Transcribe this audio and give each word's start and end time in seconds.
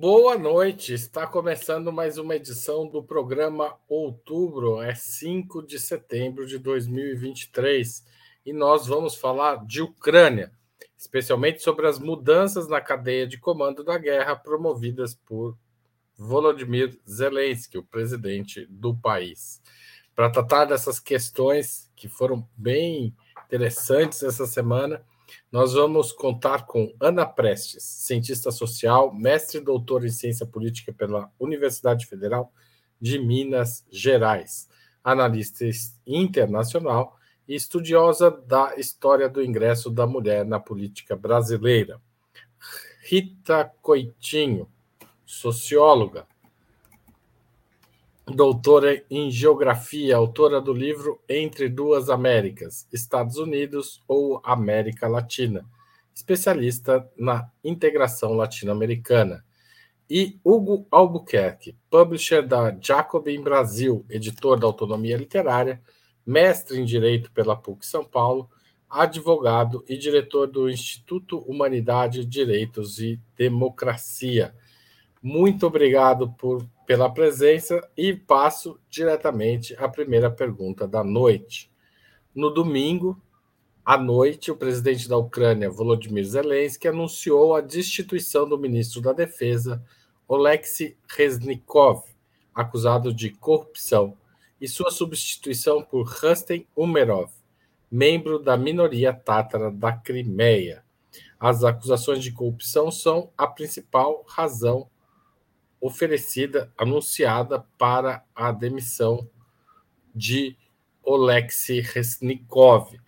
Boa 0.00 0.38
noite, 0.38 0.94
está 0.94 1.26
começando 1.26 1.92
mais 1.92 2.16
uma 2.16 2.34
edição 2.34 2.88
do 2.88 3.02
programa 3.02 3.76
Outubro, 3.86 4.80
é 4.80 4.94
5 4.94 5.62
de 5.62 5.78
setembro 5.78 6.46
de 6.46 6.58
2023 6.58 8.02
e 8.46 8.50
nós 8.50 8.86
vamos 8.86 9.14
falar 9.14 9.62
de 9.66 9.82
Ucrânia, 9.82 10.52
especialmente 10.96 11.60
sobre 11.60 11.86
as 11.86 11.98
mudanças 11.98 12.66
na 12.66 12.80
cadeia 12.80 13.26
de 13.26 13.36
comando 13.36 13.84
da 13.84 13.98
guerra 13.98 14.34
promovidas 14.34 15.14
por 15.14 15.54
Volodymyr 16.16 16.98
Zelensky, 17.06 17.76
o 17.76 17.84
presidente 17.84 18.64
do 18.70 18.96
país. 18.96 19.60
Para 20.14 20.30
tratar 20.30 20.64
dessas 20.64 20.98
questões 20.98 21.92
que 21.94 22.08
foram 22.08 22.48
bem 22.56 23.14
interessantes 23.44 24.22
essa 24.22 24.46
semana, 24.46 25.04
nós 25.50 25.74
vamos 25.74 26.12
contar 26.12 26.66
com 26.66 26.94
Ana 27.00 27.26
Prestes, 27.26 27.82
cientista 27.82 28.50
social, 28.50 29.14
mestre 29.14 29.58
e 29.58 29.64
doutora 29.64 30.06
em 30.06 30.10
ciência 30.10 30.46
política 30.46 30.92
pela 30.92 31.30
Universidade 31.38 32.06
Federal 32.06 32.52
de 33.00 33.18
Minas 33.18 33.84
Gerais, 33.90 34.68
analista 35.02 35.64
internacional 36.06 37.16
e 37.48 37.54
estudiosa 37.54 38.30
da 38.30 38.74
história 38.76 39.28
do 39.28 39.42
ingresso 39.42 39.90
da 39.90 40.06
mulher 40.06 40.44
na 40.44 40.60
política 40.60 41.16
brasileira. 41.16 42.00
Rita 43.02 43.72
Coitinho, 43.80 44.68
socióloga, 45.24 46.26
doutora 48.26 49.02
em 49.10 49.30
geografia, 49.30 50.16
autora 50.16 50.60
do 50.60 50.72
livro 50.72 51.20
Entre 51.28 51.68
Duas 51.68 52.08
Américas, 52.08 52.86
Estados 52.92 53.36
Unidos 53.36 54.02
ou 54.06 54.40
América 54.44 55.08
Latina, 55.08 55.64
especialista 56.14 57.08
na 57.16 57.50
integração 57.64 58.34
latino-americana. 58.34 59.44
E 60.08 60.38
Hugo 60.44 60.86
Albuquerque, 60.90 61.76
publisher 61.88 62.42
da 62.42 62.76
Jacobin 62.80 63.40
Brasil, 63.42 64.04
editor 64.10 64.58
da 64.58 64.66
Autonomia 64.66 65.16
Literária, 65.16 65.80
mestre 66.26 66.78
em 66.78 66.84
Direito 66.84 67.30
pela 67.32 67.56
PUC 67.56 67.86
São 67.86 68.04
Paulo, 68.04 68.50
advogado 68.88 69.84
e 69.88 69.96
diretor 69.96 70.48
do 70.48 70.68
Instituto 70.68 71.38
Humanidade, 71.38 72.24
Direitos 72.24 72.98
e 72.98 73.20
Democracia. 73.36 74.52
Muito 75.22 75.66
obrigado 75.66 76.30
por 76.32 76.66
pela 76.90 77.08
presença 77.08 77.88
e 77.96 78.12
passo 78.12 78.76
diretamente 78.90 79.76
à 79.78 79.88
primeira 79.88 80.28
pergunta 80.28 80.88
da 80.88 81.04
noite. 81.04 81.70
No 82.34 82.50
domingo, 82.50 83.16
à 83.84 83.96
noite, 83.96 84.50
o 84.50 84.56
presidente 84.56 85.08
da 85.08 85.16
Ucrânia, 85.16 85.70
Volodymyr 85.70 86.24
Zelensky, 86.24 86.88
anunciou 86.88 87.54
a 87.54 87.60
destituição 87.60 88.48
do 88.48 88.58
ministro 88.58 89.00
da 89.00 89.12
Defesa, 89.12 89.80
Oleksiy 90.26 90.96
Reznikov, 91.16 92.02
acusado 92.52 93.14
de 93.14 93.30
corrupção, 93.30 94.16
e 94.60 94.66
sua 94.66 94.90
substituição 94.90 95.80
por 95.80 96.08
Rustem 96.08 96.66
Umerov, 96.74 97.30
membro 97.88 98.40
da 98.40 98.56
minoria 98.56 99.12
tátara 99.12 99.70
da 99.70 99.92
Crimeia. 99.92 100.82
As 101.38 101.62
acusações 101.62 102.20
de 102.20 102.32
corrupção 102.32 102.90
são 102.90 103.30
a 103.38 103.46
principal 103.46 104.24
razão 104.26 104.88
oferecida, 105.80 106.72
anunciada 106.76 107.64
para 107.78 108.24
a 108.34 108.52
demissão 108.52 109.28
de 110.14 110.56
Oleksiy 111.02 111.80
Resnikov. 111.80 112.98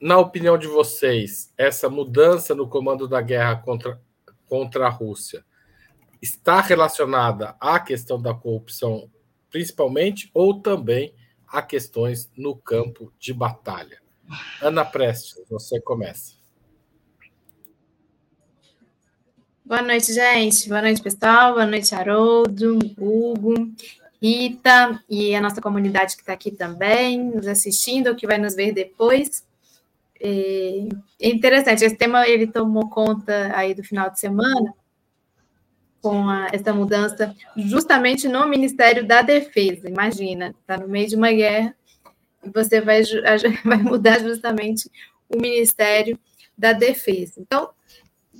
Na 0.00 0.18
opinião 0.18 0.58
de 0.58 0.66
vocês, 0.66 1.52
essa 1.56 1.88
mudança 1.88 2.54
no 2.54 2.68
comando 2.68 3.08
da 3.08 3.20
guerra 3.20 3.56
contra, 3.56 4.00
contra 4.46 4.86
a 4.86 4.90
Rússia 4.90 5.44
está 6.20 6.60
relacionada 6.60 7.56
à 7.60 7.78
questão 7.80 8.20
da 8.20 8.34
corrupção, 8.34 9.10
principalmente, 9.50 10.30
ou 10.34 10.60
também 10.60 11.14
a 11.46 11.62
questões 11.62 12.30
no 12.36 12.56
campo 12.56 13.12
de 13.18 13.32
batalha? 13.32 14.00
Ana 14.60 14.84
Prestes, 14.84 15.42
você 15.48 15.80
começa. 15.80 16.37
Boa 19.68 19.82
noite, 19.82 20.14
gente. 20.14 20.66
Boa 20.66 20.80
noite, 20.80 21.02
pessoal. 21.02 21.52
Boa 21.52 21.66
noite, 21.66 21.94
Haroldo, 21.94 22.78
Hugo, 22.96 23.70
Rita 24.18 24.98
e 25.06 25.34
a 25.34 25.42
nossa 25.42 25.60
comunidade 25.60 26.16
que 26.16 26.22
está 26.22 26.32
aqui 26.32 26.50
também, 26.50 27.22
nos 27.22 27.46
assistindo, 27.46 28.16
que 28.16 28.26
vai 28.26 28.38
nos 28.38 28.54
ver 28.54 28.72
depois. 28.72 29.44
É 30.18 30.88
interessante, 31.20 31.84
esse 31.84 31.94
tema 31.94 32.26
ele 32.26 32.46
tomou 32.46 32.88
conta 32.88 33.52
aí 33.54 33.74
do 33.74 33.84
final 33.84 34.08
de 34.08 34.18
semana, 34.18 34.72
com 36.00 36.26
a, 36.26 36.46
essa 36.50 36.72
mudança 36.72 37.36
justamente 37.54 38.26
no 38.26 38.48
Ministério 38.48 39.06
da 39.06 39.20
Defesa. 39.20 39.86
Imagina, 39.86 40.54
está 40.62 40.78
no 40.78 40.88
meio 40.88 41.08
de 41.08 41.14
uma 41.16 41.30
guerra 41.30 41.76
e 42.42 42.48
você 42.48 42.80
vai, 42.80 43.02
vai 43.62 43.82
mudar 43.82 44.18
justamente 44.20 44.90
o 45.28 45.36
Ministério 45.38 46.18
da 46.56 46.72
Defesa. 46.72 47.34
Então, 47.36 47.68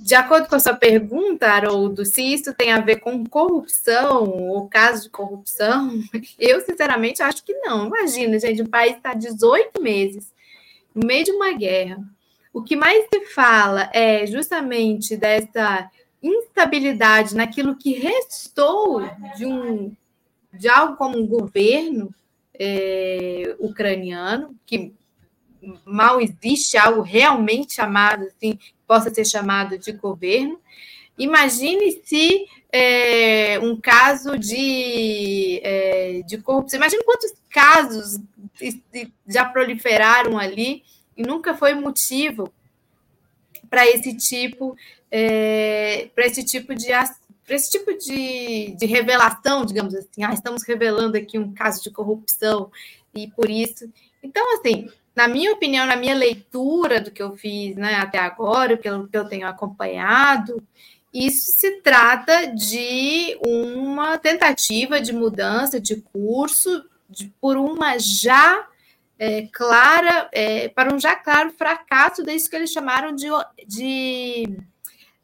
de 0.01 0.15
acordo 0.15 0.47
com 0.47 0.55
a 0.55 0.59
sua 0.59 0.73
pergunta, 0.73 1.45
Haroldo, 1.45 2.05
se 2.05 2.23
isso 2.23 2.53
tem 2.53 2.71
a 2.71 2.79
ver 2.79 3.01
com 3.01 3.25
corrupção 3.25 4.23
ou 4.23 4.67
caso 4.69 5.03
de 5.03 5.09
corrupção, 5.09 5.91
eu 6.39 6.61
sinceramente 6.61 7.21
acho 7.21 7.43
que 7.43 7.53
não. 7.53 7.87
Imagina, 7.87 8.39
gente, 8.39 8.61
o 8.61 8.69
país 8.69 8.95
está 8.95 9.13
18 9.13 9.81
meses 9.81 10.31
no 10.95 11.05
meio 11.05 11.25
de 11.25 11.31
uma 11.31 11.51
guerra. 11.51 12.01
O 12.53 12.63
que 12.63 12.77
mais 12.77 13.05
se 13.13 13.25
fala 13.33 13.89
é 13.93 14.25
justamente 14.25 15.17
dessa 15.17 15.91
instabilidade 16.23 17.35
naquilo 17.35 17.75
que 17.75 17.93
restou 17.93 19.01
de 19.35 19.45
um 19.45 19.93
de 20.51 20.67
algo 20.67 20.95
como 20.95 21.17
um 21.17 21.27
governo 21.27 22.13
é, 22.57 23.55
ucraniano, 23.59 24.55
que 24.65 24.93
mal 25.85 26.21
existe 26.21 26.77
algo 26.77 27.01
realmente 27.01 27.73
chamado 27.73 28.25
assim, 28.25 28.57
possa 28.87 29.13
ser 29.13 29.25
chamado 29.25 29.77
de 29.77 29.91
governo. 29.91 30.59
Imagine 31.17 32.01
se 32.03 32.45
é, 32.71 33.59
um 33.59 33.75
caso 33.75 34.37
de, 34.37 35.59
é, 35.63 36.21
de 36.25 36.37
corrupção. 36.37 36.77
Imagine 36.77 37.03
quantos 37.03 37.33
casos 37.49 38.19
já 39.27 39.45
proliferaram 39.45 40.37
ali 40.37 40.83
e 41.17 41.23
nunca 41.23 41.55
foi 41.55 41.73
motivo 41.73 42.51
para 43.69 43.85
esse 43.87 44.15
tipo 44.15 44.75
é, 45.11 46.09
para 46.15 46.25
esse 46.25 46.43
tipo 46.43 46.73
de 46.73 46.87
para 47.45 47.55
esse 47.55 47.71
tipo 47.71 47.91
de, 47.97 48.75
de 48.75 48.85
revelação, 48.85 49.65
digamos 49.65 49.95
assim, 49.95 50.23
ah, 50.23 50.31
estamos 50.31 50.61
revelando 50.61 51.17
aqui 51.17 51.39
um 51.39 51.51
caso 51.51 51.81
de 51.81 51.89
corrupção 51.89 52.71
e 53.13 53.27
por 53.27 53.49
isso. 53.49 53.91
Então, 54.21 54.43
assim, 54.53 54.87
na 55.15 55.27
minha 55.27 55.51
opinião, 55.53 55.85
na 55.85 55.95
minha 55.95 56.15
leitura 56.15 57.01
do 57.01 57.11
que 57.11 57.21
eu 57.21 57.35
fiz 57.35 57.75
né, 57.75 57.95
até 57.95 58.19
agora, 58.19 58.77
pelo 58.77 59.07
que 59.07 59.17
eu 59.17 59.27
tenho 59.27 59.47
acompanhado, 59.47 60.63
isso 61.13 61.51
se 61.51 61.81
trata 61.81 62.47
de 62.47 63.37
uma 63.45 64.17
tentativa 64.17 65.01
de 65.01 65.11
mudança 65.11 65.79
de 65.79 65.97
curso 65.97 66.85
de, 67.09 67.33
por 67.41 67.57
uma 67.57 67.97
já 67.97 68.67
é, 69.17 69.47
clara, 69.51 70.29
é, 70.31 70.69
para 70.69 70.93
um 70.93 70.99
já 70.99 71.15
claro 71.15 71.51
fracasso 71.51 72.23
disso 72.23 72.49
que 72.49 72.55
eles 72.55 72.71
chamaram 72.71 73.13
de, 73.13 73.27
de 73.67 74.57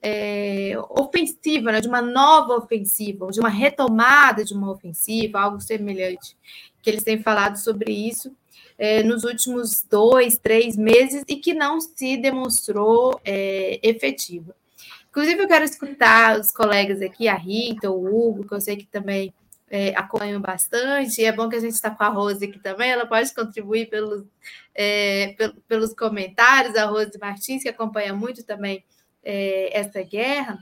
é, 0.02 0.74
ofensiva, 0.90 1.72
né, 1.72 1.80
de 1.80 1.88
uma 1.88 2.02
nova 2.02 2.56
ofensiva, 2.56 3.28
de 3.32 3.40
uma 3.40 3.50
retomada 3.50 4.44
de 4.44 4.54
uma 4.54 4.72
ofensiva, 4.72 5.40
algo 5.40 5.62
semelhante, 5.62 6.36
que 6.82 6.90
eles 6.90 7.04
têm 7.04 7.22
falado 7.22 7.58
sobre 7.58 7.92
isso 7.92 8.36
é, 8.78 9.04
nos 9.04 9.24
últimos 9.24 9.84
dois, 9.84 10.38
três 10.38 10.76
meses 10.76 11.24
e 11.28 11.36
que 11.38 11.54
não 11.54 11.80
se 11.80 12.18
demonstrou 12.18 13.20
é, 13.24 13.80
efetiva. 13.82 14.56
Inclusive, 15.10 15.44
eu 15.44 15.48
quero 15.48 15.64
escutar 15.64 16.40
os 16.40 16.52
colegas 16.52 17.02
aqui, 17.02 17.28
a 17.28 17.36
Rita, 17.36 17.90
o 17.90 18.06
Hugo, 18.06 18.46
que 18.46 18.54
eu 18.54 18.60
sei 18.60 18.76
que 18.76 18.86
também 18.86 19.34
é, 19.70 19.90
acompanham 19.96 20.42
bastante, 20.42 21.24
é 21.24 21.32
bom 21.32 21.50
que 21.50 21.56
a 21.56 21.60
gente 21.60 21.74
está 21.74 21.90
com 21.90 22.04
a 22.04 22.10
Rose 22.10 22.46
aqui 22.46 22.60
também, 22.60 22.92
ela 22.92 23.06
pode 23.06 23.34
contribuir 23.34 23.90
pelos, 23.90 24.24
é, 24.74 25.36
pelos 25.68 25.94
comentários, 25.94 26.76
a 26.76 26.86
Rose 26.86 27.18
Martins, 27.20 27.64
que 27.64 27.70
acompanha 27.70 28.14
muito 28.14 28.44
também 28.44 28.84
é, 29.24 29.78
essa 29.78 30.02
guerra. 30.04 30.60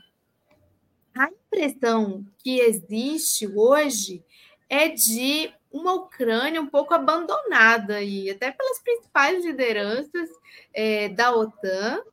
A 1.15 1.27
impressão 1.27 2.25
que 2.43 2.59
existe 2.59 3.47
hoje 3.47 4.23
é 4.69 4.89
de 4.89 5.51
uma 5.73 5.93
Ucrânia 5.93 6.61
um 6.61 6.67
pouco 6.67 6.93
abandonada 6.93 8.01
e 8.03 8.29
até 8.29 8.51
pelas 8.51 8.79
principais 8.79 9.43
lideranças 9.43 10.29
é, 10.71 11.09
da 11.09 11.35
OTAN. 11.35 12.03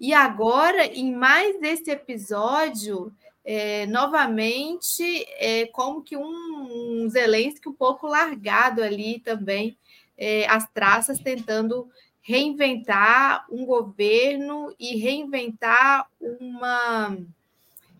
E 0.00 0.14
agora, 0.14 0.86
em 0.86 1.14
mais 1.14 1.62
esse 1.62 1.90
episódio, 1.90 3.12
é, 3.44 3.86
novamente, 3.86 5.02
é 5.38 5.66
como 5.66 6.02
que 6.02 6.16
um, 6.16 7.04
um 7.04 7.08
Zelensky 7.10 7.68
um 7.68 7.74
pouco 7.74 8.06
largado 8.06 8.82
ali 8.82 9.20
também, 9.20 9.76
é, 10.16 10.46
as 10.48 10.66
traças, 10.70 11.18
tentando 11.18 11.88
reinventar 12.22 13.44
um 13.50 13.66
governo 13.66 14.74
e 14.80 14.96
reinventar 14.96 16.08
uma. 16.18 17.18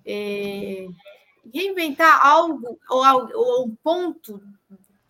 É, 0.07 0.87
reinventar 1.53 2.27
algo 2.27 2.79
ou, 2.89 3.05
ou 3.35 3.67
um 3.67 3.77
ponto 3.77 4.43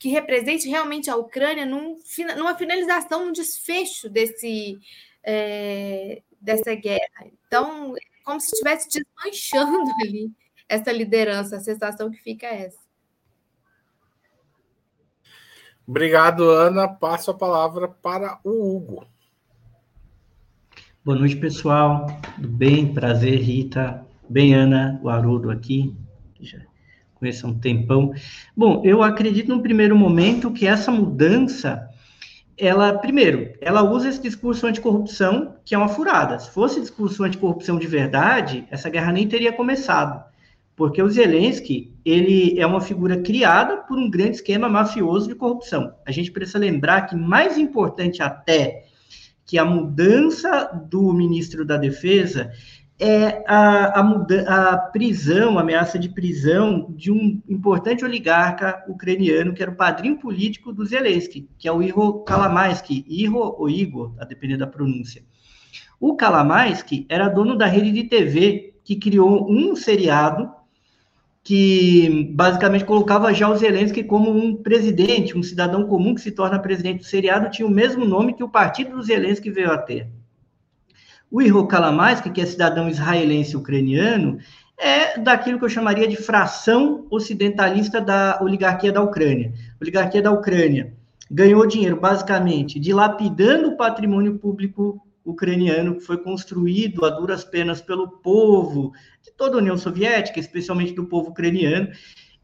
que 0.04 0.10
represente 0.10 0.68
realmente 0.68 1.08
a 1.08 1.16
Ucrânia 1.16 1.64
num, 1.64 1.96
numa 2.36 2.54
finalização, 2.54 3.24
num 3.24 3.32
desfecho 3.32 4.06
desse, 4.10 4.78
é, 5.22 6.20
dessa 6.38 6.74
guerra. 6.74 7.24
Então, 7.46 7.94
como 8.22 8.38
se 8.38 8.52
estivesse 8.52 8.86
desmanchando 8.90 9.90
ali 10.04 10.30
essa 10.68 10.92
liderança, 10.92 11.56
a 11.56 11.60
sensação 11.60 12.10
que 12.10 12.18
fica 12.18 12.46
é 12.46 12.66
essa. 12.66 12.84
Obrigado, 15.88 16.50
Ana. 16.50 16.86
Passo 16.86 17.30
a 17.30 17.34
palavra 17.34 17.88
para 17.88 18.38
o 18.44 18.76
Hugo. 18.76 19.06
Boa 21.02 21.18
noite, 21.18 21.36
pessoal. 21.36 22.06
Tudo 22.34 22.48
bem? 22.48 22.92
Prazer, 22.92 23.40
Rita. 23.40 24.06
Bem, 24.28 24.52
Ana, 24.54 25.00
o 25.02 25.08
Haroldo 25.08 25.50
aqui, 25.50 25.96
já 26.42 26.58
conheço 27.24 27.46
há 27.46 27.50
um 27.50 27.58
tempão. 27.58 28.12
Bom, 28.54 28.82
eu 28.84 29.02
acredito 29.02 29.48
no 29.48 29.62
primeiro 29.62 29.96
momento 29.96 30.52
que 30.52 30.66
essa 30.66 30.90
mudança, 30.90 31.88
ela, 32.56 32.92
primeiro, 32.98 33.54
ela 33.60 33.82
usa 33.82 34.10
esse 34.10 34.20
discurso 34.20 34.66
anticorrupção, 34.66 35.54
que 35.64 35.74
é 35.74 35.78
uma 35.78 35.88
furada. 35.88 36.38
Se 36.38 36.50
fosse 36.50 36.80
discurso 36.80 37.24
anticorrupção 37.24 37.78
de 37.78 37.86
verdade, 37.86 38.66
essa 38.70 38.90
guerra 38.90 39.12
nem 39.12 39.26
teria 39.26 39.52
começado. 39.52 40.22
Porque 40.76 41.00
o 41.00 41.08
Zelensky, 41.08 41.94
ele 42.04 42.58
é 42.58 42.66
uma 42.66 42.80
figura 42.80 43.16
criada 43.22 43.78
por 43.78 43.96
um 43.96 44.10
grande 44.10 44.36
esquema 44.36 44.68
mafioso 44.68 45.28
de 45.28 45.34
corrupção. 45.34 45.94
A 46.04 46.10
gente 46.10 46.30
precisa 46.30 46.58
lembrar 46.58 47.02
que 47.02 47.16
mais 47.16 47.56
importante 47.56 48.22
até 48.22 48.84
que 49.46 49.56
a 49.56 49.64
mudança 49.64 50.64
do 50.90 51.12
ministro 51.12 51.64
da 51.64 51.76
Defesa 51.76 52.50
é 52.98 53.44
a, 53.46 54.00
a, 54.00 54.72
a, 54.72 54.78
prisão, 54.78 55.58
a 55.58 55.62
ameaça 55.62 55.98
de 55.98 56.08
prisão 56.08 56.86
de 56.90 57.10
um 57.10 57.42
importante 57.48 58.04
oligarca 58.04 58.84
ucraniano, 58.88 59.52
que 59.52 59.62
era 59.62 59.70
o 59.70 59.76
padrinho 59.76 60.18
político 60.18 60.72
do 60.72 60.84
Zelensky, 60.84 61.48
que 61.58 61.66
é 61.66 61.72
o 61.72 61.82
Ihor 61.82 62.22
Kalamaisky, 62.22 63.04
Ihor 63.08 63.60
ou 63.60 63.68
Igor, 63.68 64.14
a 64.18 64.24
depender 64.24 64.56
da 64.56 64.66
pronúncia. 64.66 65.24
O 65.98 66.16
Kalamaisky 66.16 67.06
era 67.08 67.28
dono 67.28 67.56
da 67.56 67.66
rede 67.66 67.90
de 67.90 68.04
TV, 68.04 68.74
que 68.84 68.96
criou 68.96 69.50
um 69.50 69.74
seriado 69.74 70.50
que 71.42 72.30
basicamente 72.32 72.86
colocava 72.86 73.34
já 73.34 73.48
o 73.48 73.56
Zelensky 73.56 74.02
como 74.02 74.30
um 74.30 74.56
presidente, 74.56 75.36
um 75.36 75.42
cidadão 75.42 75.86
comum 75.86 76.14
que 76.14 76.20
se 76.22 76.30
torna 76.30 76.58
presidente 76.58 77.00
do 77.00 77.04
seriado, 77.04 77.50
tinha 77.50 77.68
o 77.68 77.70
mesmo 77.70 78.04
nome 78.04 78.32
que 78.32 78.42
o 78.42 78.48
partido 78.48 78.96
do 78.96 79.02
Zelensky 79.02 79.50
veio 79.50 79.70
a 79.70 79.76
ter. 79.76 80.08
O 81.34 81.42
Ihor 81.42 81.66
Kalamaisky, 81.66 82.30
que 82.30 82.40
é 82.40 82.46
cidadão 82.46 82.88
israelense 82.88 83.56
ucraniano, 83.56 84.38
é 84.78 85.18
daquilo 85.18 85.58
que 85.58 85.64
eu 85.64 85.68
chamaria 85.68 86.06
de 86.06 86.14
fração 86.14 87.08
ocidentalista 87.10 88.00
da 88.00 88.38
oligarquia 88.40 88.92
da 88.92 89.02
Ucrânia. 89.02 89.52
A 89.72 89.82
oligarquia 89.82 90.22
da 90.22 90.30
Ucrânia 90.30 90.94
ganhou 91.28 91.66
dinheiro, 91.66 91.96
basicamente, 91.96 92.78
dilapidando 92.78 93.70
o 93.70 93.76
patrimônio 93.76 94.38
público 94.38 95.04
ucraniano 95.24 95.96
que 95.96 96.02
foi 96.02 96.18
construído 96.18 97.04
a 97.04 97.10
duras 97.10 97.42
penas 97.42 97.80
pelo 97.80 98.06
povo 98.06 98.92
de 99.20 99.32
toda 99.32 99.56
a 99.56 99.58
União 99.58 99.76
Soviética, 99.76 100.38
especialmente 100.38 100.92
do 100.92 101.04
povo 101.04 101.30
ucraniano. 101.30 101.88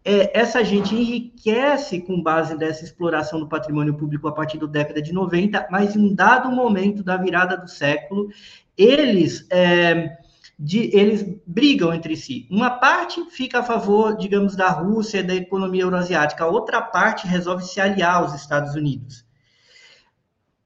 É, 0.03 0.39
essa 0.39 0.65
gente 0.65 0.95
enriquece 0.95 2.01
com 2.01 2.23
base 2.23 2.57
dessa 2.57 2.85
exploração 2.85 3.39
do 3.39 3.49
patrimônio 3.49 3.95
público 3.95 4.27
a 4.29 4.33
partir 4.33 4.59
da 4.59 4.67
década 4.67 5.03
de 5.03 5.13
90, 5.13 5.69
mas 5.71 5.95
em 5.95 6.01
um 6.01 6.15
dado 6.15 6.51
momento 6.51 7.03
da 7.03 7.19
virada 7.19 7.57
do 7.57 7.69
século, 7.69 8.31
eles, 8.77 9.47
é, 9.51 10.17
de, 10.59 10.97
eles 10.97 11.23
brigam 11.47 11.93
entre 11.93 12.17
si. 12.17 12.49
Uma 12.51 12.71
parte 12.71 13.23
fica 13.31 13.61
a 13.61 13.63
favor, 13.63 14.17
digamos, 14.17 14.57
da 14.57 14.71
Rússia 14.71 15.19
e 15.19 15.23
da 15.23 15.35
economia 15.35 15.83
euroasiática, 15.83 16.45
a 16.45 16.49
outra 16.49 16.81
parte 16.81 17.27
resolve 17.27 17.65
se 17.65 17.79
aliar 17.79 18.17
aos 18.17 18.35
Estados 18.35 18.75
Unidos. 18.75 19.29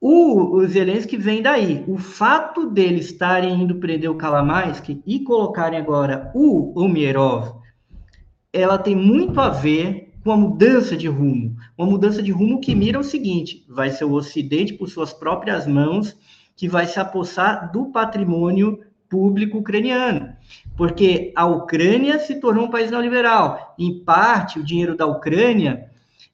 O, 0.07 0.63
Zelensky 0.67 1.17
vem 1.17 1.41
daí. 1.41 1.83
O 1.89 1.97
fato 1.97 2.69
deles 2.69 3.07
estarem 3.07 3.63
indo 3.63 3.77
prender 3.77 4.11
o 4.11 4.17
Kalamaisky 4.17 5.03
e 5.07 5.21
colocarem 5.21 5.79
agora 5.79 6.31
o 6.35 6.79
Umerov, 6.79 7.64
ela 8.55 8.79
tem 8.79 8.95
muito 8.95 9.41
a 9.41 9.49
ver 9.49 10.13
com 10.23 10.31
a 10.33 10.37
mudança 10.37 10.97
de 10.97 11.09
rumo. 11.09 11.57
Uma 11.77 11.87
mudança 11.87 12.23
de 12.23 12.31
rumo 12.31 12.61
que 12.61 12.75
mira 12.75 12.99
o 12.99 13.05
seguinte: 13.05 13.65
vai 13.69 13.91
ser 13.91 14.05
o 14.05 14.13
Ocidente, 14.13 14.73
por 14.73 14.89
suas 14.89 15.13
próprias 15.13 15.67
mãos, 15.67 16.17
que 16.57 16.69
vai 16.69 16.87
se 16.87 17.01
apossar 17.01 17.73
do 17.73 17.87
patrimônio 17.87 18.81
público 19.09 19.59
ucraniano, 19.59 20.35
porque 20.77 21.33
a 21.37 21.47
Ucrânia 21.47 22.19
se 22.19 22.37
tornou 22.41 22.65
um 22.65 22.71
país 22.71 22.91
neoliberal. 22.91 23.75
Em 23.79 24.03
parte, 24.03 24.59
o 24.59 24.65
dinheiro 24.65 24.97
da 24.97 25.07
Ucrânia 25.07 25.91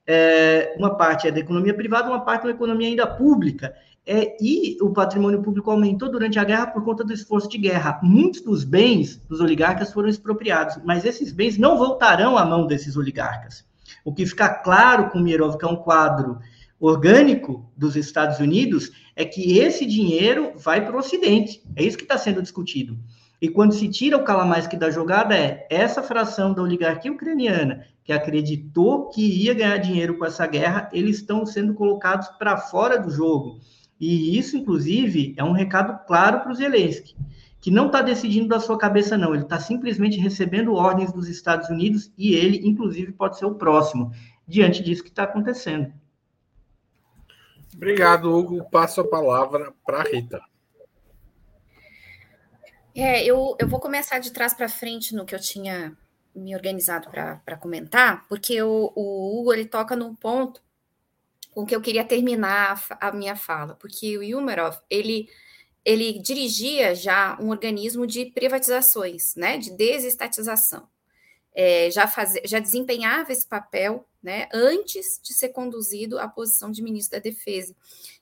é, 0.06 0.74
uma 0.78 0.96
parte 0.96 1.28
é 1.28 1.30
da 1.30 1.40
economia 1.40 1.74
privada, 1.74 2.08
uma 2.08 2.24
parte 2.24 2.44
da 2.44 2.50
economia 2.50 2.88
ainda 2.88 3.06
pública. 3.06 3.74
É, 4.06 4.36
e 4.40 4.78
o 4.80 4.90
patrimônio 4.90 5.42
público 5.42 5.70
aumentou 5.70 6.10
durante 6.10 6.38
a 6.38 6.44
guerra 6.44 6.66
por 6.68 6.82
conta 6.82 7.04
do 7.04 7.12
esforço 7.12 7.48
de 7.48 7.58
guerra. 7.58 8.00
Muitos 8.02 8.40
dos 8.40 8.64
bens 8.64 9.16
dos 9.28 9.40
oligarcas 9.40 9.92
foram 9.92 10.08
expropriados, 10.08 10.78
mas 10.84 11.04
esses 11.04 11.32
bens 11.32 11.58
não 11.58 11.76
voltarão 11.76 12.36
à 12.36 12.44
mão 12.44 12.66
desses 12.66 12.96
oligarcas. 12.96 13.64
O 14.04 14.12
que 14.12 14.26
fica 14.26 14.48
claro 14.48 15.10
com 15.10 15.20
Mirov, 15.20 15.56
que 15.58 15.64
é 15.64 15.68
um 15.68 15.76
quadro 15.76 16.38
orgânico 16.78 17.70
dos 17.76 17.94
Estados 17.94 18.38
Unidos, 18.38 18.90
é 19.14 19.24
que 19.24 19.58
esse 19.58 19.84
dinheiro 19.84 20.52
vai 20.56 20.84
para 20.84 20.96
o 20.96 20.98
Ocidente. 20.98 21.62
É 21.76 21.84
isso 21.84 21.98
que 21.98 22.04
está 22.04 22.16
sendo 22.16 22.40
discutido. 22.40 22.98
E 23.40 23.48
quando 23.48 23.72
se 23.72 23.88
tira 23.88 24.16
o 24.16 24.24
Kalamaisky 24.24 24.76
da 24.76 24.90
jogada, 24.90 25.34
é 25.34 25.66
essa 25.70 26.02
fração 26.02 26.52
da 26.52 26.62
oligarquia 26.62 27.12
ucraniana 27.12 27.86
que 28.04 28.12
acreditou 28.12 29.08
que 29.08 29.22
ia 29.22 29.54
ganhar 29.54 29.78
dinheiro 29.78 30.18
com 30.18 30.24
essa 30.24 30.46
guerra, 30.46 30.88
eles 30.92 31.16
estão 31.16 31.46
sendo 31.46 31.74
colocados 31.74 32.28
para 32.38 32.56
fora 32.56 32.98
do 32.98 33.10
jogo. 33.10 33.60
E 34.00 34.38
isso, 34.38 34.56
inclusive, 34.56 35.34
é 35.36 35.44
um 35.44 35.52
recado 35.52 36.06
claro 36.06 36.40
para 36.40 36.50
o 36.50 36.54
Zelensky, 36.54 37.14
que 37.60 37.70
não 37.70 37.86
está 37.86 38.00
decidindo 38.00 38.48
da 38.48 38.58
sua 38.58 38.78
cabeça, 38.78 39.18
não. 39.18 39.34
Ele 39.34 39.44
está 39.44 39.60
simplesmente 39.60 40.18
recebendo 40.18 40.74
ordens 40.74 41.12
dos 41.12 41.28
Estados 41.28 41.68
Unidos 41.68 42.10
e 42.16 42.34
ele, 42.34 42.66
inclusive, 42.66 43.12
pode 43.12 43.38
ser 43.38 43.44
o 43.44 43.54
próximo, 43.54 44.10
diante 44.48 44.82
disso 44.82 45.02
que 45.02 45.10
está 45.10 45.24
acontecendo. 45.24 45.92
Obrigado, 47.74 48.34
Hugo. 48.34 48.68
Passo 48.70 49.02
a 49.02 49.08
palavra 49.08 49.72
para 49.84 50.00
a 50.00 50.02
Rita. 50.02 50.40
É, 52.94 53.24
eu, 53.24 53.56
eu 53.58 53.68
vou 53.68 53.78
começar 53.78 54.18
de 54.18 54.32
trás 54.32 54.52
para 54.52 54.68
frente 54.68 55.14
no 55.14 55.24
que 55.24 55.34
eu 55.34 55.40
tinha 55.40 55.96
me 56.34 56.54
organizado 56.54 57.08
para 57.10 57.56
comentar, 57.56 58.26
porque 58.28 58.60
o, 58.62 58.92
o, 58.94 59.40
Hugo 59.40 59.52
ele 59.52 59.64
toca 59.64 59.96
num 59.96 60.14
ponto 60.14 60.62
com 61.60 61.66
que 61.66 61.76
eu 61.76 61.80
queria 61.80 62.04
terminar 62.04 62.82
a, 62.90 63.08
a 63.08 63.12
minha 63.12 63.36
fala, 63.36 63.74
porque 63.74 64.16
o 64.16 64.22
Yumerov 64.22 64.76
ele 64.88 65.28
ele 65.84 66.18
dirigia 66.18 66.94
já 66.94 67.38
um 67.40 67.48
organismo 67.48 68.06
de 68.06 68.26
privatizações, 68.26 69.34
né, 69.34 69.56
de 69.56 69.70
desestatização. 69.70 70.86
É, 71.54 71.90
já, 71.90 72.06
faz, 72.06 72.34
já 72.44 72.58
desempenhava 72.58 73.32
esse 73.32 73.46
papel 73.46 74.06
né, 74.22 74.46
antes 74.52 75.18
de 75.22 75.32
ser 75.32 75.48
conduzido 75.48 76.18
à 76.18 76.28
posição 76.28 76.70
de 76.70 76.82
ministro 76.82 77.18
da 77.18 77.22
Defesa. 77.22 77.74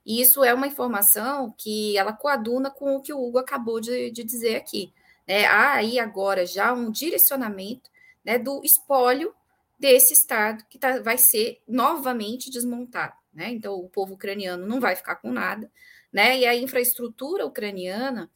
E 0.06 0.20
isso 0.20 0.44
é 0.44 0.54
uma 0.54 0.68
informação 0.68 1.52
que 1.58 1.98
ela 1.98 2.12
coaduna 2.12 2.70
com 2.70 2.96
o 2.96 3.02
que 3.02 3.12
o 3.12 3.20
Hugo 3.20 3.38
acabou 3.38 3.80
de, 3.80 4.10
de 4.10 4.22
dizer 4.22 4.54
aqui. 4.54 4.92
Né? 5.26 5.44
Há 5.44 5.72
aí 5.74 5.98
agora 5.98 6.46
já 6.46 6.72
um 6.72 6.90
direcionamento 6.90 7.90
né, 8.24 8.38
do 8.38 8.62
espólio 8.64 9.34
desse 9.78 10.12
Estado 10.14 10.64
que 10.68 10.78
tá, 10.78 11.00
vai 11.00 11.18
ser 11.18 11.60
novamente 11.66 12.50
desmontado. 12.50 13.14
Né? 13.38 13.52
Então, 13.52 13.74
o 13.74 13.88
povo 13.88 14.14
ucraniano 14.14 14.66
não 14.66 14.80
vai 14.80 14.96
ficar 14.96 15.14
com 15.14 15.30
nada, 15.30 15.70
né? 16.12 16.40
e 16.40 16.44
a 16.44 16.56
infraestrutura 16.56 17.46
ucraniana, 17.46 18.28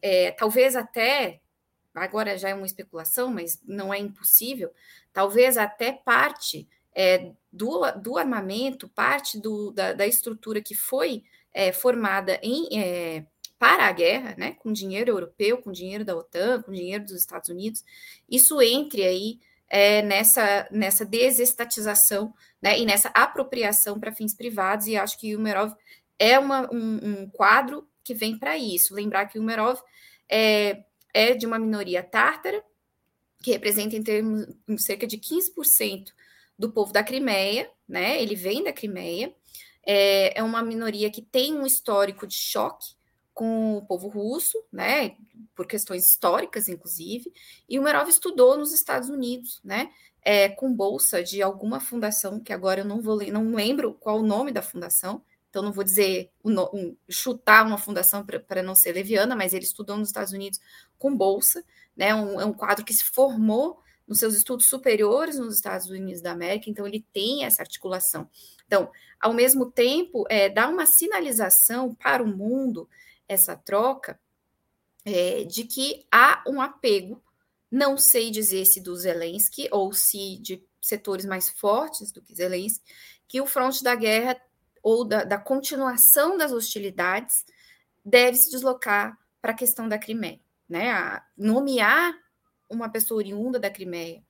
é, 0.00 0.30
talvez 0.30 0.76
até, 0.76 1.40
agora 1.92 2.38
já 2.38 2.50
é 2.50 2.54
uma 2.54 2.64
especulação, 2.64 3.32
mas 3.32 3.60
não 3.66 3.92
é 3.92 3.98
impossível, 3.98 4.72
talvez 5.12 5.58
até 5.58 5.90
parte 5.90 6.68
é, 6.94 7.32
do, 7.52 7.90
do 8.00 8.16
armamento, 8.16 8.88
parte 8.88 9.40
do, 9.40 9.72
da, 9.72 9.92
da 9.92 10.06
estrutura 10.06 10.62
que 10.62 10.76
foi 10.76 11.24
é, 11.52 11.72
formada 11.72 12.38
em, 12.40 12.78
é, 12.80 13.26
para 13.58 13.88
a 13.88 13.92
guerra, 13.92 14.36
né, 14.38 14.52
com 14.52 14.72
dinheiro 14.72 15.10
europeu, 15.10 15.58
com 15.58 15.72
dinheiro 15.72 16.04
da 16.04 16.16
OTAN, 16.16 16.62
com 16.62 16.70
dinheiro 16.70 17.02
dos 17.02 17.14
Estados 17.14 17.48
Unidos, 17.48 17.84
isso 18.30 18.62
entre 18.62 19.02
aí 19.02 19.40
é, 19.68 20.02
nessa, 20.02 20.66
nessa 20.70 21.04
desestatização 21.04 22.32
né, 22.60 22.78
e 22.78 22.86
nessa 22.86 23.08
apropriação 23.08 23.98
para 23.98 24.14
fins 24.14 24.34
privados, 24.34 24.86
e 24.86 24.96
acho 24.96 25.18
que 25.18 25.34
o 25.34 25.38
Umerov 25.38 25.74
é 26.18 26.38
uma, 26.38 26.72
um, 26.72 27.20
um 27.22 27.30
quadro 27.30 27.86
que 28.02 28.14
vem 28.14 28.38
para 28.38 28.56
isso. 28.56 28.94
Lembrar 28.94 29.26
que 29.26 29.38
o 29.38 29.42
Umerov 29.42 29.80
é, 30.28 30.82
é 31.12 31.34
de 31.34 31.46
uma 31.46 31.58
minoria 31.58 32.02
tártara, 32.02 32.62
que 33.42 33.52
representa 33.52 33.94
em 33.96 34.02
termos 34.02 34.46
cerca 34.78 35.06
de 35.06 35.16
15% 35.18 36.08
do 36.58 36.72
povo 36.72 36.92
da 36.92 37.04
Crimeia, 37.04 37.70
né? 37.88 38.20
Ele 38.20 38.34
vem 38.34 38.64
da 38.64 38.72
Crimeia, 38.72 39.32
é, 39.86 40.38
é 40.38 40.42
uma 40.42 40.62
minoria 40.62 41.10
que 41.10 41.22
tem 41.22 41.54
um 41.54 41.64
histórico 41.64 42.26
de 42.26 42.34
choque 42.34 42.97
com 43.38 43.76
o 43.76 43.82
povo 43.82 44.08
russo, 44.08 44.60
né, 44.72 45.14
por 45.54 45.64
questões 45.64 46.08
históricas, 46.08 46.68
inclusive, 46.68 47.32
e 47.68 47.78
o 47.78 47.82
Merov 47.84 48.08
estudou 48.08 48.58
nos 48.58 48.72
Estados 48.72 49.08
Unidos, 49.08 49.60
né, 49.62 49.92
é, 50.22 50.48
com 50.48 50.74
bolsa 50.74 51.22
de 51.22 51.40
alguma 51.40 51.78
fundação, 51.78 52.40
que 52.40 52.52
agora 52.52 52.80
eu 52.80 52.84
não 52.84 53.00
vou 53.00 53.24
não 53.30 53.54
lembro 53.54 53.94
qual 53.94 54.18
o 54.18 54.26
nome 54.26 54.50
da 54.50 54.60
fundação, 54.60 55.22
então 55.48 55.62
não 55.62 55.70
vou 55.70 55.84
dizer 55.84 56.32
um, 56.44 56.96
chutar 57.08 57.64
uma 57.64 57.78
fundação 57.78 58.26
para 58.26 58.60
não 58.60 58.74
ser 58.74 58.90
leviana, 58.90 59.36
mas 59.36 59.54
ele 59.54 59.64
estudou 59.64 59.96
nos 59.96 60.08
Estados 60.08 60.32
Unidos 60.32 60.58
com 60.98 61.16
bolsa, 61.16 61.64
né, 61.96 62.12
um, 62.12 62.40
é 62.40 62.44
um 62.44 62.52
quadro 62.52 62.84
que 62.84 62.92
se 62.92 63.04
formou 63.04 63.78
nos 64.04 64.18
seus 64.18 64.34
estudos 64.34 64.66
superiores 64.66 65.38
nos 65.38 65.54
Estados 65.54 65.88
Unidos 65.88 66.20
da 66.20 66.32
América, 66.32 66.68
então 66.68 66.88
ele 66.88 67.06
tem 67.12 67.44
essa 67.44 67.62
articulação. 67.62 68.28
Então, 68.66 68.90
ao 69.20 69.32
mesmo 69.32 69.70
tempo, 69.70 70.24
é, 70.28 70.48
dá 70.48 70.68
uma 70.68 70.86
sinalização 70.86 71.94
para 71.94 72.20
o 72.20 72.26
mundo, 72.26 72.88
essa 73.28 73.56
troca, 73.56 74.18
é, 75.04 75.44
de 75.44 75.64
que 75.64 76.06
há 76.10 76.42
um 76.46 76.60
apego, 76.60 77.22
não 77.70 77.96
sei 77.96 78.30
dizer 78.30 78.64
se 78.64 78.80
do 78.80 78.96
Zelensky 78.96 79.68
ou 79.70 79.92
se 79.92 80.38
de 80.38 80.64
setores 80.80 81.24
mais 81.24 81.48
fortes 81.48 82.10
do 82.10 82.22
que 82.22 82.34
Zelensky, 82.34 82.82
que 83.26 83.40
o 83.40 83.46
fronte 83.46 83.84
da 83.84 83.94
guerra 83.94 84.40
ou 84.82 85.04
da, 85.04 85.24
da 85.24 85.38
continuação 85.38 86.36
das 86.36 86.52
hostilidades 86.52 87.44
deve 88.04 88.36
se 88.38 88.50
deslocar 88.50 89.18
para 89.40 89.52
a 89.52 89.56
questão 89.56 89.88
da 89.88 89.98
Crimeia. 89.98 90.40
Né? 90.68 90.90
A 90.90 91.24
nomear 91.36 92.14
uma 92.68 92.88
pessoa 92.88 93.18
oriunda 93.18 93.58
da 93.58 93.70
Crimeia, 93.70 94.22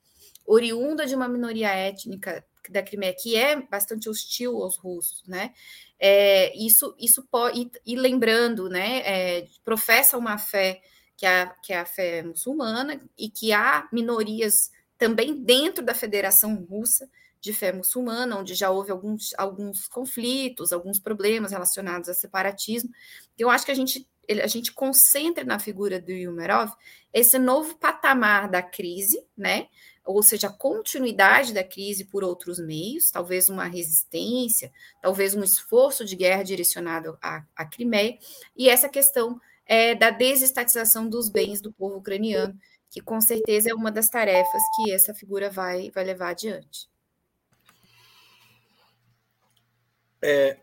oriunda 0.44 1.06
de 1.06 1.14
uma 1.14 1.28
minoria 1.28 1.70
étnica 1.70 2.44
da 2.72 2.82
Crimeia, 2.82 3.14
que 3.14 3.37
é 3.37 3.60
bastante 3.60 4.08
hostil 4.08 4.62
aos 4.62 4.76
russos, 4.76 5.22
né? 5.26 5.52
É, 5.98 6.56
isso, 6.56 6.94
isso 6.98 7.26
pode, 7.30 7.70
e, 7.84 7.96
lembrando, 7.96 8.68
né, 8.68 8.98
é, 9.00 9.46
professa 9.64 10.16
uma 10.16 10.38
fé 10.38 10.80
que 11.16 11.26
é, 11.26 11.52
que 11.62 11.72
é 11.72 11.80
a 11.80 11.84
fé 11.84 12.22
muçulmana 12.22 13.00
e 13.18 13.28
que 13.28 13.52
há 13.52 13.88
minorias 13.92 14.70
também 14.96 15.34
dentro 15.34 15.84
da 15.84 15.94
Federação 15.94 16.54
Russa 16.68 17.10
de 17.40 17.52
fé 17.52 17.72
muçulmana, 17.72 18.38
onde 18.38 18.54
já 18.54 18.70
houve 18.70 18.90
alguns, 18.90 19.34
alguns 19.37 19.88
conflitos, 19.88 20.72
alguns 20.72 20.98
problemas 20.98 21.50
relacionados 21.50 22.08
a 22.08 22.14
separatismo. 22.14 22.90
Então, 23.34 23.48
eu 23.48 23.50
acho 23.50 23.64
que 23.64 23.72
a 23.72 23.75
gente 23.75 24.06
a 24.42 24.46
gente 24.46 24.72
concentra 24.72 25.42
na 25.42 25.58
figura 25.58 25.98
do 25.98 26.12
Yumerov 26.12 26.72
esse 27.14 27.38
novo 27.38 27.78
patamar 27.78 28.50
da 28.50 28.62
crise, 28.62 29.25
né? 29.34 29.68
Ou 30.08 30.22
seja, 30.22 30.46
a 30.46 30.52
continuidade 30.52 31.52
da 31.52 31.62
crise 31.62 32.02
por 32.02 32.24
outros 32.24 32.58
meios, 32.58 33.10
talvez 33.10 33.50
uma 33.50 33.64
resistência, 33.64 34.72
talvez 35.02 35.34
um 35.34 35.44
esforço 35.44 36.02
de 36.02 36.16
guerra 36.16 36.42
direcionado 36.42 37.18
à, 37.20 37.44
à 37.54 37.66
Crimeia, 37.66 38.18
e 38.56 38.70
essa 38.70 38.88
questão 38.88 39.38
é, 39.66 39.94
da 39.94 40.08
desestatização 40.08 41.06
dos 41.06 41.28
bens 41.28 41.60
do 41.60 41.70
povo 41.70 41.98
ucraniano, 41.98 42.58
que 42.90 43.02
com 43.02 43.20
certeza 43.20 43.70
é 43.70 43.74
uma 43.74 43.92
das 43.92 44.08
tarefas 44.08 44.62
que 44.74 44.90
essa 44.90 45.12
figura 45.12 45.50
vai, 45.50 45.90
vai 45.90 46.04
levar 46.04 46.30
adiante. 46.30 46.88
É, 50.22 50.56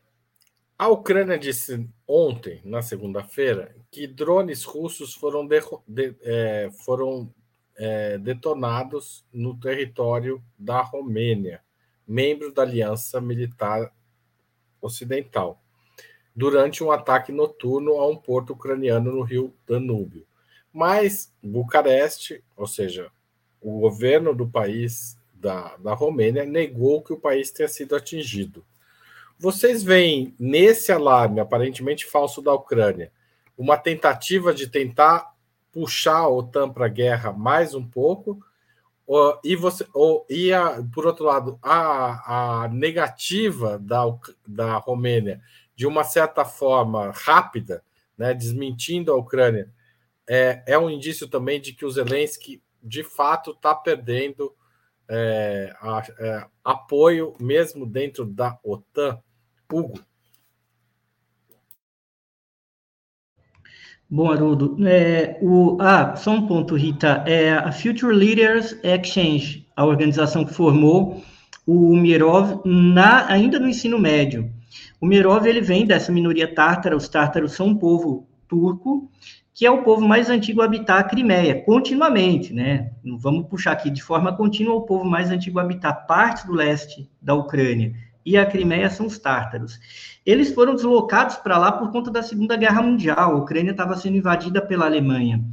a 0.76 0.88
Ucrânia 0.88 1.38
disse 1.38 1.88
ontem, 2.08 2.62
na 2.66 2.82
segunda-feira, 2.82 3.76
que 3.92 4.08
drones 4.08 4.64
russos 4.64 5.14
foram, 5.14 5.48
de, 5.48 6.16
é, 6.24 6.72
foram 6.84 7.32
é, 7.78 8.18
detonados 8.18 9.26
no 9.32 9.60
território 9.60 10.42
da 10.58 10.82
Romênia, 10.82 11.62
membro 12.08 12.54
da 12.54 12.62
Aliança 12.62 13.20
Militar 13.20 13.92
Ocidental, 14.82 15.62
durante 16.36 16.84
um 16.84 16.92
ataque 16.92 17.32
noturno 17.32 17.94
a 17.94 18.08
um 18.08 18.16
porto 18.16 18.54
ucraniano 18.54 19.12
no 19.12 19.22
rio 19.22 19.54
Danúbio. 19.68 20.26
Mas 20.72 21.34
Bucareste, 21.42 22.44
ou 22.56 22.68
seja, 22.68 23.10
o 23.62 23.80
governo 23.80 24.36
do 24.36 24.48
país 24.48 25.18
da, 25.34 25.76
da 25.78 25.94
Romênia, 25.94 26.46
negou 26.46 27.02
que 27.02 27.14
o 27.14 27.20
país 27.20 27.52
tenha 27.52 27.70
sido 27.70 27.96
atingido. 27.96 28.66
Vocês 29.38 29.84
veem 29.84 30.34
nesse 30.40 30.92
alarme 30.92 31.40
aparentemente 31.40 32.06
falso 32.06 32.42
da 32.42 32.54
Ucrânia 32.54 33.12
uma 33.58 33.78
tentativa 33.78 34.54
de 34.54 34.68
tentar 34.68 35.35
puxar 35.76 36.20
a 36.20 36.30
OTAN 36.30 36.70
para 36.70 36.86
a 36.86 36.90
guerra 36.90 37.34
mais 37.34 37.76
um 37.76 37.86
pouco, 37.86 38.40
ou, 39.06 39.38
e 39.44 39.58
você, 39.58 39.86
ou, 39.94 40.26
e 40.30 40.54
a, 40.54 40.82
por 40.94 41.06
outro 41.06 41.26
lado, 41.26 41.60
a, 41.62 42.64
a 42.64 42.68
negativa 42.70 43.78
da, 43.78 44.04
da 44.48 44.78
Romênia 44.78 45.42
de 45.76 45.86
uma 45.86 46.06
certa 46.06 46.46
forma 46.46 47.12
rápida, 47.12 47.84
né, 48.18 48.34
desmentindo 48.34 49.12
a 49.12 49.18
Ucrânia, 49.18 49.70
é, 50.26 50.64
é 50.66 50.80
um 50.80 50.90
indício 50.90 51.28
também 51.28 51.60
de 51.60 51.74
que 51.74 51.84
o 51.84 51.92
Zelensky 51.92 52.64
de 52.82 53.04
fato 53.04 53.52
está 53.52 53.76
perdendo 53.76 54.56
é, 55.10 55.76
a, 55.82 56.04
é, 56.18 56.48
apoio 56.64 57.36
mesmo 57.38 57.86
dentro 57.86 58.26
da 58.26 58.58
OTAN. 58.64 59.22
Hugo. 59.70 60.00
Bom, 64.16 64.32
Haroldo, 64.32 64.78
é, 64.88 65.38
o, 65.42 65.76
ah, 65.78 66.16
só 66.16 66.32
um 66.32 66.48
ponto, 66.48 66.74
Rita, 66.74 67.22
é 67.28 67.52
a 67.52 67.70
Future 67.70 68.16
Leaders 68.16 68.74
Exchange, 68.82 69.68
a 69.76 69.84
organização 69.84 70.46
que 70.46 70.54
formou 70.54 71.22
o 71.68 71.94
Mirov 71.98 72.62
na, 72.64 73.30
ainda 73.30 73.60
no 73.60 73.68
ensino 73.68 74.00
médio. 74.00 74.50
O 75.02 75.06
Mirov 75.06 75.46
ele 75.46 75.60
vem 75.60 75.86
dessa 75.86 76.14
minoria 76.14 76.48
tártara, 76.48 76.96
os 76.96 77.10
tártaros 77.10 77.52
são 77.52 77.68
um 77.68 77.76
povo 77.76 78.26
turco, 78.48 79.12
que 79.54 79.66
é 79.66 79.70
o 79.70 79.84
povo 79.84 80.08
mais 80.08 80.30
antigo 80.30 80.62
a 80.62 80.66
habitar 80.66 81.02
a 81.02 81.04
Crimeia, 81.04 81.62
continuamente, 81.66 82.54
né? 82.54 82.92
Vamos 83.20 83.48
puxar 83.48 83.74
aqui, 83.74 83.90
de 83.90 84.02
forma 84.02 84.32
contínua, 84.32 84.76
o 84.76 84.84
povo 84.84 85.04
mais 85.04 85.30
antigo 85.30 85.60
a 85.60 85.62
habitar 85.62 86.08
partes 86.08 86.46
do 86.46 86.54
leste 86.54 87.10
da 87.22 87.34
Ucrânia 87.34 87.94
e 88.26 88.38
a 88.38 88.46
Crimeia 88.46 88.90
são 88.90 89.06
os 89.06 89.20
tártaros. 89.20 89.80
Eles 90.26 90.54
foram 90.54 90.74
deslocados 90.74 91.36
para 91.36 91.58
lá 91.58 91.72
por 91.72 91.92
conta 91.92 92.10
da 92.10 92.24
Segunda 92.24 92.58
Guerra 92.58 92.82
Mundial. 92.82 93.18
A 93.18 93.36
Ucrânia 93.36 93.72
estava 93.72 93.96
sendo 93.96 94.18
invadida 94.18 94.62
pela 94.62 94.86
Alemanha. 94.86 95.44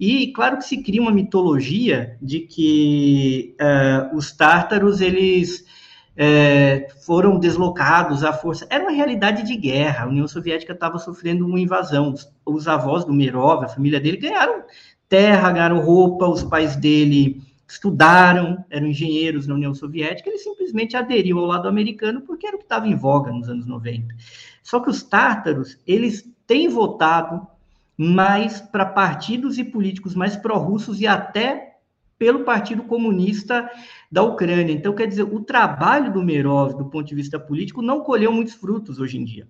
E 0.00 0.32
claro 0.32 0.56
que 0.56 0.64
se 0.64 0.82
cria 0.82 1.02
uma 1.02 1.12
mitologia 1.12 2.16
de 2.20 2.40
que 2.40 3.54
uh, 3.60 4.16
os 4.16 4.32
tártaros 4.32 5.00
eles 5.00 5.60
uh, 5.60 7.04
foram 7.04 7.38
deslocados 7.38 8.24
à 8.24 8.32
força. 8.32 8.66
Era 8.70 8.84
uma 8.84 8.92
realidade 8.92 9.42
de 9.44 9.54
guerra. 9.56 10.04
A 10.04 10.08
União 10.08 10.26
Soviética 10.26 10.72
estava 10.72 10.98
sofrendo 10.98 11.46
uma 11.46 11.60
invasão. 11.60 12.12
Os, 12.12 12.28
os 12.44 12.66
avós 12.66 13.04
do 13.04 13.12
Merov, 13.12 13.64
a 13.64 13.68
família 13.68 14.00
dele, 14.00 14.16
ganharam 14.16 14.62
terra, 15.08 15.52
ganharam 15.52 15.80
roupa. 15.80 16.26
Os 16.26 16.42
pais 16.42 16.74
dele 16.74 17.42
estudaram, 17.74 18.64
eram 18.70 18.86
engenheiros 18.86 19.46
na 19.46 19.54
União 19.54 19.74
Soviética, 19.74 20.28
ele 20.28 20.38
simplesmente 20.38 20.96
aderiu 20.96 21.38
ao 21.38 21.46
lado 21.46 21.68
americano 21.68 22.20
porque 22.22 22.46
era 22.46 22.56
o 22.56 22.58
que 22.58 22.64
estava 22.64 22.88
em 22.88 22.94
voga 22.94 23.32
nos 23.32 23.48
anos 23.48 23.66
90. 23.66 24.14
Só 24.62 24.80
que 24.80 24.88
os 24.88 25.02
tártaros, 25.02 25.78
eles 25.86 26.28
têm 26.46 26.68
votado 26.68 27.46
mais 27.96 28.60
para 28.60 28.86
partidos 28.86 29.58
e 29.58 29.64
políticos 29.64 30.14
mais 30.14 30.36
pró-russos 30.36 31.00
e 31.00 31.06
até 31.06 31.74
pelo 32.16 32.44
Partido 32.44 32.84
Comunista 32.84 33.68
da 34.10 34.22
Ucrânia. 34.22 34.72
Então, 34.72 34.94
quer 34.94 35.06
dizer, 35.06 35.24
o 35.24 35.40
trabalho 35.40 36.12
do 36.12 36.22
Merov, 36.22 36.74
do 36.74 36.84
ponto 36.86 37.06
de 37.06 37.14
vista 37.14 37.38
político, 37.40 37.82
não 37.82 38.00
colheu 38.00 38.32
muitos 38.32 38.54
frutos 38.54 39.00
hoje 39.00 39.18
em 39.18 39.24
dia. 39.24 39.48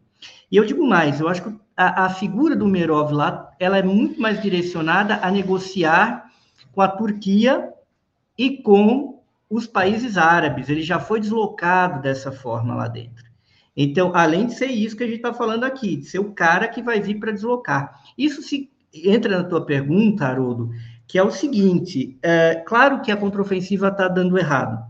E 0.50 0.57
eu 0.57 0.64
digo 0.64 0.87
mais, 0.87 1.21
eu 1.21 1.28
acho 1.28 1.43
que 1.43 1.54
a, 1.76 2.07
a 2.07 2.09
figura 2.09 2.57
do 2.57 2.66
Merov 2.66 3.12
lá, 3.12 3.50
ela 3.61 3.76
é 3.76 3.83
muito 3.83 4.21
mais 4.21 4.40
direcionada 4.40 5.21
a 5.23 5.31
negociar 5.31 6.31
com 6.73 6.81
a 6.81 6.88
Turquia 6.88 7.71
e 8.36 8.58
com 8.58 9.22
os 9.48 9.66
países 9.66 10.16
árabes. 10.16 10.68
Ele 10.68 10.82
já 10.82 10.98
foi 10.98 11.20
deslocado 11.20 12.02
dessa 12.02 12.32
forma 12.32 12.74
lá 12.74 12.88
dentro. 12.88 13.24
Então, 13.76 14.12
além 14.14 14.46
de 14.46 14.54
ser 14.54 14.66
isso 14.66 14.96
que 14.96 15.02
a 15.02 15.06
gente 15.06 15.16
está 15.16 15.34
falando 15.34 15.64
aqui, 15.64 15.96
de 15.96 16.06
ser 16.06 16.20
o 16.20 16.32
cara 16.32 16.68
que 16.68 16.82
vai 16.82 17.00
vir 17.00 17.18
para 17.18 17.32
deslocar. 17.32 18.00
Isso 18.16 18.42
se 18.42 18.70
entra 18.92 19.38
na 19.38 19.44
tua 19.44 19.64
pergunta, 19.64 20.26
Haroldo, 20.26 20.70
que 21.06 21.18
é 21.18 21.22
o 21.22 21.30
seguinte: 21.30 22.16
é, 22.22 22.62
claro 22.66 23.00
que 23.02 23.10
a 23.10 23.16
contraofensiva 23.16 23.88
está 23.88 24.06
dando 24.06 24.38
errado. 24.38 24.84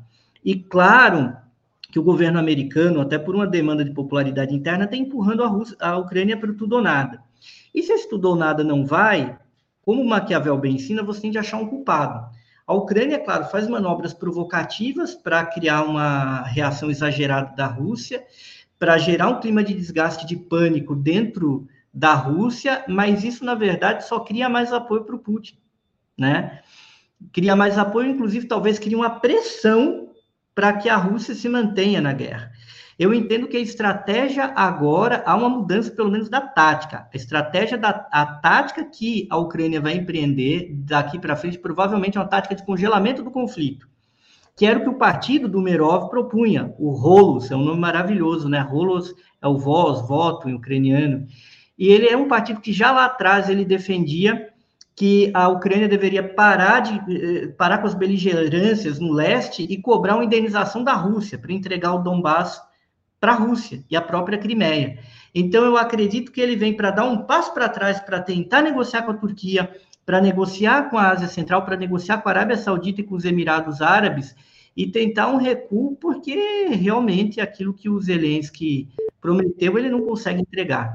E 0.45 0.55
claro 0.55 1.35
que 1.91 1.99
o 1.99 2.03
governo 2.03 2.39
americano, 2.39 3.01
até 3.01 3.19
por 3.19 3.35
uma 3.35 3.47
demanda 3.47 3.85
de 3.85 3.93
popularidade 3.93 4.55
interna, 4.55 4.85
está 4.85 4.97
empurrando 4.97 5.43
a, 5.43 5.47
Rússia, 5.47 5.77
a 5.81 5.97
Ucrânia 5.97 6.37
para 6.37 6.53
tudo 6.53 6.77
ou 6.77 6.83
nada. 6.83 7.23
E 7.75 7.83
se 7.83 7.93
esse 7.93 8.09
tudo 8.09 8.29
ou 8.29 8.37
nada 8.37 8.63
não 8.63 8.85
vai, 8.85 9.39
como 9.81 10.05
Maquiavel 10.05 10.59
bem 10.59 10.75
ensina, 10.75 11.03
você 11.03 11.23
tem 11.23 11.31
de 11.31 11.39
achar 11.39 11.57
um 11.57 11.67
culpado. 11.67 12.29
A 12.67 12.73
Ucrânia, 12.73 13.19
claro, 13.19 13.45
faz 13.45 13.69
manobras 13.69 14.15
provocativas 14.15 15.15
para 15.15 15.45
criar 15.45 15.83
uma 15.83 16.43
reação 16.43 16.91
exagerada 16.91 17.55
da 17.55 17.67
Rússia, 17.67 18.25
para 18.79 18.97
gerar 18.97 19.29
um 19.29 19.41
clima 19.41 19.63
de 19.63 19.75
desgaste 19.75 20.27
de 20.27 20.37
pânico 20.37 20.95
dentro 20.97 21.69
da 21.93 22.15
Rússia, 22.15 22.85
mas 22.89 23.23
isso, 23.23 23.45
na 23.45 23.55
verdade, 23.55 24.07
só 24.07 24.19
cria 24.21 24.49
mais 24.49 24.73
apoio 24.73 25.05
para 25.05 25.15
o 25.15 25.19
Putin, 25.19 25.59
né? 26.19 26.61
Cria 27.33 27.55
mais 27.55 27.79
apoio, 27.79 28.11
inclusive, 28.11 28.47
talvez 28.47 28.79
cria 28.79 28.97
uma 28.97 29.21
pressão 29.21 30.09
para 30.55 30.73
que 30.73 30.89
a 30.89 30.97
Rússia 30.97 31.35
se 31.35 31.49
mantenha 31.49 32.01
na 32.01 32.13
guerra. 32.13 32.51
Eu 32.99 33.13
entendo 33.13 33.49
que 33.49 33.57
a 33.57 33.61
estratégia 33.61 34.53
agora 34.55 35.23
há 35.27 35.35
uma 35.37 35.49
mudança, 35.49 35.91
pelo 35.91 36.11
menos 36.11 36.29
da 36.29 36.41
tática. 36.41 37.09
A 37.13 37.17
estratégia 37.17 37.77
da 37.77 38.07
a 38.11 38.25
tática 38.25 38.85
que 38.85 39.27
a 39.31 39.37
Ucrânia 39.37 39.81
vai 39.81 39.95
empreender 39.95 40.71
daqui 40.73 41.19
para 41.19 41.37
frente 41.37 41.59
provavelmente 41.59 42.17
é 42.17 42.21
uma 42.21 42.29
tática 42.29 42.55
de 42.55 42.65
congelamento 42.65 43.23
do 43.23 43.33
conflito, 43.33 43.89
que 44.57 44.65
era 44.65 44.79
o 44.79 44.83
que 44.83 44.89
o 44.89 44.99
partido 44.99 45.49
do 45.49 45.61
Merov 45.61 46.09
propunha. 46.09 46.73
O 46.79 46.93
Rolos 46.93 47.51
é 47.51 47.57
um 47.57 47.65
nome 47.65 47.81
maravilhoso, 47.81 48.49
né? 48.49 48.61
Rolos 48.61 49.13
é 49.43 49.49
o 49.49 49.59
voz, 49.59 50.07
voto 50.07 50.49
em 50.49 50.55
ucraniano. 50.55 51.27
E 51.77 51.89
ele 51.89 52.07
é 52.07 52.17
um 52.17 52.29
partido 52.29 52.61
que 52.61 52.73
já 52.73 52.93
lá 52.93 53.07
atrás 53.07 53.49
ele 53.49 53.65
defendia 53.65 54.51
que 54.95 55.33
a 55.35 55.49
Ucrânia 55.49 55.89
deveria 55.89 56.23
parar, 56.23 56.79
de, 56.79 56.95
eh, 57.13 57.49
parar 57.59 57.79
com 57.79 57.87
as 57.89 57.95
beligerâncias 57.95 59.01
no 59.01 59.13
leste 59.13 59.67
e 59.69 59.83
cobrar 59.83 60.15
uma 60.15 60.25
indenização 60.25 60.85
da 60.85 60.93
Rússia 60.93 61.37
para 61.37 61.53
entregar 61.53 61.95
o 61.95 61.99
Donbass 61.99 62.61
para 63.25 63.33
a 63.33 63.37
Rússia 63.37 63.83
e 63.91 63.97
a 63.97 64.03
própria 64.03 64.37
Crimeia. 64.37 64.99
Então, 65.35 65.65
eu 65.65 65.79
acredito 65.79 66.31
que 66.31 66.43
ele 66.43 66.57
vem 66.57 66.77
para 66.77 66.91
dar 66.91 67.07
um 67.07 67.25
passo 67.25 67.55
para 67.55 67.71
trás, 67.71 67.99
para 67.99 68.21
tentar 68.21 68.61
negociar 68.61 69.01
com 69.05 69.13
a 69.13 69.17
Turquia, 69.17 69.75
para 70.05 70.21
negociar 70.21 70.91
com 70.91 70.99
a 70.99 71.09
Ásia 71.09 71.27
Central, 71.27 71.65
para 71.65 71.75
negociar 71.75 72.19
com 72.19 72.29
a 72.29 72.33
Arábia 72.33 72.59
Saudita 72.59 73.01
e 73.01 73.05
com 73.05 73.15
os 73.15 73.25
Emirados 73.25 73.81
Árabes 73.81 74.37
e 74.77 74.87
tentar 74.91 75.29
um 75.29 75.39
recuo, 75.39 75.97
porque 75.97 76.67
realmente 76.67 77.41
aquilo 77.41 77.73
que 77.73 77.89
o 77.89 77.99
Zelensky 77.99 78.91
prometeu, 79.23 79.79
ele 79.79 79.89
não 79.89 80.03
consegue 80.03 80.43
entregar. 80.43 80.95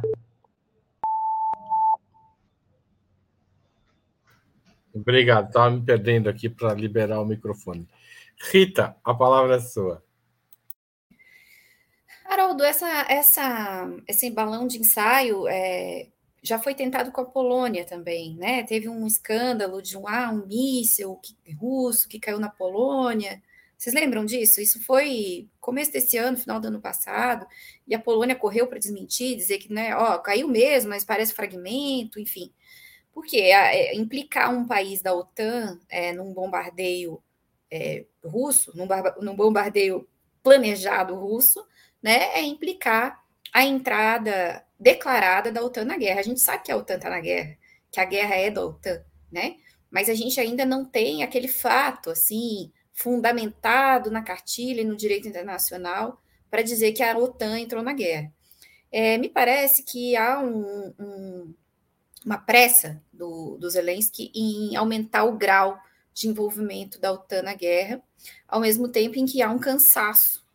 Obrigado, 4.93 5.47
estava 5.47 5.71
me 5.71 5.81
perdendo 5.81 6.29
aqui 6.29 6.47
para 6.47 6.75
liberar 6.75 7.21
o 7.21 7.25
microfone. 7.25 7.87
Rita, 8.51 8.95
a 9.03 9.15
palavra 9.15 9.55
é 9.55 9.59
sua. 9.59 10.07
Haroldo, 12.29 12.63
essa, 12.63 12.87
essa, 13.09 13.89
esse 14.07 14.29
balão 14.29 14.67
de 14.67 14.77
ensaio 14.77 15.47
é, 15.47 16.07
já 16.43 16.59
foi 16.59 16.75
tentado 16.75 17.11
com 17.11 17.21
a 17.21 17.25
Polônia 17.25 17.85
também, 17.85 18.35
né? 18.35 18.63
Teve 18.63 18.87
um 18.87 19.07
escândalo 19.07 19.81
de 19.81 19.97
um, 19.97 20.07
ah, 20.07 20.29
um 20.31 20.45
míssil 20.45 21.15
que, 21.15 21.35
russo 21.55 22.07
que 22.07 22.19
caiu 22.19 22.39
na 22.39 22.47
Polônia. 22.47 23.41
Vocês 23.75 23.95
lembram 23.95 24.25
disso? 24.25 24.61
Isso 24.61 24.79
foi 24.83 25.49
começo 25.59 25.91
desse 25.91 26.17
ano, 26.17 26.37
final 26.37 26.59
do 26.59 26.67
ano 26.67 26.79
passado, 26.79 27.47
e 27.87 27.95
a 27.95 27.99
Polônia 27.99 28.35
correu 28.35 28.67
para 28.67 28.77
desmentir, 28.77 29.35
dizer 29.35 29.57
que, 29.57 29.73
né, 29.73 29.95
ó, 29.95 30.19
caiu 30.19 30.47
mesmo, 30.47 30.91
mas 30.91 31.03
parece 31.03 31.33
fragmento, 31.33 32.19
enfim. 32.19 32.51
Porque 33.11 33.37
é, 33.37 33.95
implicar 33.95 34.53
um 34.53 34.67
país 34.67 35.01
da 35.01 35.15
OTAN 35.15 35.79
é, 35.89 36.13
num 36.13 36.31
bombardeio 36.31 37.23
é, 37.71 38.05
russo, 38.23 38.71
num, 38.75 38.87
num, 39.19 39.35
bombardeio 39.35 40.07
planejado 40.43 41.15
russo, 41.15 41.65
né, 42.01 42.35
é 42.35 42.41
implicar 42.41 43.23
a 43.53 43.63
entrada 43.63 44.63
declarada 44.79 45.51
da 45.51 45.63
OTAN 45.63 45.85
na 45.85 45.97
guerra. 45.97 46.19
A 46.19 46.23
gente 46.23 46.39
sabe 46.39 46.63
que 46.63 46.71
a 46.71 46.77
OTAN 46.77 46.95
está 46.95 47.09
na 47.09 47.19
guerra, 47.19 47.57
que 47.91 47.99
a 47.99 48.05
guerra 48.05 48.35
é 48.35 48.49
da 48.49 48.63
OTAN, 48.63 49.03
né? 49.31 49.57
Mas 49.89 50.09
a 50.09 50.13
gente 50.13 50.39
ainda 50.39 50.65
não 50.65 50.85
tem 50.85 51.23
aquele 51.23 51.47
fato 51.47 52.09
assim 52.09 52.71
fundamentado 52.93 54.11
na 54.11 54.21
cartilha 54.21 54.81
e 54.81 54.85
no 54.85 54.95
direito 54.95 55.27
internacional 55.27 56.21
para 56.49 56.61
dizer 56.61 56.91
que 56.91 57.03
a 57.03 57.17
OTAN 57.17 57.59
entrou 57.59 57.81
na 57.81 57.93
guerra. 57.93 58.31
É, 58.91 59.17
me 59.17 59.29
parece 59.29 59.83
que 59.83 60.15
há 60.15 60.39
um, 60.39 60.93
um 60.99 61.53
uma 62.25 62.37
pressa 62.37 63.01
do, 63.11 63.57
do 63.57 63.69
Zelensky 63.69 64.31
em 64.35 64.75
aumentar 64.75 65.23
o 65.23 65.37
grau 65.37 65.79
de 66.13 66.27
envolvimento 66.27 66.99
da 66.99 67.11
OTAN 67.11 67.43
na 67.43 67.53
guerra, 67.53 68.01
ao 68.47 68.59
mesmo 68.59 68.89
tempo 68.89 69.17
em 69.17 69.25
que 69.25 69.41
há 69.41 69.49
um 69.49 69.59
cansaço 69.59 70.45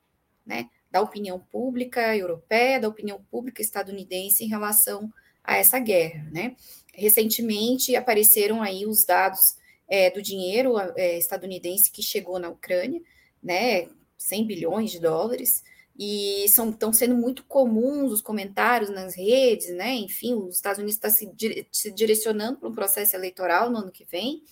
né, 0.44 0.68
da 0.94 1.00
opinião 1.00 1.40
pública 1.40 2.16
europeia, 2.16 2.78
da 2.78 2.86
opinião 2.86 3.20
pública 3.28 3.60
estadunidense 3.60 4.44
em 4.44 4.46
relação 4.46 5.12
a 5.42 5.56
essa 5.56 5.80
guerra. 5.80 6.22
Né? 6.30 6.54
Recentemente 6.94 7.96
apareceram 7.96 8.62
aí 8.62 8.86
os 8.86 9.04
dados 9.04 9.56
é, 9.88 10.08
do 10.08 10.22
dinheiro 10.22 10.78
é, 10.94 11.18
estadunidense 11.18 11.90
que 11.90 12.00
chegou 12.00 12.38
na 12.38 12.48
Ucrânia, 12.48 13.02
né, 13.42 13.88
100 14.16 14.46
bilhões 14.46 14.92
de 14.92 15.00
dólares, 15.00 15.64
e 15.98 16.44
estão 16.44 16.92
sendo 16.92 17.16
muito 17.16 17.42
comuns 17.42 18.12
os 18.12 18.22
comentários 18.22 18.88
nas 18.88 19.16
redes, 19.16 19.70
né? 19.74 19.94
Enfim, 19.94 20.34
os 20.34 20.56
Estados 20.56 20.78
Unidos 20.78 20.96
estão 20.96 21.10
se, 21.10 21.28
se 21.70 21.92
direcionando 21.92 22.58
para 22.58 22.68
um 22.68 22.74
processo 22.74 23.14
eleitoral 23.14 23.70
no 23.70 23.78
ano 23.78 23.92
que 23.92 24.04
vem. 24.04 24.42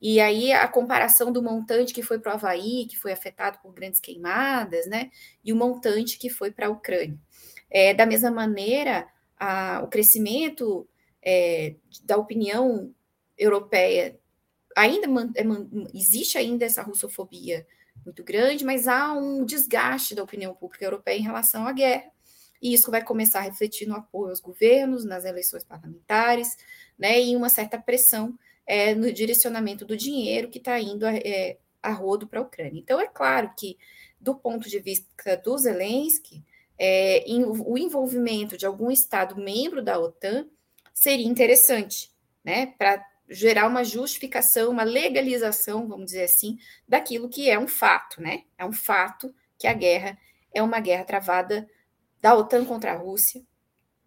E 0.00 0.20
aí 0.20 0.52
a 0.52 0.68
comparação 0.68 1.32
do 1.32 1.42
montante 1.42 1.92
que 1.92 2.02
foi 2.02 2.18
para 2.18 2.32
o 2.32 2.34
Havaí, 2.34 2.86
que 2.86 2.96
foi 2.96 3.12
afetado 3.12 3.58
por 3.60 3.72
grandes 3.72 4.00
queimadas, 4.00 4.86
né? 4.86 5.10
E 5.44 5.52
o 5.52 5.56
montante 5.56 6.18
que 6.18 6.30
foi 6.30 6.50
para 6.50 6.68
a 6.68 6.70
Ucrânia. 6.70 7.18
É, 7.70 7.92
da 7.92 8.06
mesma 8.06 8.30
maneira, 8.30 9.08
a, 9.36 9.80
o 9.82 9.88
crescimento 9.88 10.88
é, 11.22 11.74
da 12.04 12.16
opinião 12.16 12.94
europeia 13.36 14.18
ainda 14.76 15.06
é, 15.36 15.42
existe 15.92 16.38
ainda 16.38 16.64
essa 16.64 16.82
russofobia 16.82 17.66
muito 18.04 18.22
grande, 18.22 18.64
mas 18.64 18.86
há 18.86 19.12
um 19.12 19.44
desgaste 19.44 20.14
da 20.14 20.22
opinião 20.22 20.54
pública 20.54 20.84
europeia 20.84 21.18
em 21.18 21.22
relação 21.22 21.66
à 21.66 21.72
guerra. 21.72 22.10
E 22.62 22.74
isso 22.74 22.90
vai 22.90 23.02
começar 23.02 23.40
a 23.40 23.42
refletir 23.42 23.86
no 23.86 23.96
apoio 23.96 24.30
aos 24.30 24.40
governos, 24.40 25.04
nas 25.04 25.24
eleições 25.24 25.64
parlamentares, 25.64 26.56
né, 26.98 27.20
e 27.20 27.36
uma 27.36 27.48
certa 27.48 27.78
pressão 27.78 28.36
é, 28.68 28.94
no 28.94 29.10
direcionamento 29.10 29.86
do 29.86 29.96
dinheiro 29.96 30.50
que 30.50 30.58
está 30.58 30.78
indo 30.78 31.06
a, 31.06 31.14
é, 31.14 31.56
a 31.82 31.90
rodo 31.90 32.26
para 32.26 32.38
a 32.38 32.42
Ucrânia. 32.42 32.78
Então, 32.78 33.00
é 33.00 33.08
claro 33.08 33.50
que, 33.58 33.78
do 34.20 34.34
ponto 34.34 34.68
de 34.68 34.78
vista 34.78 35.36
do 35.42 35.56
Zelensky, 35.56 36.44
é, 36.78 37.20
em, 37.26 37.44
o 37.44 37.78
envolvimento 37.78 38.58
de 38.58 38.66
algum 38.66 38.90
Estado 38.90 39.36
membro 39.36 39.82
da 39.82 39.98
OTAN 39.98 40.46
seria 40.92 41.26
interessante, 41.26 42.12
né, 42.44 42.74
para 42.78 43.02
gerar 43.28 43.66
uma 43.66 43.82
justificação, 43.82 44.70
uma 44.70 44.84
legalização, 44.84 45.88
vamos 45.88 46.06
dizer 46.06 46.24
assim, 46.24 46.58
daquilo 46.86 47.28
que 47.28 47.48
é 47.48 47.58
um 47.58 47.68
fato, 47.68 48.22
né? 48.22 48.44
É 48.56 48.64
um 48.64 48.72
fato 48.72 49.34
que 49.58 49.66
a 49.66 49.74
guerra 49.74 50.18
é 50.52 50.62
uma 50.62 50.80
guerra 50.80 51.04
travada 51.04 51.68
da 52.22 52.34
OTAN 52.34 52.64
contra 52.64 52.92
a 52.92 52.96
Rússia, 52.96 53.42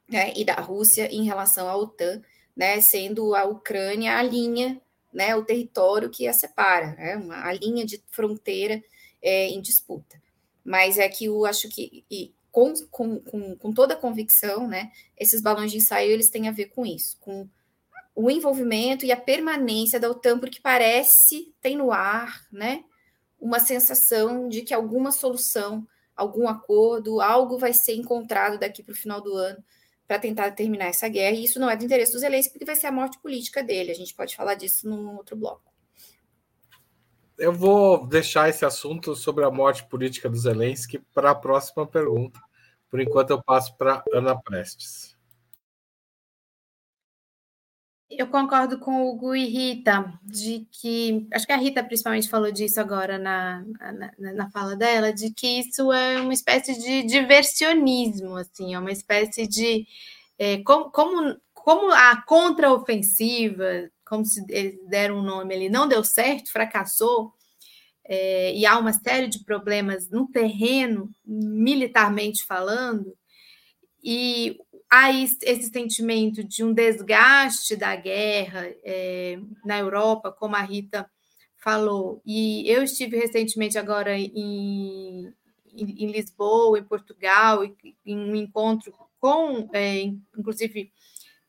né? 0.10 0.34
E 0.36 0.44
da 0.44 0.56
Rússia 0.56 1.08
em 1.12 1.24
relação 1.24 1.70
à 1.70 1.76
OTAN, 1.76 2.22
né? 2.56 2.82
Sendo 2.82 3.36
a 3.36 3.46
Ucrânia 3.46 4.18
a 4.18 4.24
linha, 4.24 4.82
né? 5.14 5.36
O 5.36 5.44
território 5.44 6.10
que 6.10 6.28
a 6.28 6.34
separa, 6.34 6.94
né? 6.96 7.16
Uma, 7.18 7.46
a 7.46 7.54
linha 7.54 7.86
de 7.86 8.02
fronteira 8.10 8.82
é, 9.22 9.50
em 9.50 9.62
disputa. 9.62 10.22
Mas 10.64 10.98
é 10.98 11.08
que 11.10 11.26
eu 11.26 11.46
acho 11.46 11.70
que 11.70 12.04
e, 12.10 12.34
com, 12.52 12.74
com, 12.90 13.20
com, 13.20 13.56
com 13.56 13.74
toda 13.74 13.94
a 13.94 13.98
convicção, 13.98 14.68
né? 14.68 14.92
Esses 15.18 15.42
balões 15.42 15.72
de 15.72 15.78
ensaio 15.78 16.12
eles 16.12 16.30
têm 16.30 16.48
a 16.48 16.52
ver 16.52 16.66
com 16.66 16.86
isso, 16.86 17.18
com 17.20 17.48
o 18.16 18.30
envolvimento 18.30 19.06
e 19.06 19.12
a 19.12 19.18
permanência 19.18 20.00
da 20.00 20.10
OTAN, 20.10 20.38
porque 20.40 20.60
parece, 20.62 21.54
tem 21.62 21.78
no 21.78 21.92
ar, 21.92 22.46
né, 22.52 22.84
uma 23.40 23.60
sensação 23.60 24.50
de 24.50 24.62
que 24.62 24.74
alguma 24.74 25.12
solução, 25.12 25.88
algum 26.16 26.48
acordo, 26.48 27.22
algo 27.22 27.58
vai 27.58 27.74
ser 27.74 27.96
encontrado 27.96 28.60
daqui 28.60 28.84
para 28.84 28.92
o 28.92 28.98
final 28.98 29.22
do 29.22 29.34
ano 29.34 29.64
para 30.12 30.20
tentar 30.20 30.52
terminar 30.52 30.88
essa 30.88 31.08
guerra, 31.08 31.38
e 31.38 31.46
isso 31.46 31.58
não 31.58 31.70
é 31.70 31.78
do 31.78 31.86
interesse 31.86 32.12
dos 32.12 32.20
Zelensky, 32.20 32.52
porque 32.52 32.66
vai 32.66 32.76
ser 32.76 32.88
a 32.88 32.92
morte 32.92 33.18
política 33.20 33.64
dele. 33.64 33.92
A 33.92 33.96
gente 33.96 34.14
pode 34.14 34.36
falar 34.36 34.56
disso 34.56 34.86
num 34.90 35.16
outro 35.16 35.38
bloco. 35.38 35.72
Eu 37.38 37.54
vou 37.54 38.06
deixar 38.06 38.50
esse 38.50 38.66
assunto 38.66 39.16
sobre 39.16 39.46
a 39.46 39.50
morte 39.50 39.86
política 39.86 40.30
dos 40.30 40.42
Zelensky 40.42 41.00
para 41.14 41.32
a 41.32 41.36
próxima 41.36 41.88
pergunta. 41.88 42.42
Por 42.90 43.00
enquanto, 43.00 43.30
eu 43.30 43.42
passo 43.42 43.78
para 43.78 44.04
Ana 44.14 44.38
Prestes. 44.38 45.16
Eu 48.14 48.28
concordo 48.28 48.78
com 48.78 49.04
o 49.04 49.10
Hugo 49.10 49.34
e 49.34 49.46
Rita, 49.46 50.14
de 50.22 50.68
que. 50.70 51.26
Acho 51.34 51.46
que 51.46 51.54
a 51.54 51.58
Rita 51.58 51.82
principalmente 51.82 52.28
falou 52.28 52.52
disso 52.52 52.82
agora 52.82 53.18
na, 53.18 53.64
na, 54.20 54.34
na, 54.34 54.50
fala 54.52 54.76
dela, 54.76 55.14
de 55.14 55.32
que 55.34 55.60
isso 55.60 55.94
é 55.94 56.20
uma 56.20 56.34
espécie 56.34 56.78
de 56.78 57.04
diversionismo, 57.04 58.36
assim, 58.36 58.74
é 58.74 58.80
uma 58.80 58.92
espécie 58.92 59.48
de. 59.48 59.88
É, 60.38 60.58
como, 60.64 60.92
como, 60.92 61.38
como 61.54 61.92
a 61.94 62.22
contraofensiva, 62.24 63.90
como 64.06 64.26
se 64.26 64.44
deram 64.90 65.20
um 65.20 65.24
nome 65.24 65.56
ali, 65.56 65.70
não 65.70 65.88
deu 65.88 66.04
certo, 66.04 66.52
fracassou, 66.52 67.32
é, 68.04 68.54
e 68.54 68.66
há 68.66 68.78
uma 68.78 68.92
série 68.92 69.28
de 69.28 69.42
problemas 69.46 70.10
no 70.10 70.28
terreno, 70.28 71.10
militarmente 71.26 72.46
falando, 72.46 73.16
e 74.04 74.58
há 74.92 75.10
esse 75.10 75.72
sentimento 75.72 76.44
de 76.44 76.66
um 76.66 76.74
desgaste 76.74 77.78
da 77.78 77.96
guerra 77.96 78.68
é, 78.84 79.40
na 79.64 79.80
Europa, 79.80 80.34
como 80.34 80.58
a 80.58 80.62
Rita 80.62 81.10
falou. 81.56 82.22
E 82.26 82.70
eu 82.70 82.84
estive 82.84 83.18
recentemente 83.18 83.78
agora 83.78 84.18
em, 84.18 85.34
em, 85.74 86.04
em 86.04 86.12
Lisboa, 86.12 86.78
em 86.78 86.84
Portugal, 86.84 87.64
em 87.64 88.18
um 88.18 88.36
encontro 88.36 88.94
com, 89.18 89.70
é, 89.72 90.02
inclusive, 90.38 90.92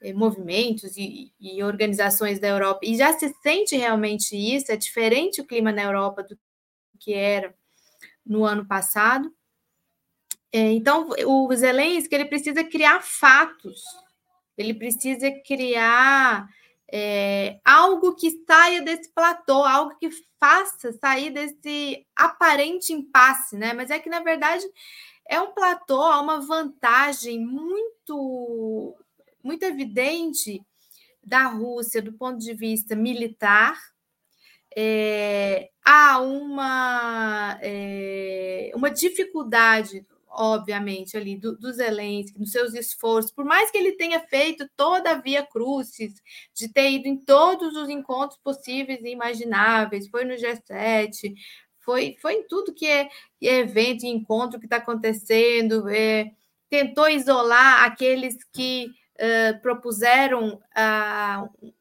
é, 0.01 0.13
movimentos 0.13 0.97
e, 0.97 1.33
e, 1.41 1.63
organizações 1.65 2.39
da 2.39 2.49
Europa, 2.49 2.81
e 2.83 2.97
já 2.97 3.13
se 3.13 3.33
sente 3.43 3.77
realmente 3.77 4.37
isso, 4.37 4.71
é 4.71 4.77
diferente 4.77 5.41
o 5.41 5.47
clima 5.47 5.73
na 5.73 5.83
Europa 5.83 6.23
do 6.23 6.39
que 7.01 7.13
era 7.15 7.53
no 8.25 8.45
ano 8.45 8.67
passado. 8.67 9.33
É, 10.53 10.71
então, 10.73 11.09
o 11.27 11.55
Zelensky 11.55 12.15
ele 12.15 12.27
precisa 12.27 12.63
criar 12.63 13.01
fatos, 13.03 13.83
ele 14.57 14.75
precisa 14.75 15.31
criar 15.47 16.47
é, 16.93 17.59
algo 17.65 18.15
que 18.15 18.31
saia 18.47 18.83
desse 18.83 19.11
platô, 19.15 19.65
algo 19.65 19.97
que 19.99 20.11
faça 20.39 20.93
sair 20.93 21.31
desse 21.31 22.07
aparente 22.15 22.93
impasse, 22.93 23.57
né? 23.57 23.73
Mas 23.73 23.91
é 23.91 23.99
que, 23.99 24.11
na 24.11 24.21
verdade, 24.21 24.65
é 25.27 25.41
um 25.41 25.53
platô, 25.53 26.03
há 26.03 26.21
uma 26.21 26.41
vantagem 26.41 27.41
muito, 27.41 28.95
muito 29.43 29.63
evidente 29.63 30.63
da 31.25 31.47
Rússia 31.47 32.03
do 32.03 32.13
ponto 32.13 32.39
de 32.39 32.53
vista 32.53 32.95
militar. 32.95 33.81
É, 34.77 35.71
há 35.83 36.21
uma, 36.21 37.59
é, 37.63 38.71
uma 38.75 38.91
dificuldade 38.91 40.05
obviamente, 40.33 41.17
ali 41.17 41.37
do, 41.37 41.57
do 41.57 41.73
Zelensky, 41.73 42.39
nos 42.39 42.51
seus 42.51 42.75
esforços, 42.75 43.33
por 43.33 43.45
mais 43.45 43.71
que 43.71 43.79
ele 43.79 43.93
tenha 43.93 44.21
feito 44.21 44.69
toda 44.77 45.11
a 45.11 45.21
via 45.21 45.45
crucis, 45.45 46.15
de 46.55 46.69
ter 46.69 46.91
ido 46.91 47.09
em 47.09 47.17
todos 47.17 47.77
os 47.77 47.89
encontros 47.89 48.39
possíveis 48.43 49.03
e 49.03 49.11
imagináveis, 49.11 50.09
foi 50.09 50.25
no 50.25 50.35
G7, 50.35 51.35
foi, 51.81 52.17
foi 52.21 52.35
em 52.35 52.47
tudo 52.47 52.75
que 52.75 52.87
é, 52.87 53.09
é 53.43 53.59
evento 53.59 54.05
e 54.05 54.09
encontro 54.09 54.59
que 54.59 54.67
está 54.67 54.77
acontecendo, 54.77 55.89
é, 55.89 56.33
tentou 56.71 57.09
isolar 57.09 57.85
aqueles 57.85 58.37
que 58.53 58.87
uh, 58.87 59.61
propuseram 59.61 60.55
uh, 60.55 61.75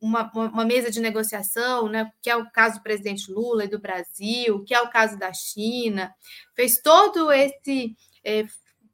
uma, 0.00 0.30
uma, 0.32 0.64
mesa 0.64 0.90
de 0.90 1.00
negociação, 1.00 1.88
né, 1.88 2.10
que 2.22 2.30
é 2.30 2.36
o 2.36 2.50
caso 2.50 2.78
do 2.78 2.82
presidente 2.82 3.30
Lula 3.30 3.64
e 3.64 3.68
do 3.68 3.78
Brasil, 3.78 4.64
que 4.64 4.74
é 4.74 4.80
o 4.80 4.88
caso 4.88 5.18
da 5.18 5.32
China, 5.32 6.14
fez 6.54 6.80
todo 6.80 7.30
esse. 7.30 7.96
É, 8.24 8.46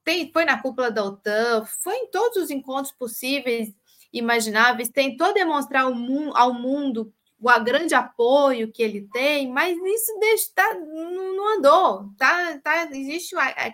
tem, 0.05 0.31
foi 0.33 0.45
na 0.45 0.61
cúpula 0.61 0.91
da 0.91 1.05
OTAN, 1.05 1.65
foi 1.83 1.97
em 1.97 2.11
todos 2.11 2.37
os 2.37 2.51
encontros 2.51 2.93
possíveis, 2.93 3.75
imagináveis, 4.13 4.89
tentou 4.89 5.35
demonstrar 5.35 5.85
ao, 5.85 5.95
mu 5.95 6.37
ao 6.37 6.55
mundo 6.55 7.13
o 7.39 7.61
grande 7.61 7.95
apoio 7.95 8.73
que 8.73 8.83
ele 8.83 9.09
tem, 9.13 9.51
mas 9.51 9.77
isso 9.77 10.19
deixa, 10.19 10.51
tá, 10.55 10.75
não, 10.75 11.59
andou, 11.59 12.11
tá, 12.17 12.59
tá, 12.59 12.89
existe 12.93 13.37
é, 13.37 13.73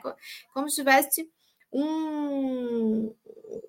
como 0.53 0.69
se 0.69 0.77
tivesse 0.77 1.29
um, 1.73 3.15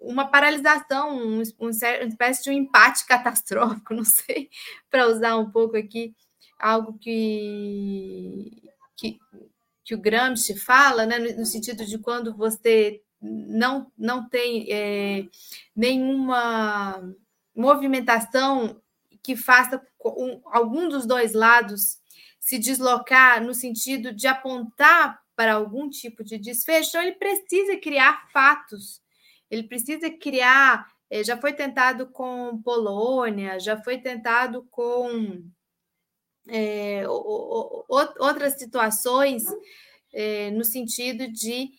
uma 0.01 0.25
paralisação, 0.25 1.17
um, 1.17 1.43
uma 1.59 1.71
espécie 1.71 2.43
de 2.43 2.49
um 2.49 2.53
empate 2.53 3.05
catastrófico, 3.07 3.93
não 3.93 4.03
sei, 4.03 4.49
para 4.89 5.07
usar 5.07 5.37
um 5.37 5.49
pouco 5.51 5.77
aqui 5.77 6.15
algo 6.59 6.97
que, 6.97 8.63
que, 8.95 9.19
que 9.83 9.95
o 9.95 9.99
Gramsci 9.99 10.57
fala, 10.57 11.05
né, 11.05 11.19
no, 11.19 11.39
no 11.39 11.45
sentido 11.45 11.85
de 11.85 11.97
quando 11.97 12.35
você 12.35 13.01
não, 13.21 13.91
não 13.97 14.27
tem 14.27 14.71
é, 14.71 15.25
nenhuma 15.75 17.01
movimentação 17.55 18.81
que 19.21 19.35
faça 19.35 19.81
um, 20.05 20.41
algum 20.45 20.89
dos 20.89 21.05
dois 21.05 21.33
lados 21.33 21.97
se 22.39 22.57
deslocar 22.59 23.41
no 23.41 23.53
sentido 23.53 24.13
de 24.13 24.27
apontar 24.27 25.21
para 25.35 25.53
algum 25.53 25.89
tipo 25.89 26.23
de 26.23 26.37
desfecho, 26.37 26.89
então 26.89 27.01
ele 27.01 27.13
precisa 27.13 27.77
criar 27.77 28.27
fatos, 28.31 29.01
ele 29.53 29.63
precisa 29.63 30.09
criar. 30.09 30.91
Eh, 31.09 31.23
já 31.23 31.37
foi 31.37 31.53
tentado 31.53 32.07
com 32.07 32.61
Polônia, 32.63 33.59
já 33.59 33.77
foi 33.77 33.99
tentado 33.99 34.67
com 34.71 35.43
é, 36.49 37.03
outras 37.07 38.57
situações 38.57 39.43
é, 40.11 40.51
no 40.51 40.65
sentido 40.65 41.31
de, 41.31 41.69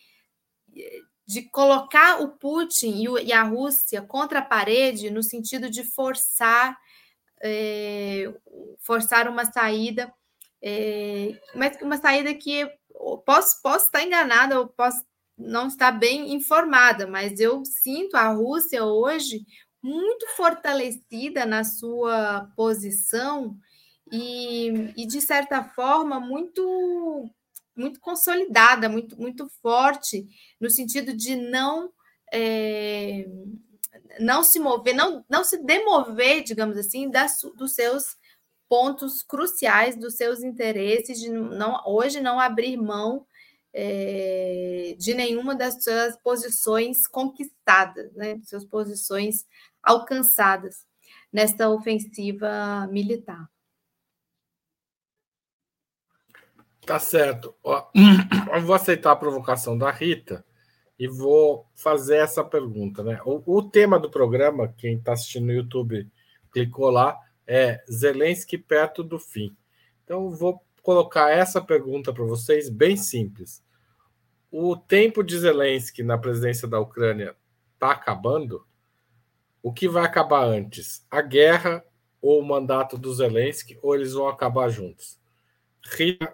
de 1.27 1.41
colocar 1.49 2.21
o 2.21 2.29
Putin 2.29 3.03
e, 3.23 3.33
a 3.33 3.43
Rússia 3.43 4.01
contra 4.01 4.39
a 4.39 4.45
parede, 4.45 5.11
no 5.11 5.21
sentido 5.21 5.69
de 5.69 5.83
forçar, 5.83 6.77
é, 7.43 8.33
forçar 8.79 9.27
uma 9.27 9.45
saída, 9.45 10.11
mas 11.53 11.79
uma 11.81 11.97
saída 11.97 12.33
que 12.33 12.67
posso, 13.25 13.61
posso 13.61 13.85
estar 13.85 14.01
enganada, 14.01 14.55
eu 14.55 14.67
posso 14.67 15.05
não 15.37 15.67
estar 15.67 15.91
bem 15.91 16.33
informada, 16.33 17.05
mas 17.07 17.39
eu 17.39 17.63
sinto 17.65 18.15
a 18.15 18.29
Rússia 18.29 18.83
hoje 18.83 19.45
muito 19.81 20.27
fortalecida 20.35 21.45
na 21.45 21.63
sua 21.63 22.49
posição 22.55 23.55
e, 24.11 24.93
e 24.97 25.05
de 25.05 25.21
certa 25.21 25.63
forma, 25.63 26.19
muito 26.19 27.29
muito 27.75 27.99
consolidada, 27.99 28.87
muito, 28.87 29.19
muito 29.19 29.49
forte, 29.61 30.25
no 30.61 30.69
sentido 30.69 31.13
de 31.13 31.35
não 31.35 31.91
é, 32.33 33.25
não 34.19 34.43
se 34.43 34.59
mover, 34.59 34.95
não, 34.95 35.25
não 35.29 35.43
se 35.43 35.57
demover, 35.63 36.41
digamos 36.41 36.77
assim, 36.77 37.09
das, 37.09 37.37
dos 37.57 37.75
seus 37.75 38.15
pontos 38.67 39.21
cruciais 39.21 39.97
dos 39.97 40.15
seus 40.15 40.41
interesses, 40.41 41.19
de 41.19 41.29
não, 41.29 41.81
hoje 41.85 42.21
não 42.21 42.39
abrir 42.39 42.77
mão 42.77 43.25
é, 43.77 44.95
de 44.97 45.13
nenhuma 45.13 45.53
das 45.53 45.83
suas 45.83 46.17
posições 46.21 47.05
conquistadas, 47.05 48.13
né, 48.13 48.39
suas 48.45 48.63
posições 48.63 49.45
alcançadas 49.83 50.87
nesta 51.31 51.69
ofensiva 51.69 52.87
militar. 52.89 53.49
Tá 56.85 56.99
certo. 56.99 57.53
eu 58.53 58.61
vou 58.61 58.75
aceitar 58.75 59.11
a 59.11 59.15
provocação 59.15 59.77
da 59.77 59.91
Rita 59.91 60.45
e 60.97 61.05
vou 61.09 61.67
fazer 61.75 62.17
essa 62.17 62.45
pergunta, 62.45 63.03
né? 63.03 63.19
O, 63.25 63.57
o 63.57 63.61
tema 63.61 63.99
do 63.99 64.09
programa, 64.09 64.73
quem 64.77 64.95
está 64.95 65.11
assistindo 65.11 65.47
no 65.47 65.53
YouTube 65.53 66.09
clicou 66.49 66.89
lá, 66.89 67.19
é 67.45 67.83
Zelensky 67.91 68.57
perto 68.57 69.03
do 69.03 69.19
fim. 69.19 69.53
Então, 70.05 70.29
vou 70.29 70.63
colocar 70.81 71.29
essa 71.31 71.59
pergunta 71.59 72.13
para 72.13 72.23
vocês, 72.23 72.69
bem 72.69 72.95
simples. 72.95 73.64
O 74.57 74.77
tempo 74.77 75.21
de 75.21 75.37
Zelensky 75.37 76.01
na 76.01 76.17
presidência 76.17 76.65
da 76.65 76.79
Ucrânia 76.79 77.35
está 77.73 77.91
acabando? 77.91 78.65
O 79.61 79.73
que 79.73 79.85
vai 79.85 80.05
acabar 80.05 80.45
antes? 80.45 81.05
A 81.11 81.21
guerra 81.21 81.83
ou 82.21 82.39
o 82.39 82.45
mandato 82.45 82.97
do 82.97 83.13
Zelensky? 83.13 83.77
Ou 83.81 83.93
eles 83.93 84.13
vão 84.13 84.29
acabar 84.29 84.69
juntos? 84.69 85.19
Rita. 85.83 86.33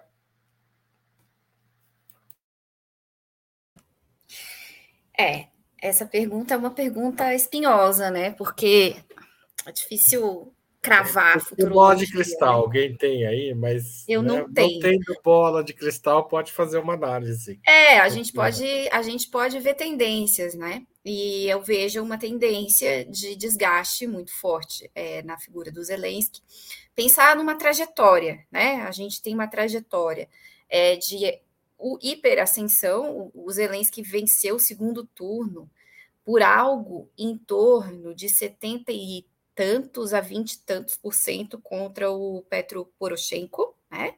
É, 5.18 5.48
essa 5.82 6.06
pergunta 6.06 6.54
é 6.54 6.56
uma 6.56 6.70
pergunta 6.70 7.34
espinhosa, 7.34 8.08
né? 8.08 8.30
Porque 8.30 9.02
é 9.66 9.72
difícil 9.72 10.54
cravar 10.82 11.40
é, 11.56 11.64
bola 11.66 11.94
de 11.94 12.10
cristal, 12.10 12.58
né? 12.58 12.64
alguém 12.64 12.96
tem 12.96 13.24
aí, 13.24 13.54
mas 13.54 14.04
eu 14.08 14.20
né, 14.20 14.40
não 14.40 14.52
tenho. 14.52 14.74
Não 14.74 14.80
tendo 14.80 15.20
bola 15.22 15.62
de 15.62 15.72
cristal, 15.72 16.26
pode 16.26 16.52
fazer 16.52 16.78
uma 16.78 16.94
análise. 16.94 17.60
É, 17.64 18.00
a 18.00 18.08
gente 18.08 18.32
pode, 18.32 18.66
a 18.90 19.00
gente 19.00 19.30
pode 19.30 19.60
ver 19.60 19.74
tendências, 19.74 20.54
né? 20.54 20.84
E 21.04 21.48
eu 21.48 21.62
vejo 21.62 22.02
uma 22.02 22.18
tendência 22.18 23.04
de 23.04 23.36
desgaste 23.36 24.08
muito 24.08 24.32
forte 24.34 24.90
é, 24.92 25.22
na 25.22 25.38
figura 25.38 25.70
do 25.70 25.82
Zelensky. 25.82 26.40
Pensar 26.96 27.36
numa 27.36 27.54
trajetória, 27.54 28.44
né? 28.50 28.82
A 28.82 28.90
gente 28.90 29.22
tem 29.22 29.34
uma 29.34 29.46
trajetória 29.46 30.28
é, 30.68 30.96
de 30.96 31.40
o 31.78 31.96
hiperascensão. 32.02 33.30
O, 33.34 33.46
o 33.46 33.50
Zelensky 33.52 34.02
venceu 34.02 34.56
o 34.56 34.60
segundo 34.60 35.06
turno 35.06 35.70
por 36.24 36.42
algo 36.42 37.08
em 37.16 37.36
torno 37.36 38.14
de 38.14 38.28
70 38.28 38.92
e 38.92 39.24
tantos 39.54 40.14
a 40.14 40.20
20 40.20 40.52
e 40.52 40.58
tantos 40.60 40.96
por 40.96 41.14
cento 41.14 41.60
contra 41.60 42.10
o 42.10 42.42
Petro 42.48 42.86
Poroshenko, 42.98 43.74
né? 43.90 44.14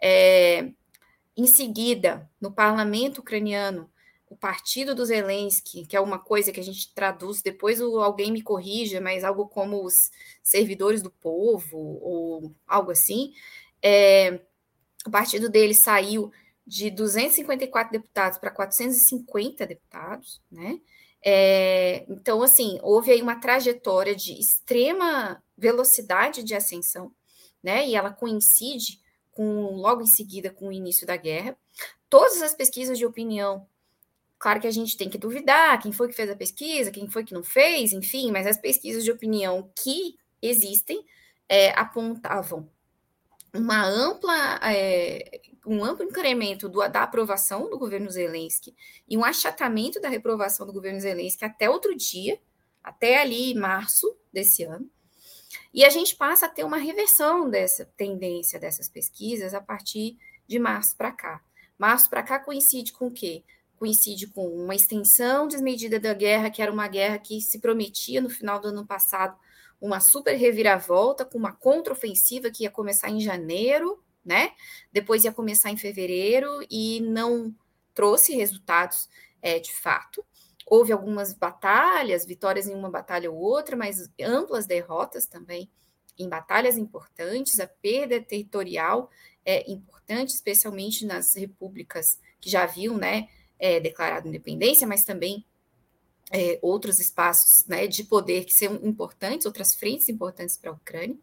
É, 0.00 0.70
em 1.36 1.46
seguida, 1.46 2.28
no 2.40 2.52
parlamento 2.52 3.18
ucraniano, 3.18 3.90
o 4.28 4.36
partido 4.36 4.94
do 4.94 5.04
Zelensky, 5.04 5.86
que 5.86 5.96
é 5.96 6.00
uma 6.00 6.18
coisa 6.18 6.52
que 6.52 6.60
a 6.60 6.62
gente 6.62 6.92
traduz, 6.94 7.42
depois 7.42 7.80
alguém 7.80 8.32
me 8.32 8.42
corrija, 8.42 9.00
mas 9.00 9.24
algo 9.24 9.46
como 9.46 9.84
os 9.84 9.94
servidores 10.42 11.02
do 11.02 11.10
povo, 11.10 11.76
ou 11.76 12.54
algo 12.66 12.90
assim, 12.90 13.34
é, 13.82 14.40
o 15.06 15.10
partido 15.10 15.48
dele 15.48 15.74
saiu 15.74 16.32
de 16.66 16.90
254 16.90 17.92
deputados 17.92 18.38
para 18.38 18.50
450 18.50 19.66
deputados, 19.66 20.40
né? 20.50 20.80
É, 21.24 22.04
então, 22.08 22.42
assim, 22.42 22.78
houve 22.82 23.12
aí 23.12 23.22
uma 23.22 23.38
trajetória 23.38 24.14
de 24.14 24.32
extrema 24.32 25.42
velocidade 25.56 26.42
de 26.42 26.54
ascensão, 26.54 27.12
né? 27.62 27.86
E 27.88 27.94
ela 27.94 28.10
coincide 28.10 29.00
com 29.30 29.76
logo 29.76 30.02
em 30.02 30.06
seguida 30.06 30.50
com 30.50 30.68
o 30.68 30.72
início 30.72 31.06
da 31.06 31.16
guerra. 31.16 31.56
Todas 32.10 32.42
as 32.42 32.54
pesquisas 32.54 32.98
de 32.98 33.06
opinião, 33.06 33.66
claro 34.38 34.60
que 34.60 34.66
a 34.66 34.72
gente 34.72 34.96
tem 34.96 35.08
que 35.08 35.16
duvidar 35.16 35.80
quem 35.80 35.92
foi 35.92 36.08
que 36.08 36.14
fez 36.14 36.28
a 36.28 36.36
pesquisa, 36.36 36.90
quem 36.90 37.08
foi 37.08 37.24
que 37.24 37.34
não 37.34 37.44
fez, 37.44 37.92
enfim, 37.92 38.30
mas 38.30 38.46
as 38.46 38.58
pesquisas 38.58 39.04
de 39.04 39.10
opinião 39.10 39.70
que 39.82 40.16
existem 40.42 41.04
é, 41.48 41.70
apontavam 41.78 42.68
uma 43.54 43.84
ampla, 43.86 44.58
é, 44.62 45.40
um 45.66 45.84
amplo 45.84 46.04
incremento 46.04 46.68
do, 46.68 46.86
da 46.88 47.02
aprovação 47.02 47.70
do 47.70 47.78
governo 47.78 48.10
Zelensky 48.10 48.74
e 49.08 49.16
um 49.16 49.24
achatamento 49.24 50.00
da 50.00 50.08
reprovação 50.08 50.66
do 50.66 50.72
governo 50.72 51.00
Zelensky 51.00 51.44
até 51.44 51.70
outro 51.70 51.94
dia, 51.96 52.40
até 52.82 53.20
ali 53.20 53.54
março 53.54 54.16
desse 54.32 54.64
ano. 54.64 54.90
E 55.72 55.84
a 55.84 55.90
gente 55.90 56.16
passa 56.16 56.46
a 56.46 56.48
ter 56.48 56.64
uma 56.64 56.76
reversão 56.76 57.48
dessa 57.48 57.84
tendência 57.96 58.58
dessas 58.58 58.88
pesquisas 58.88 59.54
a 59.54 59.60
partir 59.60 60.18
de 60.46 60.58
março 60.58 60.96
para 60.96 61.12
cá. 61.12 61.42
Março 61.78 62.10
para 62.10 62.22
cá 62.22 62.38
coincide 62.38 62.92
com 62.92 63.06
o 63.06 63.12
quê? 63.12 63.44
Coincide 63.76 64.26
com 64.26 64.46
uma 64.48 64.74
extensão 64.74 65.48
desmedida 65.48 65.98
da 65.98 66.14
guerra, 66.14 66.50
que 66.50 66.62
era 66.62 66.72
uma 66.72 66.88
guerra 66.88 67.18
que 67.18 67.40
se 67.40 67.58
prometia 67.58 68.20
no 68.20 68.30
final 68.30 68.60
do 68.60 68.68
ano 68.68 68.86
passado 68.86 69.36
uma 69.80 69.98
super 69.98 70.36
reviravolta, 70.36 71.24
com 71.24 71.36
uma 71.36 71.52
contraofensiva 71.52 72.52
que 72.52 72.62
ia 72.62 72.70
começar 72.70 73.10
em 73.10 73.20
janeiro, 73.20 74.00
né? 74.24 74.52
Depois 74.92 75.24
ia 75.24 75.32
começar 75.32 75.70
em 75.70 75.76
fevereiro 75.76 76.64
e 76.70 77.00
não 77.00 77.54
trouxe 77.94 78.34
resultados 78.34 79.08
é, 79.40 79.58
de 79.58 79.72
fato. 79.74 80.24
Houve 80.66 80.92
algumas 80.92 81.34
batalhas, 81.34 82.24
vitórias 82.24 82.66
em 82.66 82.74
uma 82.74 82.90
batalha 82.90 83.30
ou 83.30 83.36
outra, 83.36 83.76
mas 83.76 84.08
amplas 84.20 84.66
derrotas 84.66 85.26
também 85.26 85.70
em 86.18 86.28
batalhas 86.28 86.76
importantes. 86.76 87.58
A 87.60 87.66
perda 87.66 88.20
territorial 88.20 89.10
é 89.44 89.70
importante, 89.70 90.30
especialmente 90.30 91.04
nas 91.04 91.34
repúblicas 91.34 92.18
que 92.40 92.48
já 92.48 92.62
haviam 92.62 92.96
né, 92.96 93.28
é, 93.58 93.80
declarado 93.80 94.28
independência, 94.28 94.86
mas 94.86 95.04
também 95.04 95.44
é, 96.30 96.58
outros 96.62 96.98
espaços 96.98 97.66
né, 97.66 97.86
de 97.86 98.04
poder 98.04 98.44
que 98.44 98.54
são 98.54 98.76
importantes, 98.82 99.46
outras 99.46 99.74
frentes 99.74 100.08
importantes 100.08 100.56
para 100.56 100.70
a 100.70 100.74
Ucrânia. 100.74 101.16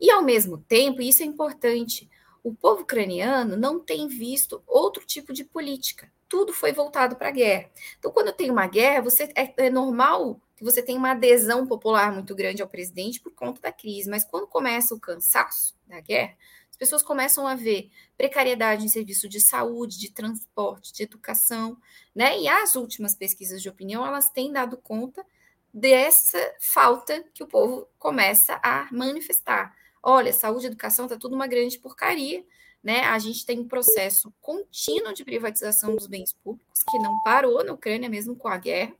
E, 0.00 0.10
ao 0.10 0.22
mesmo 0.22 0.58
tempo, 0.58 1.02
isso 1.02 1.22
é 1.22 1.26
importante, 1.26 2.08
o 2.44 2.54
povo 2.54 2.82
ucraniano 2.82 3.56
não 3.56 3.80
tem 3.80 4.06
visto 4.06 4.62
outro 4.66 5.04
tipo 5.06 5.32
de 5.32 5.42
política. 5.42 6.12
Tudo 6.28 6.52
foi 6.52 6.72
voltado 6.72 7.16
para 7.16 7.28
a 7.28 7.32
guerra. 7.32 7.70
Então, 7.98 8.12
quando 8.12 8.32
tem 8.32 8.50
uma 8.50 8.66
guerra, 8.66 9.00
você 9.00 9.32
é, 9.34 9.66
é 9.66 9.70
normal 9.70 10.38
que 10.54 10.62
você 10.62 10.82
tenha 10.82 10.98
uma 10.98 11.12
adesão 11.12 11.66
popular 11.66 12.12
muito 12.12 12.34
grande 12.34 12.60
ao 12.60 12.68
presidente 12.68 13.18
por 13.18 13.32
conta 13.32 13.62
da 13.62 13.72
crise. 13.72 14.10
Mas 14.10 14.24
quando 14.24 14.46
começa 14.46 14.94
o 14.94 15.00
cansaço 15.00 15.74
da 15.86 16.00
guerra, 16.00 16.36
as 16.70 16.76
pessoas 16.76 17.02
começam 17.02 17.46
a 17.46 17.54
ver 17.54 17.90
precariedade 18.16 18.84
em 18.84 18.88
serviço 18.88 19.26
de 19.26 19.40
saúde, 19.40 19.98
de 19.98 20.10
transporte, 20.10 20.92
de 20.92 21.02
educação, 21.02 21.78
né? 22.14 22.38
E 22.38 22.46
as 22.46 22.76
últimas 22.76 23.14
pesquisas 23.14 23.62
de 23.62 23.70
opinião, 23.70 24.06
elas 24.06 24.28
têm 24.28 24.52
dado 24.52 24.76
conta 24.76 25.24
dessa 25.72 26.38
falta 26.60 27.24
que 27.32 27.42
o 27.42 27.46
povo 27.46 27.88
começa 27.98 28.60
a 28.62 28.86
manifestar. 28.92 29.74
Olha, 30.06 30.34
saúde 30.34 30.66
e 30.66 30.68
educação 30.68 31.06
está 31.06 31.16
tudo 31.16 31.34
uma 31.34 31.46
grande 31.46 31.78
porcaria, 31.78 32.44
né? 32.82 33.04
A 33.04 33.18
gente 33.18 33.46
tem 33.46 33.58
um 33.58 33.66
processo 33.66 34.30
contínuo 34.38 35.14
de 35.14 35.24
privatização 35.24 35.96
dos 35.96 36.06
bens 36.06 36.34
públicos 36.34 36.82
que 36.82 36.98
não 36.98 37.22
parou 37.22 37.64
na 37.64 37.72
Ucrânia 37.72 38.06
mesmo 38.06 38.36
com 38.36 38.46
a 38.46 38.58
guerra, 38.58 38.94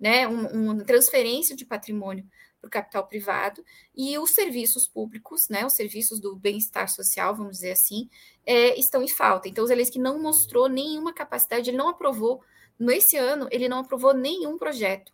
né? 0.00 0.26
Um, 0.26 0.70
uma 0.70 0.84
transferência 0.84 1.54
de 1.54 1.66
patrimônio 1.66 2.26
para 2.62 2.66
o 2.66 2.70
capital 2.70 3.06
privado 3.06 3.62
e 3.94 4.16
os 4.18 4.30
serviços 4.30 4.88
públicos, 4.88 5.50
né? 5.50 5.66
Os 5.66 5.74
serviços 5.74 6.18
do 6.18 6.34
bem-estar 6.34 6.88
social, 6.88 7.36
vamos 7.36 7.56
dizer 7.56 7.72
assim, 7.72 8.08
é, 8.46 8.74
estão 8.80 9.02
em 9.02 9.08
falta. 9.08 9.50
Então, 9.50 9.62
o 9.62 9.66
Zelensky 9.66 9.98
não 9.98 10.18
mostrou 10.18 10.66
nenhuma 10.66 11.12
capacidade, 11.12 11.68
ele 11.68 11.76
não 11.76 11.90
aprovou 11.90 12.42
nesse 12.78 13.18
ano, 13.18 13.48
ele 13.50 13.68
não 13.68 13.80
aprovou 13.80 14.14
nenhum 14.14 14.56
projeto 14.56 15.12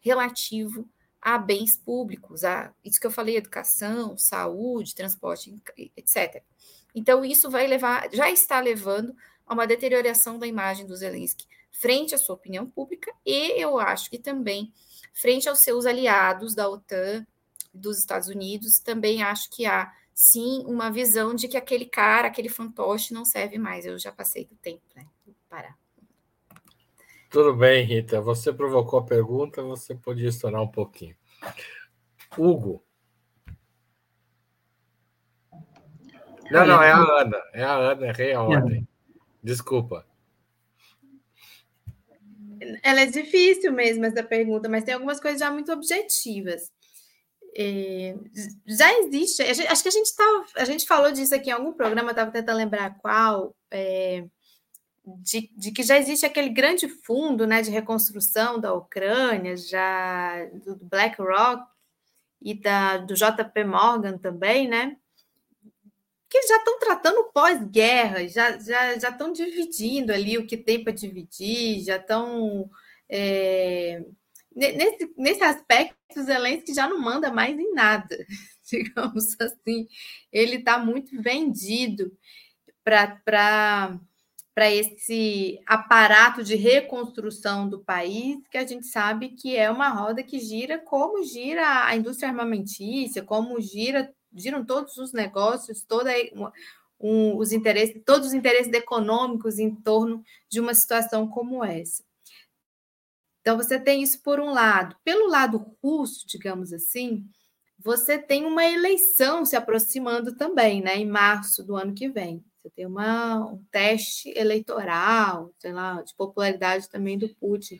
relativo 0.00 0.86
a 1.26 1.38
bens 1.38 1.76
públicos, 1.76 2.44
a 2.44 2.72
isso 2.84 3.00
que 3.00 3.06
eu 3.08 3.10
falei, 3.10 3.36
educação, 3.36 4.16
saúde, 4.16 4.94
transporte, 4.94 5.52
etc. 5.96 6.40
Então, 6.94 7.24
isso 7.24 7.50
vai 7.50 7.66
levar, 7.66 8.08
já 8.12 8.30
está 8.30 8.60
levando 8.60 9.12
a 9.44 9.52
uma 9.52 9.66
deterioração 9.66 10.38
da 10.38 10.46
imagem 10.46 10.86
do 10.86 10.94
Zelensky 10.94 11.44
frente 11.72 12.14
à 12.14 12.18
sua 12.18 12.36
opinião 12.36 12.64
pública 12.64 13.12
e 13.26 13.60
eu 13.60 13.76
acho 13.76 14.08
que 14.08 14.20
também 14.20 14.72
frente 15.12 15.48
aos 15.48 15.58
seus 15.58 15.84
aliados 15.84 16.54
da 16.54 16.68
OTAN, 16.68 17.26
dos 17.74 17.98
Estados 17.98 18.28
Unidos, 18.28 18.78
também 18.78 19.20
acho 19.20 19.50
que 19.50 19.66
há 19.66 19.92
sim 20.14 20.62
uma 20.64 20.92
visão 20.92 21.34
de 21.34 21.48
que 21.48 21.56
aquele 21.56 21.86
cara, 21.86 22.28
aquele 22.28 22.48
fantoche 22.48 23.12
não 23.12 23.24
serve 23.24 23.58
mais. 23.58 23.84
Eu 23.84 23.98
já 23.98 24.12
passei 24.12 24.44
do 24.44 24.54
tempo, 24.54 24.84
né? 24.94 25.04
Vou 25.26 25.34
parar. 25.48 25.76
Tudo 27.36 27.54
bem, 27.54 27.84
Rita. 27.84 28.18
Você 28.22 28.50
provocou 28.50 28.98
a 28.98 29.04
pergunta, 29.04 29.62
você 29.62 29.94
podia 29.94 30.30
estourar 30.30 30.62
um 30.62 30.70
pouquinho. 30.70 31.14
Hugo. 32.34 32.82
Não, 36.50 36.66
não, 36.66 36.82
é 36.82 36.90
a 36.90 36.96
Ana. 36.96 37.42
É 37.52 37.62
a 37.62 37.74
Ana, 37.74 38.06
errei 38.06 38.32
a 38.32 38.42
ordem. 38.42 38.88
Desculpa. 39.42 40.06
Ela 42.82 43.02
é 43.02 43.06
difícil 43.06 43.70
mesmo, 43.70 44.06
essa 44.06 44.22
pergunta, 44.22 44.66
mas 44.66 44.84
tem 44.84 44.94
algumas 44.94 45.20
coisas 45.20 45.38
já 45.38 45.50
muito 45.50 45.70
objetivas. 45.70 46.72
É, 47.54 48.16
já 48.66 48.98
existe, 49.00 49.42
acho 49.42 49.82
que 49.82 49.88
a 49.88 49.92
gente, 49.92 50.16
tá, 50.16 50.44
a 50.56 50.64
gente 50.64 50.86
falou 50.86 51.12
disso 51.12 51.34
aqui 51.34 51.50
em 51.50 51.52
algum 51.52 51.74
programa, 51.74 52.12
estava 52.12 52.30
tentando 52.30 52.56
lembrar 52.56 52.96
qual, 52.96 53.54
é, 53.70 54.24
de, 55.06 55.50
de, 55.56 55.70
que 55.70 55.84
já 55.84 55.96
existe 55.96 56.26
aquele 56.26 56.48
grande 56.48 56.88
fundo 56.88 57.46
né, 57.46 57.62
de 57.62 57.70
reconstrução 57.70 58.58
da 58.58 58.74
Ucrânia, 58.74 59.56
já 59.56 60.44
do 60.64 60.76
BlackRock 60.76 61.64
e 62.42 62.54
da, 62.54 62.98
do 62.98 63.14
JP 63.14 63.64
Morgan 63.64 64.18
também, 64.18 64.68
né? 64.68 64.96
Que 66.28 66.42
já 66.42 66.56
estão 66.56 66.78
tratando 66.80 67.30
pós-guerra, 67.32 68.26
já, 68.26 68.58
já, 68.58 68.98
já 68.98 69.10
estão 69.10 69.32
dividindo 69.32 70.12
ali 70.12 70.36
o 70.38 70.46
que 70.46 70.56
tem 70.56 70.82
para 70.82 70.92
dividir, 70.92 71.84
já 71.84 71.96
estão. 71.96 72.68
É, 73.08 74.04
nesse, 74.52 75.14
nesse 75.16 75.44
aspecto, 75.44 75.96
Zelensky 76.20 76.74
já 76.74 76.88
não 76.88 77.00
manda 77.00 77.32
mais 77.32 77.56
em 77.56 77.72
nada, 77.72 78.18
digamos 78.68 79.36
assim. 79.40 79.86
Ele 80.32 80.56
está 80.56 80.78
muito 80.78 81.22
vendido 81.22 82.12
para 82.82 84.00
para 84.56 84.70
esse 84.70 85.60
aparato 85.66 86.42
de 86.42 86.56
reconstrução 86.56 87.68
do 87.68 87.78
país, 87.78 88.38
que 88.50 88.56
a 88.56 88.66
gente 88.66 88.86
sabe 88.86 89.28
que 89.28 89.54
é 89.54 89.70
uma 89.70 89.90
roda 89.90 90.22
que 90.22 90.40
gira 90.40 90.78
como 90.78 91.22
gira 91.22 91.84
a 91.84 91.94
indústria 91.94 92.30
armamentícia, 92.30 93.22
como 93.22 93.60
gira, 93.60 94.10
giram 94.32 94.64
todos 94.64 94.96
os 94.96 95.12
negócios, 95.12 95.82
toda 95.82 96.10
um, 96.98 97.36
os 97.36 97.52
interesses, 97.52 98.00
todos 98.06 98.28
os 98.28 98.32
interesses 98.32 98.72
econômicos 98.72 99.58
em 99.58 99.74
torno 99.74 100.22
de 100.48 100.58
uma 100.58 100.72
situação 100.72 101.28
como 101.28 101.62
essa. 101.62 102.02
Então 103.42 103.58
você 103.58 103.78
tem 103.78 104.02
isso 104.02 104.22
por 104.22 104.40
um 104.40 104.48
lado. 104.48 104.96
Pelo 105.04 105.28
lado 105.28 105.76
russo, 105.82 106.26
digamos 106.26 106.72
assim, 106.72 107.26
você 107.78 108.18
tem 108.18 108.46
uma 108.46 108.64
eleição 108.64 109.44
se 109.44 109.54
aproximando 109.54 110.34
também, 110.34 110.80
né, 110.80 110.96
em 110.96 111.06
março 111.06 111.62
do 111.62 111.76
ano 111.76 111.92
que 111.92 112.08
vem. 112.08 112.42
Você 112.66 112.70
tem 112.70 112.86
uma, 112.86 113.52
um 113.52 113.62
teste 113.70 114.28
eleitoral, 114.36 115.52
sei 115.56 115.72
lá, 115.72 116.02
de 116.02 116.12
popularidade 116.16 116.88
também 116.88 117.16
do 117.16 117.32
Putin. 117.36 117.78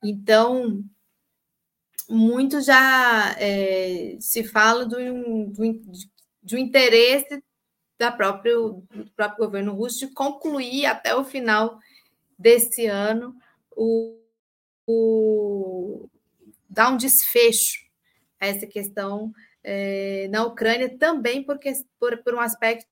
Então, 0.00 0.84
muito 2.08 2.60
já 2.60 3.34
é, 3.40 4.16
se 4.20 4.44
fala 4.44 4.86
do, 4.86 4.96
do, 5.50 5.62
um 5.64 6.58
interesse 6.58 7.42
da 7.98 8.12
próprio, 8.12 8.84
do 8.94 9.10
próprio 9.16 9.46
governo 9.46 9.74
russo 9.74 10.06
de 10.06 10.14
concluir 10.14 10.86
até 10.86 11.12
o 11.16 11.24
final 11.24 11.80
desse 12.38 12.86
ano 12.86 13.34
o, 13.72 14.16
o 14.86 16.08
dar 16.68 16.90
um 16.90 16.96
desfecho 16.96 17.84
a 18.38 18.46
essa 18.46 18.66
questão 18.66 19.32
é, 19.64 20.28
na 20.28 20.44
Ucrânia 20.44 20.96
também 20.98 21.42
porque, 21.42 21.72
por, 21.98 22.16
por 22.22 22.34
um 22.34 22.40
aspecto 22.40 22.88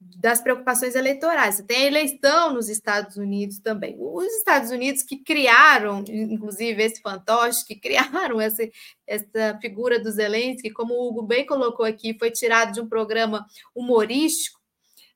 das 0.00 0.40
preocupações 0.40 0.94
eleitorais. 0.94 1.56
Você 1.56 1.62
tem 1.64 1.84
a 1.84 1.86
eleição 1.86 2.54
nos 2.54 2.68
Estados 2.68 3.16
Unidos 3.16 3.58
também. 3.58 3.96
Os 3.98 4.26
Estados 4.36 4.70
Unidos 4.70 5.02
que 5.02 5.16
criaram, 5.16 6.04
inclusive 6.08 6.82
esse 6.82 7.00
fantoche, 7.00 7.64
que 7.64 7.74
criaram 7.74 8.40
essa, 8.40 8.68
essa 9.06 9.58
figura 9.60 10.00
do 10.00 10.10
Zelensky, 10.10 10.70
como 10.70 10.94
o 10.94 11.08
Hugo 11.08 11.22
bem 11.22 11.44
colocou 11.44 11.84
aqui, 11.84 12.16
foi 12.18 12.30
tirado 12.30 12.72
de 12.72 12.80
um 12.80 12.88
programa 12.88 13.44
humorístico 13.74 14.60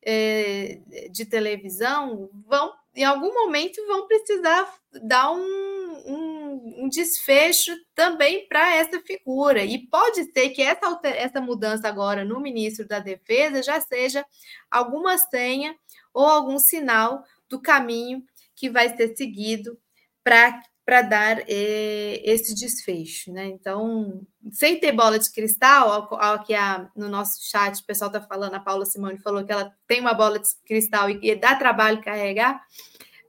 é, 0.05 0.81
de 1.11 1.25
televisão, 1.25 2.29
vão 2.49 2.73
em 2.95 3.05
algum 3.05 3.33
momento 3.33 3.85
vão 3.87 4.07
precisar 4.07 4.73
dar 5.03 5.31
um, 5.33 6.03
um, 6.07 6.85
um 6.85 6.89
desfecho 6.89 7.73
também 7.95 8.47
para 8.47 8.75
essa 8.75 9.01
figura. 9.01 9.65
E 9.65 9.87
pode 9.87 10.31
ser 10.33 10.51
que 10.51 10.63
essa, 10.63 11.01
essa 11.05 11.41
mudança 11.41 11.89
agora 11.89 12.25
no 12.25 12.41
ministro 12.41 12.87
da 12.87 12.99
Defesa 12.99 13.63
já 13.63 13.81
seja 13.81 14.25
alguma 14.71 15.17
senha 15.17 15.75
ou 16.13 16.27
algum 16.27 16.59
sinal 16.59 17.25
do 17.49 17.61
caminho 17.61 18.23
que 18.55 18.69
vai 18.69 18.95
ser 18.97 19.17
seguido 19.17 19.79
para 20.23 20.61
para 20.85 21.03
dar 21.03 21.39
eh, 21.49 22.21
esse 22.25 22.55
desfecho, 22.55 23.33
né? 23.33 23.47
Então, 23.47 24.27
sem 24.51 24.81
ter 24.81 24.93
bola 24.93 25.19
de 25.19 25.31
cristal, 25.31 26.09
ao, 26.11 26.43
que 26.45 26.55
a, 26.55 26.91
no 26.97 27.09
nosso 27.09 27.39
chat 27.49 27.81
o 27.81 27.87
pessoal 27.87 28.09
está 28.11 28.21
falando, 28.21 28.55
a 28.55 28.61
Paula 28.61 28.85
Simone 28.85 29.21
falou 29.21 29.45
que 29.45 29.53
ela 29.53 29.73
tem 29.87 30.01
uma 30.01 30.15
bola 30.15 30.39
de 30.41 30.49
cristal 30.67 31.09
e, 31.09 31.21
e 31.23 31.37
dá 31.37 31.55
trabalho 31.55 32.03
carregar, 32.03 32.61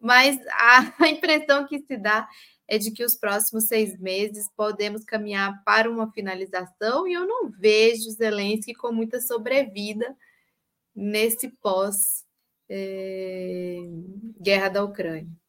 mas 0.01 0.37
a, 0.49 0.93
a 1.05 1.09
impressão 1.09 1.67
que 1.67 1.79
se 1.79 1.97
dá 1.97 2.27
é 2.67 2.77
de 2.77 2.91
que 2.91 3.03
os 3.03 3.15
próximos 3.15 3.65
seis 3.65 3.99
meses 3.99 4.49
podemos 4.55 5.03
caminhar 5.03 5.63
para 5.63 5.89
uma 5.89 6.11
finalização 6.11 7.07
e 7.07 7.13
eu 7.13 7.27
não 7.27 7.51
vejo 7.51 8.09
Zelensky 8.09 8.73
com 8.73 8.91
muita 8.91 9.21
sobrevida 9.21 10.15
nesse 10.95 11.49
pós 11.49 12.25
eh, 12.69 13.77
da 14.71 14.83
Ucrânia. 14.83 15.42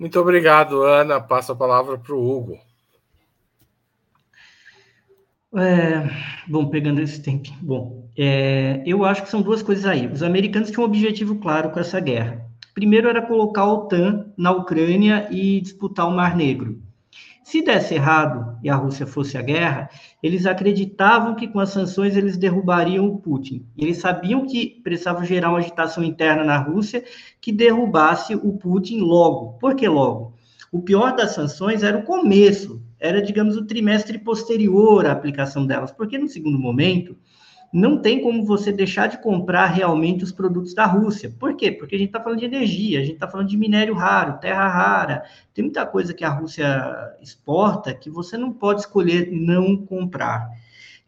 Muito 0.00 0.18
obrigado, 0.18 0.82
Ana. 0.82 1.20
Passo 1.20 1.52
a 1.52 1.54
palavra 1.54 1.98
para 1.98 2.14
o 2.14 2.26
Hugo. 2.26 2.58
É, 5.54 6.08
bom, 6.48 6.70
pegando 6.70 7.02
esse 7.02 7.20
tempo. 7.20 7.50
Bom, 7.60 8.08
é, 8.16 8.82
eu 8.86 9.04
acho 9.04 9.22
que 9.22 9.28
são 9.28 9.42
duas 9.42 9.62
coisas 9.62 9.84
aí. 9.84 10.06
Os 10.06 10.22
americanos 10.22 10.70
tinham 10.70 10.84
um 10.84 10.86
objetivo 10.86 11.36
claro 11.36 11.70
com 11.70 11.78
essa 11.78 12.00
guerra. 12.00 12.46
Primeiro 12.72 13.10
era 13.10 13.20
colocar 13.20 13.60
a 13.60 13.72
OTAN 13.74 14.32
na 14.38 14.50
Ucrânia 14.52 15.28
e 15.30 15.60
disputar 15.60 16.08
o 16.08 16.12
Mar 16.12 16.34
Negro. 16.34 16.80
Se 17.50 17.62
desse 17.62 17.94
errado 17.94 18.56
e 18.62 18.70
a 18.70 18.76
Rússia 18.76 19.08
fosse 19.08 19.36
a 19.36 19.42
guerra, 19.42 19.90
eles 20.22 20.46
acreditavam 20.46 21.34
que 21.34 21.48
com 21.48 21.58
as 21.58 21.70
sanções 21.70 22.16
eles 22.16 22.36
derrubariam 22.36 23.04
o 23.08 23.18
Putin. 23.18 23.66
Eles 23.76 23.98
sabiam 23.98 24.46
que 24.46 24.80
precisavam 24.84 25.24
gerar 25.24 25.48
uma 25.48 25.58
agitação 25.58 26.04
interna 26.04 26.44
na 26.44 26.58
Rússia 26.58 27.02
que 27.40 27.50
derrubasse 27.50 28.36
o 28.36 28.52
Putin 28.52 29.00
logo. 29.00 29.58
Por 29.58 29.74
que 29.74 29.88
logo? 29.88 30.36
O 30.70 30.80
pior 30.80 31.16
das 31.16 31.32
sanções 31.32 31.82
era 31.82 31.98
o 31.98 32.04
começo, 32.04 32.80
era, 33.00 33.20
digamos, 33.20 33.56
o 33.56 33.66
trimestre 33.66 34.16
posterior 34.16 35.04
à 35.04 35.10
aplicação 35.10 35.66
delas, 35.66 35.90
porque 35.90 36.16
no 36.16 36.28
segundo 36.28 36.56
momento 36.56 37.16
não 37.72 37.98
tem 37.98 38.20
como 38.20 38.44
você 38.44 38.72
deixar 38.72 39.06
de 39.06 39.18
comprar 39.18 39.66
realmente 39.66 40.24
os 40.24 40.32
produtos 40.32 40.74
da 40.74 40.86
Rússia. 40.86 41.32
Por 41.38 41.54
quê? 41.54 41.70
Porque 41.70 41.94
a 41.94 41.98
gente 41.98 42.08
está 42.08 42.20
falando 42.20 42.40
de 42.40 42.44
energia, 42.44 42.98
a 42.98 43.02
gente 43.02 43.14
está 43.14 43.28
falando 43.28 43.48
de 43.48 43.56
minério 43.56 43.94
raro, 43.94 44.40
terra 44.40 44.66
rara. 44.66 45.22
Tem 45.54 45.64
muita 45.64 45.86
coisa 45.86 46.12
que 46.12 46.24
a 46.24 46.30
Rússia 46.30 47.16
exporta 47.22 47.94
que 47.94 48.10
você 48.10 48.36
não 48.36 48.52
pode 48.52 48.80
escolher 48.80 49.30
não 49.30 49.76
comprar. 49.76 50.50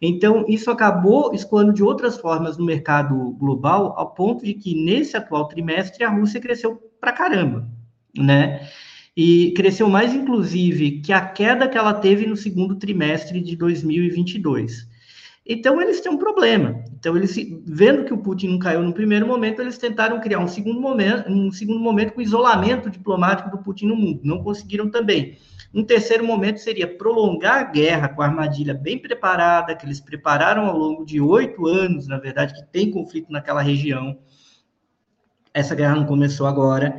Então, 0.01 0.45
isso 0.49 0.71
acabou 0.71 1.33
escoando 1.35 1.73
de 1.73 1.83
outras 1.83 2.17
formas 2.17 2.57
no 2.57 2.65
mercado 2.65 3.15
global, 3.39 3.95
ao 3.97 4.11
ponto 4.11 4.45
de 4.45 4.55
que, 4.55 4.75
nesse 4.75 5.17
atual 5.17 5.47
trimestre, 5.47 6.03
a 6.03 6.11
Rússia 6.11 6.41
cresceu 6.41 6.91
para 7.01 7.13
caramba, 7.13 7.69
né? 8.17 8.69
E 9.17 9.53
cresceu 9.57 9.89
mais, 9.89 10.15
inclusive, 10.15 11.03
que 11.03 11.13
a 11.13 11.21
queda 11.21 11.69
que 11.69 11.79
ela 11.79 11.95
teve 11.95 12.27
no 12.27 12.37
segundo 12.37 12.77
trimestre 12.77 13.41
de 13.41 13.55
2022. 13.55 14.92
Então, 15.45 15.83
eles 15.83 16.01
têm 16.01 16.13
um 16.13 16.17
problema. 16.17 16.85
Então, 16.93 17.17
eles, 17.17 17.35
vendo 17.67 18.05
que 18.05 18.15
o 18.15 18.19
Putin 18.19 18.49
não 18.49 18.59
caiu 18.61 18.81
no 18.81 18.93
primeiro 18.93 19.27
momento, 19.27 19.61
eles 19.61 19.77
tentaram 19.77 20.21
criar 20.21 20.39
um 20.39 20.47
segundo 20.47 20.81
momento, 20.81 21.29
um 21.29 21.51
segundo 21.51 21.81
momento 21.81 22.13
com 22.13 22.21
isolamento 22.21 22.89
diplomático 22.89 23.51
do 23.51 23.59
Putin 23.59 23.87
no 23.87 23.97
mundo. 23.97 24.21
Não 24.23 24.43
conseguiram 24.43 24.89
também. 24.89 25.37
Um 25.75 25.83
terceiro 25.83 26.25
momento 26.25 26.59
seria 26.59 26.87
prolongar 26.87 27.59
a 27.61 27.65
guerra 27.65 28.09
com 28.09 28.23
a 28.23 28.27
armadilha 28.27 28.73
bem 28.73 28.99
preparada, 28.99 29.75
que 29.75 29.85
eles 29.85 30.01
prepararam 30.01 30.67
ao 30.67 30.79
longo 30.79 31.05
de 31.05 31.21
oito 31.21 31.67
anos, 31.67 32.07
na 32.07 32.19
verdade, 32.19 32.55
que 32.55 32.63
tem 32.71 32.91
conflito 32.91 33.33
naquela 33.33 33.63
região. 33.63 34.19
Essa 35.53 35.75
guerra 35.75 35.97
não 35.97 36.07
começou 36.07 36.47
agora. 36.47 36.97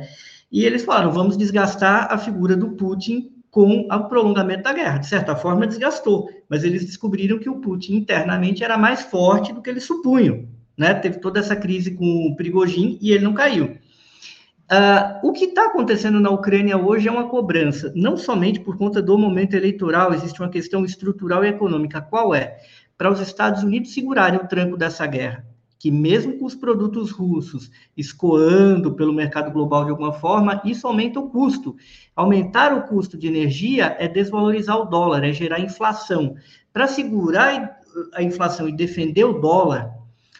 E 0.52 0.64
eles 0.64 0.84
falaram: 0.84 1.12
vamos 1.12 1.36
desgastar 1.36 2.12
a 2.12 2.18
figura 2.18 2.56
do 2.56 2.72
Putin 2.72 3.33
com 3.54 3.86
o 3.88 4.08
prolongamento 4.08 4.64
da 4.64 4.72
guerra. 4.72 4.98
De 4.98 5.06
certa 5.06 5.36
forma, 5.36 5.64
desgastou, 5.64 6.28
mas 6.48 6.64
eles 6.64 6.84
descobriram 6.84 7.38
que 7.38 7.48
o 7.48 7.60
Putin 7.60 7.94
internamente 7.94 8.64
era 8.64 8.76
mais 8.76 9.02
forte 9.02 9.52
do 9.52 9.62
que 9.62 9.70
eles 9.70 9.84
supunham. 9.84 10.48
Né? 10.76 10.92
Teve 10.94 11.20
toda 11.20 11.38
essa 11.38 11.54
crise 11.54 11.92
com 11.92 12.26
o 12.26 12.34
Prigogine 12.34 12.98
e 13.00 13.12
ele 13.12 13.22
não 13.22 13.32
caiu. 13.32 13.66
Uh, 13.66 15.28
o 15.28 15.32
que 15.32 15.44
está 15.44 15.66
acontecendo 15.66 16.18
na 16.18 16.30
Ucrânia 16.30 16.76
hoje 16.76 17.06
é 17.06 17.12
uma 17.12 17.28
cobrança, 17.28 17.92
não 17.94 18.16
somente 18.16 18.58
por 18.58 18.76
conta 18.76 19.00
do 19.00 19.16
momento 19.16 19.54
eleitoral, 19.54 20.12
existe 20.12 20.40
uma 20.40 20.48
questão 20.48 20.84
estrutural 20.84 21.44
e 21.44 21.48
econômica. 21.48 22.00
Qual 22.00 22.34
é? 22.34 22.56
Para 22.98 23.12
os 23.12 23.20
Estados 23.20 23.62
Unidos 23.62 23.94
segurarem 23.94 24.40
o 24.40 24.48
tranco 24.48 24.76
dessa 24.76 25.06
guerra 25.06 25.46
que 25.84 25.90
mesmo 25.90 26.38
com 26.38 26.46
os 26.46 26.54
produtos 26.54 27.10
russos 27.10 27.70
escoando 27.94 28.94
pelo 28.94 29.12
mercado 29.12 29.52
global 29.52 29.84
de 29.84 29.90
alguma 29.90 30.14
forma, 30.14 30.62
isso 30.64 30.86
aumenta 30.86 31.20
o 31.20 31.28
custo. 31.28 31.76
Aumentar 32.16 32.72
o 32.72 32.84
custo 32.84 33.18
de 33.18 33.26
energia 33.26 33.94
é 33.98 34.08
desvalorizar 34.08 34.78
o 34.78 34.86
dólar, 34.86 35.22
é 35.24 35.30
gerar 35.30 35.60
inflação. 35.60 36.36
Para 36.72 36.86
segurar 36.86 37.78
a 38.14 38.22
inflação 38.22 38.66
e 38.66 38.72
defender 38.74 39.24
o 39.24 39.38
dólar, 39.38 39.92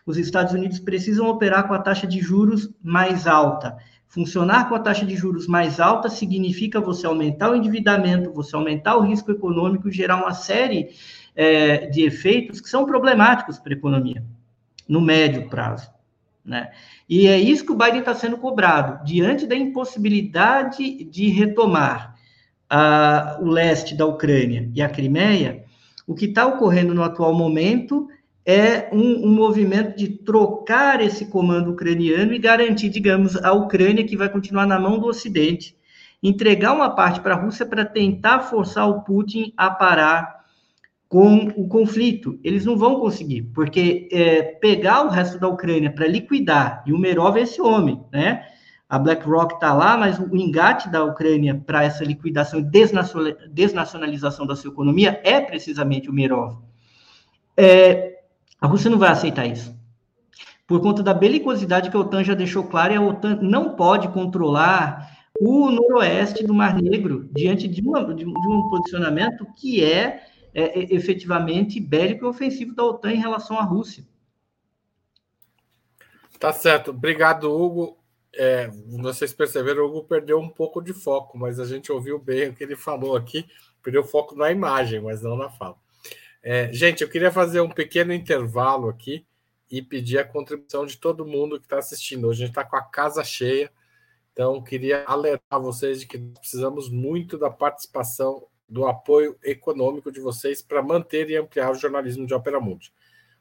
os 0.07 0.17
Estados 0.17 0.55
Unidos 0.55 0.79
precisam 0.79 1.29
operar 1.29 1.69
com 1.69 1.75
a 1.75 1.79
taxa 1.79 2.07
de 2.07 2.21
juros 2.21 2.71
mais 2.83 3.27
alta. 3.27 3.77
Funcionar 4.09 4.71
com 4.71 4.75
a 4.75 4.81
taxa 4.81 5.05
de 5.05 5.15
juros 5.15 5.47
mais 5.47 5.79
alta 5.79 6.09
significa 6.09 6.81
você 6.81 7.07
aumentar 7.07 7.51
o 7.51 7.55
endividamento, 7.55 8.33
você 8.33 8.57
aumentar 8.57 8.97
o 8.97 9.03
risco 9.03 9.31
econômico, 9.31 9.91
gerar 9.91 10.17
uma 10.17 10.33
série 10.33 10.89
é, 11.37 11.85
de 11.89 12.01
efeitos 12.03 12.63
que 12.63 12.69
são 12.71 12.87
problemáticos 12.87 13.59
para 13.59 13.75
a 13.75 13.77
economia 13.77 14.25
no 14.89 15.01
médio 15.01 15.49
prazo. 15.49 15.91
Né? 16.45 16.71
E 17.09 17.27
é 17.27 17.39
isso 17.39 17.65
que 17.65 17.73
o 17.73 17.77
Biden 17.77 18.01
está 18.01 18.15
sendo 18.15 18.37
cobrado, 18.37 19.05
diante 19.05 19.47
da 19.47 19.57
impossibilidade 19.57 21.05
de 21.05 21.29
retomar 21.29 22.15
a, 22.69 23.39
o 23.41 23.47
leste 23.47 23.95
da 23.95 24.07
Ucrânia 24.07 24.71
e 24.75 24.83
a 24.83 24.89
Crimeia, 24.89 25.65
o 26.07 26.15
que 26.15 26.27
está 26.27 26.47
ocorrendo 26.47 26.95
no 26.95 27.03
atual 27.03 27.35
momento 27.35 28.09
é 28.45 28.91
um, 28.93 29.27
um, 29.27 29.33
movimento 29.33 29.97
de 29.97 30.09
trocar 30.09 31.01
esse 31.01 31.27
comando 31.27 31.71
ucraniano 31.71 32.35
e 32.35 32.39
garantir, 32.39 32.91
digamos, 32.91 33.37
a 33.43 33.53
Ucrânia 33.53 34.05
que 34.05 34.17
vai 34.17 34.29
continuar 34.29 34.67
na 34.67 34.79
mão 34.79 34.99
do 34.99 35.07
Ocidente, 35.07 35.75
entregar 36.23 36.75
uma 36.75 36.91
parte 36.91 37.21
para 37.21 37.35
a 37.35 37.39
Rússia 37.39 37.65
para 37.65 37.87
tentar 37.87 38.41
forçar 38.41 38.87
o 38.89 39.01
Putin 39.01 39.53
a 39.57 39.71
parar 39.71 40.44
com 41.15 41.45
o 41.57 41.69
conflito. 41.69 42.41
Eles 42.43 42.65
não 42.65 42.77
vão 42.77 42.99
conseguir, 42.99 43.43
porque 43.55 44.09
é, 44.11 44.43
pegar 44.43 45.07
o 45.07 45.09
resto 45.09 45.39
da 45.39 45.47
Ucrânia 45.47 45.89
para 45.89 46.09
liquidar, 46.09 46.83
e 46.85 46.93
o 46.93 46.99
Merov 46.99 47.37
é 47.37 47.43
esse 47.43 47.63
homem, 47.63 48.03
né? 48.13 48.45
A 48.89 48.99
BlackRock 48.99 49.55
está 49.55 49.73
lá, 49.73 49.97
mas 49.97 50.19
o 50.19 50.37
engate 50.37 50.89
da 50.89 51.05
Ucrânia 51.05 51.55
para 51.55 51.85
essa 51.85 52.03
liquidação 52.03 52.59
e 52.59 53.49
desnacionalização 53.49 54.45
da 54.45 54.57
sua 54.57 54.73
economia 54.73 55.21
é 55.23 55.41
precisamente 55.41 56.11
o 56.11 56.13
Merov. 56.13 56.57
É, 57.57 58.19
a 58.61 58.67
Rússia 58.67 58.91
não 58.91 58.99
vai 58.99 59.11
aceitar 59.11 59.47
isso. 59.47 59.73
Por 60.67 60.81
conta 60.81 61.01
da 61.01 61.15
belicosidade 61.15 61.91
que 61.91 61.97
a 61.97 62.01
OTAN 62.01 62.25
já 62.25 62.35
deixou 62.35 62.65
claro, 62.65 62.93
e 62.93 62.97
a 62.97 63.01
OTAN 63.01 63.39
não 63.41 63.77
pode 63.77 64.09
controlar 64.09 65.09
o 65.41 65.71
noroeste 65.71 66.45
do 66.45 66.53
Mar 66.53 66.75
Negro 66.75 67.29
diante 67.33 67.69
de, 67.69 67.81
uma, 67.83 68.13
de 68.13 68.27
um 68.27 68.69
posicionamento 68.69 69.47
que 69.57 69.85
é 69.85 70.34
é, 70.55 70.79
é, 70.79 70.95
efetivamente 70.95 71.81
bélico 71.81 72.25
e 72.25 72.29
ofensivo 72.29 72.75
da 72.75 72.85
OTAN 72.85 73.13
em 73.13 73.21
relação 73.21 73.59
à 73.59 73.63
Rússia. 73.65 74.07
Tá 76.39 76.53
certo. 76.53 76.93
Obrigado, 76.93 77.53
Hugo. 77.53 77.99
É, 78.33 78.69
vocês 79.03 79.33
perceberam, 79.33 79.83
o 79.83 79.87
Hugo 79.87 80.05
perdeu 80.05 80.39
um 80.39 80.49
pouco 80.49 80.81
de 80.81 80.93
foco, 80.93 81.37
mas 81.37 81.59
a 81.59 81.65
gente 81.65 81.91
ouviu 81.91 82.19
bem 82.19 82.49
o 82.49 82.55
que 82.55 82.63
ele 82.63 82.77
falou 82.77 83.17
aqui. 83.17 83.45
Perdeu 83.83 84.05
foco 84.05 84.37
na 84.37 84.51
imagem, 84.51 85.01
mas 85.01 85.23
não 85.23 85.37
na 85.37 85.51
fala. 85.51 85.77
É, 86.43 86.73
gente, 86.73 87.03
eu 87.03 87.09
queria 87.09 87.33
fazer 87.33 87.61
um 87.61 87.71
pequeno 87.71 88.13
intervalo 88.13 88.89
aqui 88.89 89.27
e 89.71 89.83
pedir 89.83 90.19
a 90.19 90.25
contribuição 90.25 90.87
de 90.87 90.99
todo 90.99 91.27
mundo 91.27 91.59
que 91.59 91.67
está 91.67 91.79
assistindo. 91.79 92.29
Hoje 92.29 92.43
a 92.43 92.47
gente 92.47 92.57
está 92.57 92.65
com 92.65 92.77
a 92.77 92.83
casa 92.83 93.25
cheia, 93.25 93.73
então 94.33 94.63
queria 94.63 95.05
alertar 95.05 95.61
vocês 95.61 96.01
de 96.01 96.07
que 96.07 96.19
precisamos 96.19 96.89
muito 96.89 97.39
da 97.39 97.51
participação 97.51 98.47
do 98.69 98.87
apoio 98.87 99.37
econômico 99.43 100.11
de 100.11 100.21
vocês 100.21 100.63
para 100.63 100.83
manter 100.83 101.31
e 101.31 101.37
ampliar 101.37 101.71
o 101.71 101.75
jornalismo 101.75 102.27
de 102.27 102.35
Opera 102.35 102.61
Mundi. 102.61 102.93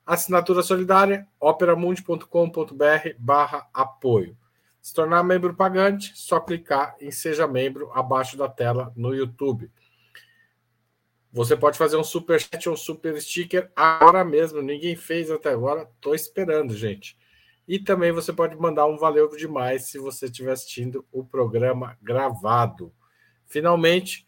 Assinatura 0.06 0.62
solidária, 0.62 1.28
operamundi.com.br 1.40 3.10
barra 3.18 3.70
apoio. 3.74 4.38
Se 4.82 4.94
tornar 4.94 5.24
membro 5.24 5.54
pagante, 5.54 6.12
só 6.14 6.42
clicar 6.42 6.96
em 7.00 7.10
Seja 7.10 7.48
Membro 7.48 7.90
abaixo 7.94 8.36
da 8.38 8.50
tela 8.50 8.92
no 8.98 9.16
YouTube. 9.16 9.72
Você 11.32 11.56
pode 11.56 11.78
fazer 11.78 11.96
um 11.96 12.04
super 12.04 12.40
chat 12.40 12.68
ou 12.68 12.76
super 12.76 13.20
sticker 13.20 13.72
agora 13.76 14.26
mesmo. 14.26 14.62
Ninguém 14.62 14.96
fez 14.96 15.32
até 15.32 15.50
agora. 15.50 15.90
Estou 15.96 16.14
esperando, 16.14 16.76
gente. 16.76 17.18
E 17.68 17.80
também 17.80 18.12
você 18.12 18.34
pode 18.34 18.58
mandar 18.58 18.86
um 18.86 18.98
valeu 18.98 19.30
demais 19.30 19.86
se 19.86 19.98
você 19.98 20.26
estiver 20.26 20.52
assistindo 20.52 21.06
o 21.12 21.24
programa 21.24 21.98
gravado. 22.02 22.94
Finalmente, 23.46 24.28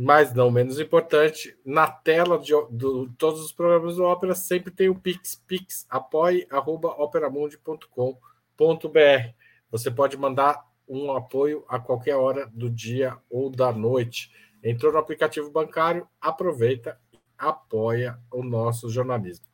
mas 0.00 0.32
não 0.32 0.48
menos 0.48 0.78
importante, 0.78 1.58
na 1.64 1.88
tela 1.88 2.38
de 2.38 2.52
do, 2.70 3.08
todos 3.18 3.40
os 3.40 3.50
programas 3.50 3.96
do 3.96 4.04
Ópera 4.04 4.32
sempre 4.32 4.70
tem 4.70 4.88
o 4.88 4.94
Pix, 4.94 5.42
pix 5.44 5.84
apoie, 5.90 6.46
arroba 6.50 6.90
operamundi.com.br. 6.90 9.34
Você 9.72 9.90
pode 9.90 10.16
mandar 10.16 10.64
um 10.88 11.10
apoio 11.10 11.64
a 11.68 11.80
qualquer 11.80 12.14
hora 12.14 12.46
do 12.46 12.70
dia 12.70 13.18
ou 13.28 13.50
da 13.50 13.72
noite. 13.72 14.30
Entrou 14.62 14.92
no 14.92 15.00
aplicativo 15.00 15.50
bancário, 15.50 16.06
aproveita 16.20 16.96
e 17.12 17.18
apoia 17.36 18.20
o 18.30 18.44
nosso 18.44 18.88
jornalismo. 18.88 19.46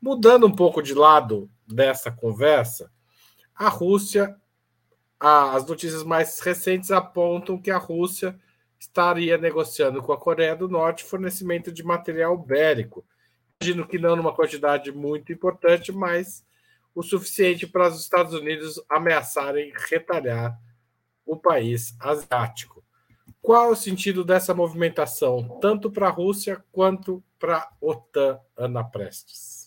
Mudando 0.00 0.46
um 0.46 0.56
pouco 0.56 0.82
de 0.82 0.94
lado 0.94 1.50
dessa 1.68 2.10
conversa, 2.10 2.90
a 3.54 3.68
Rússia, 3.68 4.34
as 5.20 5.66
notícias 5.66 6.02
mais 6.02 6.40
recentes 6.40 6.90
apontam 6.90 7.60
que 7.60 7.70
a 7.70 7.76
Rússia 7.76 8.40
estaria 8.86 9.36
negociando 9.36 10.02
com 10.02 10.12
a 10.12 10.18
Coreia 10.18 10.56
do 10.56 10.68
Norte 10.68 11.04
fornecimento 11.04 11.70
de 11.72 11.82
material 11.82 12.36
bélico. 12.36 13.04
Imagino 13.60 13.86
que 13.86 13.98
não 13.98 14.16
numa 14.16 14.34
quantidade 14.34 14.92
muito 14.92 15.32
importante, 15.32 15.92
mas 15.92 16.44
o 16.94 17.02
suficiente 17.02 17.66
para 17.66 17.88
os 17.88 18.00
Estados 18.00 18.32
Unidos 18.32 18.82
ameaçarem 18.88 19.72
retalhar 19.88 20.58
o 21.24 21.36
país 21.36 21.94
asiático. 22.00 22.82
Qual 23.42 23.70
o 23.70 23.76
sentido 23.76 24.24
dessa 24.24 24.54
movimentação, 24.54 25.58
tanto 25.60 25.90
para 25.90 26.08
a 26.08 26.10
Rússia 26.10 26.64
quanto 26.72 27.22
para 27.38 27.58
a 27.58 27.70
OTAN, 27.80 28.40
Ana 28.56 28.82
Prestes? 28.82 29.65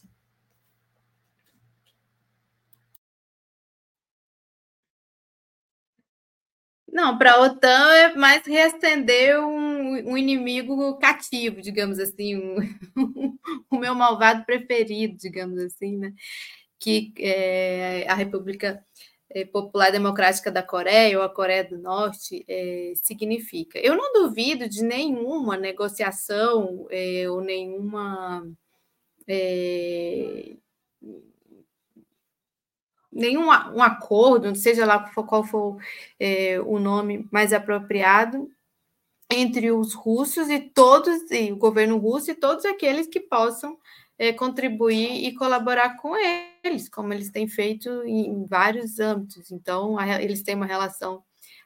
Não, 6.92 7.18
para 7.18 7.34
a 7.34 7.42
OTAN 7.42 7.94
é 7.94 8.16
mais 8.16 8.46
reacender 8.46 9.40
um, 9.40 10.12
um, 10.12 10.18
inimigo 10.18 10.98
cativo, 10.98 11.62
digamos 11.62 12.00
assim, 12.00 12.36
um, 12.36 12.58
o 13.70 13.78
meu 13.78 13.94
malvado 13.96 14.46
preferido, 14.46 15.18
digamos 15.18 15.60
assim, 15.60 15.98
né? 15.98 16.14
Que 16.80 17.14
é 17.20 18.06
a 18.08 18.16
República 18.16 18.84
é, 19.30 19.46
Popular 19.46 19.92
Democrática 19.92 20.52
da 20.52 20.64
Coreia 20.64 21.18
ou 21.18 21.24
a 21.24 21.30
Coreia 21.30 21.64
do 21.64 21.78
Norte 21.78 22.44
é, 22.48 22.94
significa. 22.96 23.80
Eu 23.80 23.96
não 23.96 24.12
duvido 24.14 24.68
de 24.68 24.84
nenhuma 24.84 25.58
negociação 25.58 26.88
é, 26.90 27.30
ou 27.30 27.42
nenhuma 27.42 28.48
é, 29.28 30.56
nenhum 33.12 33.48
um 33.48 33.82
acordo, 33.82 34.56
seja 34.56 34.86
lá 34.86 35.10
qual 35.14 35.44
for 35.44 35.78
é, 36.20 36.60
o 36.62 36.80
nome 36.80 37.28
mais 37.32 37.54
apropriado, 37.54 38.50
entre 39.32 39.72
os 39.72 39.94
russos 39.94 40.50
e 40.50 40.60
todos, 40.60 41.30
e 41.30 41.52
o 41.52 41.58
governo 41.58 41.98
russo 41.98 42.32
e 42.32 42.36
todos 42.36 42.66
aqueles 42.66 43.08
que 43.08 43.20
possam 43.20 43.78
é, 44.18 44.34
contribuir 44.34 45.26
e 45.26 45.36
colaborar 45.36 45.98
com 45.98 46.14
eles, 46.64 46.90
como 46.90 47.14
eles 47.14 47.30
têm 47.30 47.48
feito 47.48 47.90
em, 48.04 48.46
vários 48.46 49.00
âmbitos. 49.00 49.52
Então, 49.52 49.98
a, 49.98 50.22
eles 50.22 50.42
têm 50.42 50.56
uma 50.56 50.66
relação 50.66 51.24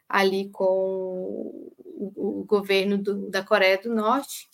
ali 0.07 0.49
com 0.49 0.63
o, 0.65 2.41
o 2.41 2.43
governo 2.43 2.97
do, 2.97 3.29
da 3.29 3.41
Coreia 3.41 3.81
do 3.81 3.93
Norte, 3.93 4.47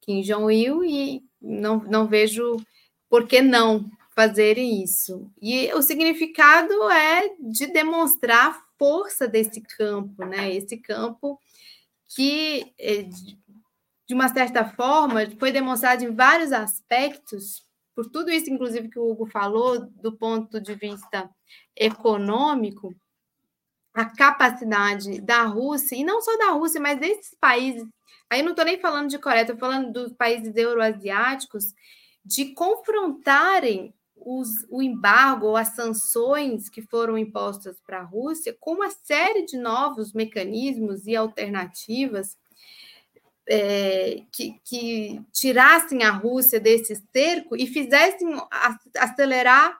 Kim 0.00 0.20
Jong-il, 0.22 0.84
e 0.84 1.22
não, 1.40 1.78
não 1.84 2.06
vejo 2.06 2.56
por 3.08 3.26
que 3.26 3.40
não 3.40 3.88
fazerem 4.14 4.82
isso. 4.82 5.30
E 5.40 5.72
o 5.74 5.82
significado 5.82 6.90
é 6.90 7.34
de 7.38 7.66
demonstrar 7.66 8.48
a 8.48 8.62
força 8.78 9.28
desse 9.28 9.60
campo, 9.60 10.24
né? 10.24 10.54
Esse 10.54 10.76
campo 10.76 11.38
que, 12.14 12.72
é, 12.78 13.02
de 14.06 14.14
uma 14.14 14.28
certa 14.28 14.64
forma, 14.64 15.20
foi 15.38 15.52
demonstrado 15.52 16.04
em 16.04 16.14
vários 16.14 16.52
aspectos, 16.52 17.64
por 17.94 18.10
tudo 18.10 18.30
isso, 18.30 18.50
inclusive, 18.50 18.88
que 18.88 18.98
o 18.98 19.10
Hugo 19.10 19.26
falou, 19.26 19.80
do 19.80 20.12
ponto 20.12 20.60
de 20.60 20.74
vista 20.74 21.30
econômico, 21.76 22.94
a 23.94 24.04
capacidade 24.04 25.20
da 25.20 25.44
Rússia, 25.44 25.96
e 25.96 26.04
não 26.04 26.20
só 26.20 26.36
da 26.36 26.50
Rússia, 26.50 26.80
mas 26.80 26.98
desses 26.98 27.36
países, 27.40 27.86
aí 28.28 28.42
não 28.42 28.50
estou 28.50 28.64
nem 28.64 28.80
falando 28.80 29.08
de 29.08 29.18
Coreia, 29.18 29.42
estou 29.42 29.56
falando 29.56 29.92
dos 29.92 30.12
países 30.12 30.54
euroasiáticos, 30.56 31.74
de 32.24 32.54
confrontarem 32.54 33.94
os, 34.24 34.66
o 34.68 34.82
embargo 34.82 35.46
ou 35.46 35.56
as 35.56 35.68
sanções 35.68 36.68
que 36.68 36.82
foram 36.82 37.16
impostas 37.16 37.80
para 37.86 38.00
a 38.00 38.04
Rússia 38.04 38.56
com 38.58 38.74
uma 38.74 38.90
série 38.90 39.44
de 39.44 39.56
novos 39.56 40.12
mecanismos 40.12 41.06
e 41.06 41.16
alternativas 41.16 42.36
é, 43.48 44.22
que, 44.30 44.60
que, 44.64 45.20
tirassem 45.32 46.04
a 46.04 46.10
Rússia 46.10 46.60
desse 46.60 47.02
cerco 47.12 47.56
e 47.56 47.66
fizessem 47.66 48.28
acelerar 48.96 49.76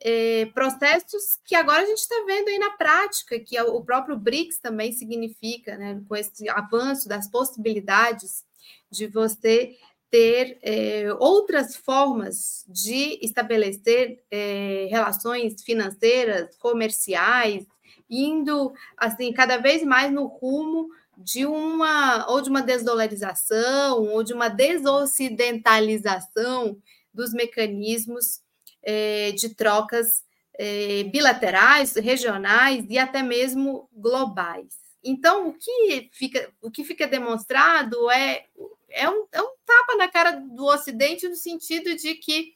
é, 0.00 0.46
processos 0.46 1.38
que 1.44 1.54
agora 1.54 1.82
a 1.82 1.86
gente 1.86 1.98
está 1.98 2.16
vendo 2.26 2.48
aí 2.48 2.58
na 2.58 2.70
prática, 2.70 3.38
que 3.38 3.56
é 3.56 3.62
o 3.62 3.84
próprio 3.84 4.18
BRICS 4.18 4.58
também 4.58 4.90
significa, 4.90 5.76
né, 5.76 6.02
com 6.08 6.16
esse 6.16 6.48
avanço 6.48 7.08
das 7.08 7.30
possibilidades 7.30 8.44
de 8.90 9.06
você 9.06 9.76
ter 10.12 10.58
é, 10.62 11.12
outras 11.18 11.74
formas 11.74 12.64
de 12.68 13.18
estabelecer 13.22 14.22
é, 14.30 14.86
relações 14.90 15.62
financeiras, 15.62 16.54
comerciais, 16.58 17.66
indo 18.10 18.74
assim 18.94 19.32
cada 19.32 19.56
vez 19.56 19.82
mais 19.82 20.12
no 20.12 20.26
rumo 20.26 20.90
de 21.16 21.46
uma 21.46 22.30
ou 22.30 22.42
de 22.42 22.50
uma 22.50 22.60
desdolarização 22.60 24.04
ou 24.04 24.22
de 24.22 24.34
uma 24.34 24.50
desocidentalização 24.50 26.76
dos 27.14 27.32
mecanismos 27.32 28.42
é, 28.82 29.32
de 29.32 29.54
trocas 29.54 30.22
é, 30.58 31.04
bilaterais, 31.04 31.94
regionais 31.94 32.84
e 32.90 32.98
até 32.98 33.22
mesmo 33.22 33.88
globais. 33.94 34.82
Então, 35.02 35.48
o 35.48 35.54
que 35.54 36.10
fica, 36.12 36.52
o 36.60 36.70
que 36.70 36.84
fica 36.84 37.06
demonstrado 37.06 38.10
é 38.10 38.44
é 38.92 39.08
um, 39.08 39.26
é 39.32 39.42
um 39.42 39.52
tapa 39.64 39.96
na 39.96 40.08
cara 40.08 40.32
do 40.32 40.64
Ocidente 40.64 41.28
no 41.28 41.36
sentido 41.36 41.94
de 41.96 42.14
que, 42.14 42.52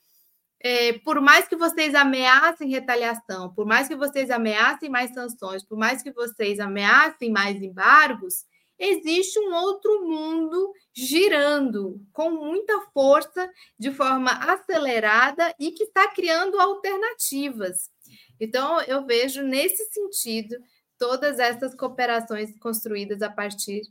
é, 0.61 0.95
por 1.01 1.21
mais 1.21 1.49
que 1.49 1.57
vocês 1.57 1.95
ameacem 1.95 2.69
retaliação, 2.69 3.53
por 3.55 3.67
mais 3.67 3.89
que 3.89 3.97
vocês 3.97 4.31
ameacem 4.31 4.89
mais 4.89 5.13
sanções, 5.13 5.65
por 5.65 5.79
mais 5.79 6.03
que 6.03 6.13
vocês 6.13 6.61
ameacem 6.61 7.31
mais 7.31 7.61
embargos, 7.63 8.45
existe 8.79 9.39
um 9.39 9.55
outro 9.55 10.05
mundo 10.07 10.73
girando 10.95 12.01
com 12.13 12.31
muita 12.31 12.81
força, 12.93 13.51
de 13.79 13.91
forma 13.91 14.31
acelerada 14.31 15.55
e 15.59 15.73
que 15.73 15.85
está 15.85 16.09
criando 16.09 16.61
alternativas. 16.61 17.91
Então, 18.39 18.81
eu 18.83 19.07
vejo 19.07 19.43
nesse 19.43 19.85
sentido 19.93 20.57
todas 20.99 21.39
essas 21.39 21.75
cooperações 21.75 22.59
construídas 22.59 23.23
a 23.23 23.31
partir 23.31 23.83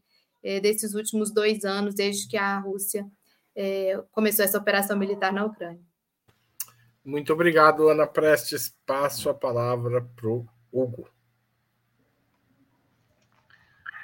é, 0.45 0.59
desses 0.59 0.93
últimos 0.93 1.31
dois 1.31 1.65
anos, 1.65 1.95
desde 1.95 2.27
que 2.27 2.37
a 2.37 2.59
Rússia 2.59 3.03
é, 3.55 3.99
começou 4.11 4.45
essa 4.45 4.59
operação 4.59 4.95
militar 4.95 5.33
na 5.33 5.43
Ucrânia. 5.43 5.81
Muito 7.03 7.33
obrigado, 7.33 7.89
Ana 7.89 8.05
Prestes. 8.05 8.73
Passo 8.85 9.27
a 9.29 9.33
palavra 9.33 10.01
para 10.15 10.29
o 10.29 10.45
Hugo. 10.71 11.09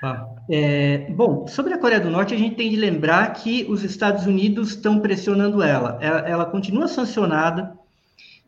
Ah, 0.04 0.28
é, 0.50 1.12
bom, 1.12 1.48
sobre 1.48 1.76
a 1.76 1.78
Coreia 1.78 2.02
do 2.02 2.10
Norte, 2.10 2.34
a 2.34 2.38
gente 2.38 2.56
tem 2.56 2.72
de 2.72 2.76
lembrar 2.76 3.34
que 3.34 3.66
os 3.70 3.84
Estados 3.84 4.26
Unidos 4.26 4.70
estão 4.70 5.00
pressionando 5.00 5.62
ela. 5.62 6.00
ela. 6.02 6.20
Ela 6.28 6.46
continua 6.46 6.88
sancionada 6.88 7.78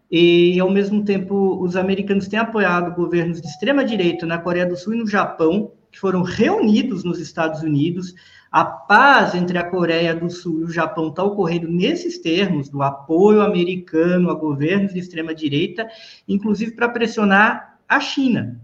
e, 0.10 0.60
ao 0.60 0.70
mesmo 0.72 1.06
tempo, 1.06 1.62
os 1.62 1.76
americanos 1.76 2.28
têm 2.28 2.40
apoiado 2.40 2.96
governos 2.96 3.40
de 3.40 3.48
extrema-direita 3.48 4.26
na 4.26 4.40
Coreia 4.40 4.66
do 4.66 4.76
Sul 4.76 4.96
e 4.96 4.98
no 4.98 5.08
Japão, 5.08 5.72
que 5.94 6.00
foram 6.00 6.24
reunidos 6.24 7.04
nos 7.04 7.20
Estados 7.20 7.62
Unidos. 7.62 8.16
A 8.52 8.66
paz 8.66 9.36
entre 9.36 9.58
a 9.60 9.70
Coreia 9.70 10.16
do 10.16 10.30
Sul 10.30 10.62
e 10.62 10.64
o 10.64 10.70
Japão 10.70 11.10
está 11.10 11.24
ocorrendo 11.24 11.68
nesses 11.68 12.18
termos, 12.18 12.68
do 12.68 12.82
apoio 12.82 13.42
americano 13.42 14.32
a 14.32 14.34
governos 14.34 14.92
de 14.92 15.00
extrema-direita, 15.00 15.88
inclusive 16.28 16.72
para 16.72 16.90
pressionar 16.90 17.78
a 17.88 18.00
China. 18.00 18.60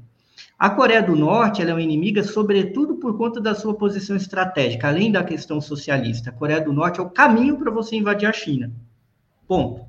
A 0.58 0.72
Coreia 0.72 1.04
do 1.04 1.16
Norte 1.16 1.62
é 1.62 1.72
uma 1.72 1.82
inimiga, 1.82 2.24
sobretudo 2.24 2.96
por 2.96 3.16
conta 3.16 3.40
da 3.40 3.54
sua 3.54 3.76
posição 3.76 4.16
estratégica, 4.16 4.88
além 4.88 5.12
da 5.12 5.24
questão 5.24 5.62
socialista. 5.62 6.32
A 6.32 6.34
Coreia 6.34 6.60
do 6.60 6.74
Norte 6.74 7.00
é 7.00 7.04
o 7.04 7.10
caminho 7.10 7.58
para 7.58 7.72
você 7.72 7.96
invadir 7.96 8.28
a 8.28 8.34
China. 8.34 8.72
Ponto. 9.48 9.86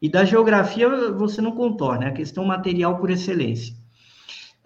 E 0.00 0.08
da 0.08 0.24
geografia 0.24 0.88
você 1.12 1.42
não 1.42 1.52
contorna, 1.52 2.06
é 2.06 2.08
a 2.08 2.12
questão 2.12 2.44
material 2.44 2.96
por 2.98 3.10
excelência. 3.10 3.74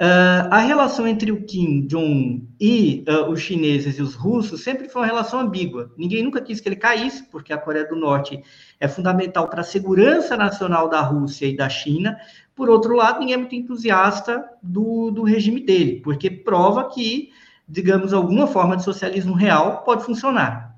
Uh, 0.02 0.50
a 0.50 0.58
relação 0.58 1.06
entre 1.06 1.30
o 1.30 1.44
Kim 1.44 1.86
Jong 1.86 2.44
e 2.60 3.04
uh, 3.08 3.30
os 3.30 3.40
chineses 3.40 4.00
e 4.00 4.02
os 4.02 4.16
russos 4.16 4.60
sempre 4.60 4.88
foi 4.88 5.02
uma 5.02 5.06
relação 5.06 5.38
ambígua. 5.38 5.92
Ninguém 5.96 6.24
nunca 6.24 6.40
quis 6.40 6.60
que 6.60 6.68
ele 6.68 6.74
caísse, 6.74 7.22
porque 7.30 7.52
a 7.52 7.56
Coreia 7.56 7.88
do 7.88 7.94
Norte 7.94 8.42
é 8.80 8.88
fundamental 8.88 9.46
para 9.46 9.60
a 9.60 9.64
segurança 9.64 10.36
nacional 10.36 10.88
da 10.88 11.00
Rússia 11.00 11.46
e 11.46 11.56
da 11.56 11.68
China. 11.68 12.18
Por 12.52 12.68
outro 12.68 12.96
lado, 12.96 13.20
ninguém 13.20 13.34
é 13.34 13.36
muito 13.36 13.54
entusiasta 13.54 14.44
do, 14.60 15.12
do 15.12 15.22
regime 15.22 15.60
dele, 15.64 16.00
porque 16.02 16.28
prova 16.28 16.88
que, 16.88 17.30
digamos, 17.68 18.12
alguma 18.12 18.48
forma 18.48 18.76
de 18.76 18.82
socialismo 18.82 19.34
real 19.34 19.84
pode 19.84 20.04
funcionar. 20.04 20.76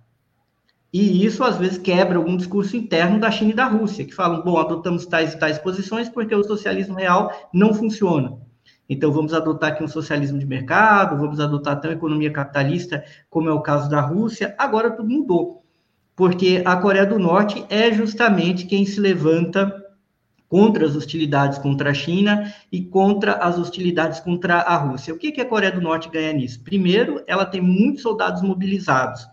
E 0.92 1.24
isso, 1.24 1.42
às 1.42 1.56
vezes, 1.56 1.78
quebra 1.78 2.18
algum 2.18 2.36
discurso 2.36 2.76
interno 2.76 3.18
da 3.18 3.30
China 3.30 3.52
e 3.52 3.54
da 3.54 3.64
Rússia, 3.64 4.04
que 4.04 4.14
falam, 4.14 4.42
bom, 4.42 4.58
adotamos 4.58 5.06
tais 5.06 5.32
e 5.32 5.38
tais 5.38 5.58
posições 5.58 6.10
porque 6.10 6.34
o 6.34 6.44
socialismo 6.44 6.94
real 6.94 7.32
não 7.54 7.72
funciona. 7.72 8.43
Então, 8.88 9.12
vamos 9.12 9.32
adotar 9.32 9.72
aqui 9.72 9.82
um 9.82 9.88
socialismo 9.88 10.38
de 10.38 10.46
mercado, 10.46 11.16
vamos 11.16 11.40
adotar 11.40 11.74
até 11.74 11.88
uma 11.88 11.94
economia 11.94 12.30
capitalista, 12.30 13.02
como 13.30 13.48
é 13.48 13.52
o 13.52 13.62
caso 13.62 13.88
da 13.88 14.00
Rússia. 14.00 14.54
Agora 14.58 14.90
tudo 14.90 15.08
mudou, 15.08 15.64
porque 16.14 16.62
a 16.64 16.76
Coreia 16.76 17.06
do 17.06 17.18
Norte 17.18 17.64
é 17.70 17.92
justamente 17.92 18.66
quem 18.66 18.84
se 18.84 19.00
levanta 19.00 19.82
contra 20.48 20.86
as 20.86 20.94
hostilidades 20.94 21.58
contra 21.58 21.90
a 21.90 21.94
China 21.94 22.52
e 22.70 22.80
contra 22.80 23.32
as 23.32 23.58
hostilidades 23.58 24.20
contra 24.20 24.58
a 24.60 24.76
Rússia. 24.76 25.12
O 25.12 25.18
que, 25.18 25.32
que 25.32 25.40
a 25.40 25.48
Coreia 25.48 25.72
do 25.72 25.80
Norte 25.80 26.08
ganha 26.08 26.32
nisso? 26.32 26.62
Primeiro, 26.62 27.24
ela 27.26 27.44
tem 27.44 27.60
muitos 27.60 28.02
soldados 28.02 28.40
mobilizados. 28.40 29.26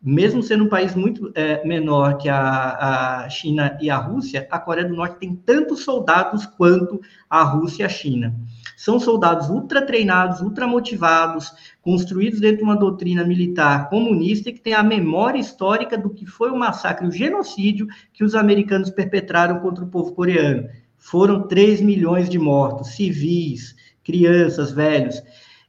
Mesmo 0.00 0.42
sendo 0.42 0.64
um 0.64 0.68
país 0.68 0.94
muito 0.94 1.32
é, 1.34 1.66
menor 1.66 2.18
que 2.18 2.28
a, 2.28 3.24
a 3.24 3.28
China 3.28 3.76
e 3.80 3.90
a 3.90 3.96
Rússia, 3.96 4.46
a 4.48 4.58
Coreia 4.58 4.86
do 4.86 4.94
Norte 4.94 5.18
tem 5.18 5.34
tantos 5.34 5.80
soldados 5.80 6.46
quanto 6.46 7.00
a 7.28 7.42
Rússia 7.42 7.82
e 7.82 7.86
a 7.86 7.88
China. 7.88 8.34
São 8.76 9.00
soldados 9.00 9.50
ultra 9.50 9.84
treinados, 9.84 10.40
ultra 10.40 10.68
motivados, 10.68 11.52
construídos 11.82 12.38
dentro 12.38 12.58
de 12.58 12.62
uma 12.62 12.76
doutrina 12.76 13.24
militar 13.24 13.90
comunista 13.90 14.52
que 14.52 14.60
tem 14.60 14.72
a 14.72 14.84
memória 14.84 15.40
histórica 15.40 15.98
do 15.98 16.10
que 16.10 16.24
foi 16.24 16.50
o 16.50 16.56
massacre, 16.56 17.08
o 17.08 17.10
genocídio 17.10 17.88
que 18.12 18.22
os 18.22 18.36
americanos 18.36 18.90
perpetraram 18.90 19.58
contra 19.58 19.82
o 19.82 19.88
povo 19.88 20.12
coreano. 20.12 20.68
Foram 20.96 21.48
3 21.48 21.80
milhões 21.80 22.28
de 22.28 22.38
mortos, 22.38 22.94
civis, 22.94 23.74
crianças, 24.04 24.70
velhos. 24.70 25.20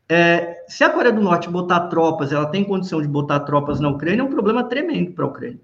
É, 0.07 0.58
se 0.69 0.83
a 0.83 0.89
Coreia 0.89 1.13
do 1.13 1.21
Norte 1.21 1.49
botar 1.49 1.87
tropas, 1.87 2.31
ela 2.31 2.45
tem 2.45 2.63
condição 2.63 3.01
de 3.01 3.07
botar 3.07 3.41
tropas 3.41 3.79
na 3.79 3.89
Ucrânia, 3.89 4.21
é 4.21 4.23
um 4.23 4.29
problema 4.29 4.63
tremendo 4.63 5.11
para 5.11 5.25
a 5.25 5.27
Ucrânia. 5.27 5.59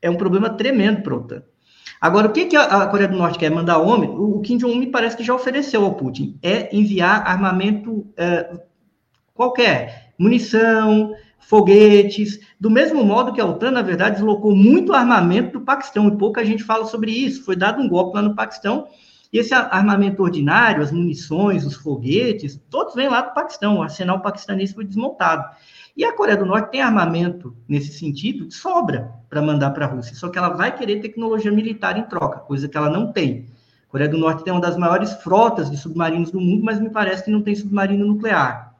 É 0.00 0.10
um 0.10 0.16
problema 0.16 0.50
tremendo 0.50 1.02
para 1.02 1.14
a 1.14 1.16
OTAN. 1.16 1.42
Agora, 2.00 2.26
o 2.26 2.32
que, 2.32 2.46
que 2.46 2.56
a 2.56 2.86
Coreia 2.88 3.08
do 3.08 3.16
Norte 3.16 3.38
quer 3.38 3.50
mandar 3.50 3.78
homem? 3.78 4.10
O 4.10 4.40
Kim 4.40 4.58
Jong-un 4.58 4.78
me 4.78 4.90
parece 4.90 5.16
que 5.16 5.22
já 5.22 5.32
ofereceu 5.32 5.84
ao 5.84 5.94
Putin. 5.94 6.36
É 6.42 6.74
enviar 6.76 7.24
armamento 7.24 8.04
é, 8.16 8.58
qualquer, 9.32 10.12
munição, 10.18 11.14
foguetes, 11.38 12.40
do 12.58 12.68
mesmo 12.68 13.04
modo 13.04 13.32
que 13.32 13.40
a 13.40 13.46
OTAN, 13.46 13.70
na 13.70 13.82
verdade, 13.82 14.16
deslocou 14.16 14.54
muito 14.54 14.92
armamento 14.92 15.58
do 15.58 15.64
Paquistão, 15.64 16.08
e 16.08 16.16
pouca 16.16 16.44
gente 16.44 16.64
fala 16.64 16.86
sobre 16.86 17.12
isso. 17.12 17.44
Foi 17.44 17.54
dado 17.54 17.80
um 17.80 17.88
golpe 17.88 18.16
lá 18.16 18.22
no 18.22 18.34
Paquistão, 18.34 18.88
e 19.32 19.38
esse 19.38 19.54
armamento 19.54 20.22
ordinário, 20.22 20.82
as 20.82 20.92
munições, 20.92 21.64
os 21.64 21.74
foguetes, 21.74 22.60
todos 22.68 22.94
vêm 22.94 23.08
lá 23.08 23.22
do 23.22 23.32
Paquistão, 23.32 23.78
o 23.78 23.82
arsenal 23.82 24.20
paquistanês 24.20 24.72
foi 24.72 24.84
desmontado. 24.84 25.56
E 25.96 26.04
a 26.04 26.14
Coreia 26.14 26.36
do 26.36 26.44
Norte 26.44 26.70
tem 26.70 26.82
armamento 26.82 27.56
nesse 27.66 27.92
sentido 27.92 28.46
de 28.46 28.54
sobra 28.54 29.10
para 29.30 29.40
mandar 29.40 29.70
para 29.70 29.86
a 29.86 29.88
Rússia, 29.88 30.14
só 30.14 30.28
que 30.28 30.36
ela 30.36 30.50
vai 30.50 30.76
querer 30.76 31.00
tecnologia 31.00 31.50
militar 31.50 31.96
em 31.96 32.02
troca, 32.02 32.40
coisa 32.40 32.68
que 32.68 32.76
ela 32.76 32.90
não 32.90 33.10
tem. 33.10 33.46
A 33.88 33.90
Coreia 33.90 34.10
do 34.10 34.18
Norte 34.18 34.44
tem 34.44 34.52
uma 34.52 34.60
das 34.60 34.76
maiores 34.76 35.14
frotas 35.14 35.70
de 35.70 35.78
submarinos 35.78 36.30
do 36.30 36.40
mundo, 36.40 36.62
mas 36.62 36.78
me 36.78 36.90
parece 36.90 37.24
que 37.24 37.30
não 37.30 37.40
tem 37.40 37.54
submarino 37.54 38.06
nuclear. 38.06 38.74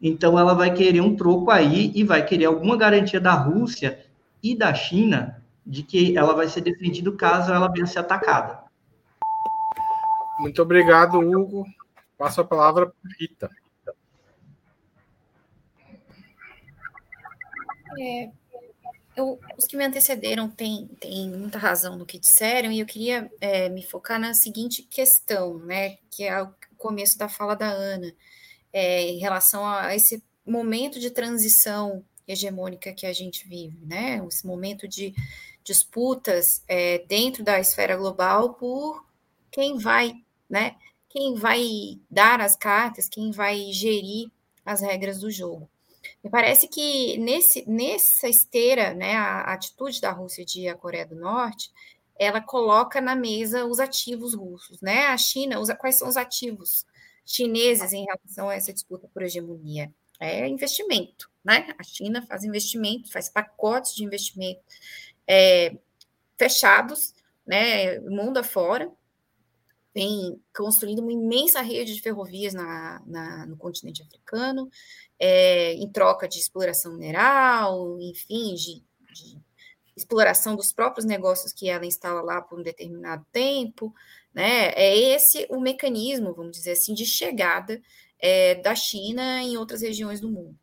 Então 0.00 0.38
ela 0.38 0.54
vai 0.54 0.72
querer 0.72 1.00
um 1.00 1.14
troco 1.14 1.50
aí 1.50 1.92
e 1.94 2.04
vai 2.04 2.24
querer 2.24 2.46
alguma 2.46 2.76
garantia 2.76 3.20
da 3.20 3.32
Rússia 3.32 3.98
e 4.42 4.56
da 4.56 4.72
China 4.72 5.42
de 5.66 5.82
que 5.82 6.16
ela 6.16 6.34
vai 6.34 6.48
ser 6.48 6.60
defendida 6.60 7.10
caso 7.12 7.52
ela 7.52 7.68
venha 7.68 7.86
ser 7.86 7.98
atacada. 7.98 8.63
Muito 10.38 10.62
obrigado, 10.62 11.18
Hugo. 11.18 11.66
Passo 12.18 12.40
a 12.40 12.44
palavra 12.44 12.86
para 12.86 13.10
Rita. 13.18 13.50
É, 17.98 18.30
eu, 19.16 19.38
os 19.56 19.66
que 19.66 19.76
me 19.76 19.84
antecederam 19.84 20.50
têm, 20.50 20.88
muita 21.28 21.58
razão 21.58 21.96
no 21.96 22.06
que 22.06 22.18
disseram, 22.18 22.72
e 22.72 22.80
eu 22.80 22.86
queria 22.86 23.30
é, 23.40 23.68
me 23.68 23.82
focar 23.82 24.18
na 24.18 24.34
seguinte 24.34 24.82
questão, 24.82 25.58
né, 25.58 25.98
que 26.10 26.24
é 26.24 26.42
o 26.42 26.52
começo 26.76 27.16
da 27.16 27.28
fala 27.28 27.54
da 27.54 27.68
Ana, 27.68 28.12
é, 28.72 29.02
em 29.02 29.18
relação 29.18 29.64
a 29.66 29.94
esse 29.94 30.22
momento 30.44 30.98
de 30.98 31.10
transição 31.10 32.04
hegemônica 32.26 32.92
que 32.92 33.06
a 33.06 33.12
gente 33.12 33.46
vive, 33.46 33.78
né, 33.86 34.20
esse 34.26 34.44
momento 34.44 34.88
de 34.88 35.14
disputas 35.62 36.62
é, 36.66 36.98
dentro 37.06 37.44
da 37.44 37.60
esfera 37.60 37.96
global 37.96 38.54
por 38.54 39.04
quem 39.50 39.78
vai, 39.78 40.12
né, 40.54 40.76
quem 41.08 41.34
vai 41.34 41.98
dar 42.08 42.40
as 42.40 42.54
cartas, 42.54 43.08
quem 43.08 43.32
vai 43.32 43.72
gerir 43.72 44.30
as 44.64 44.80
regras 44.80 45.18
do 45.18 45.28
jogo. 45.28 45.68
Me 46.22 46.30
parece 46.30 46.68
que 46.68 47.18
nesse, 47.18 47.68
nessa 47.68 48.28
esteira, 48.28 48.94
né, 48.94 49.16
a, 49.16 49.52
atitude 49.52 50.00
da 50.00 50.12
Rússia 50.12 50.44
de 50.44 50.68
a 50.68 50.76
Coreia 50.76 51.04
do 51.04 51.16
Norte, 51.16 51.72
ela 52.16 52.40
coloca 52.40 53.00
na 53.00 53.16
mesa 53.16 53.64
os 53.64 53.80
ativos 53.80 54.34
russos, 54.34 54.80
né? 54.80 55.06
A 55.06 55.16
China, 55.16 55.58
usa, 55.58 55.74
quais 55.74 55.98
são 55.98 56.06
os 56.06 56.16
ativos 56.16 56.86
chineses 57.26 57.92
em 57.92 58.04
relação 58.04 58.48
a 58.48 58.54
essa 58.54 58.72
disputa 58.72 59.08
por 59.12 59.22
hegemonia? 59.22 59.92
É 60.20 60.46
investimento, 60.46 61.28
né? 61.44 61.74
A 61.76 61.82
China 61.82 62.24
faz 62.24 62.44
investimento, 62.44 63.10
faz 63.10 63.28
pacotes 63.28 63.96
de 63.96 64.04
investimento 64.04 64.62
é, 65.26 65.76
fechados, 66.38 67.12
né? 67.44 67.98
Mundo 67.98 68.38
afora, 68.38 68.88
vem 69.94 70.42
construindo 70.54 70.98
uma 70.98 71.12
imensa 71.12 71.60
rede 71.60 71.94
de 71.94 72.02
ferrovias 72.02 72.52
na, 72.52 73.00
na 73.06 73.46
no 73.46 73.56
continente 73.56 74.02
africano, 74.02 74.68
é, 75.18 75.72
em 75.74 75.88
troca 75.90 76.28
de 76.28 76.38
exploração 76.38 76.94
mineral, 76.94 77.98
enfim, 78.00 78.54
de, 78.54 78.82
de, 79.12 79.38
exploração 79.96 80.56
dos 80.56 80.72
próprios 80.72 81.06
negócios 81.06 81.52
que 81.52 81.68
ela 81.68 81.86
instala 81.86 82.20
lá 82.20 82.42
por 82.42 82.58
um 82.58 82.62
determinado 82.62 83.24
tempo, 83.30 83.94
né? 84.34 84.70
É 84.70 84.96
esse 84.96 85.46
o 85.48 85.60
mecanismo, 85.60 86.34
vamos 86.34 86.56
dizer 86.56 86.72
assim, 86.72 86.92
de 86.94 87.06
chegada 87.06 87.80
é, 88.18 88.56
da 88.56 88.74
China 88.74 89.40
em 89.40 89.56
outras 89.56 89.82
regiões 89.82 90.20
do 90.20 90.28
mundo. 90.28 90.58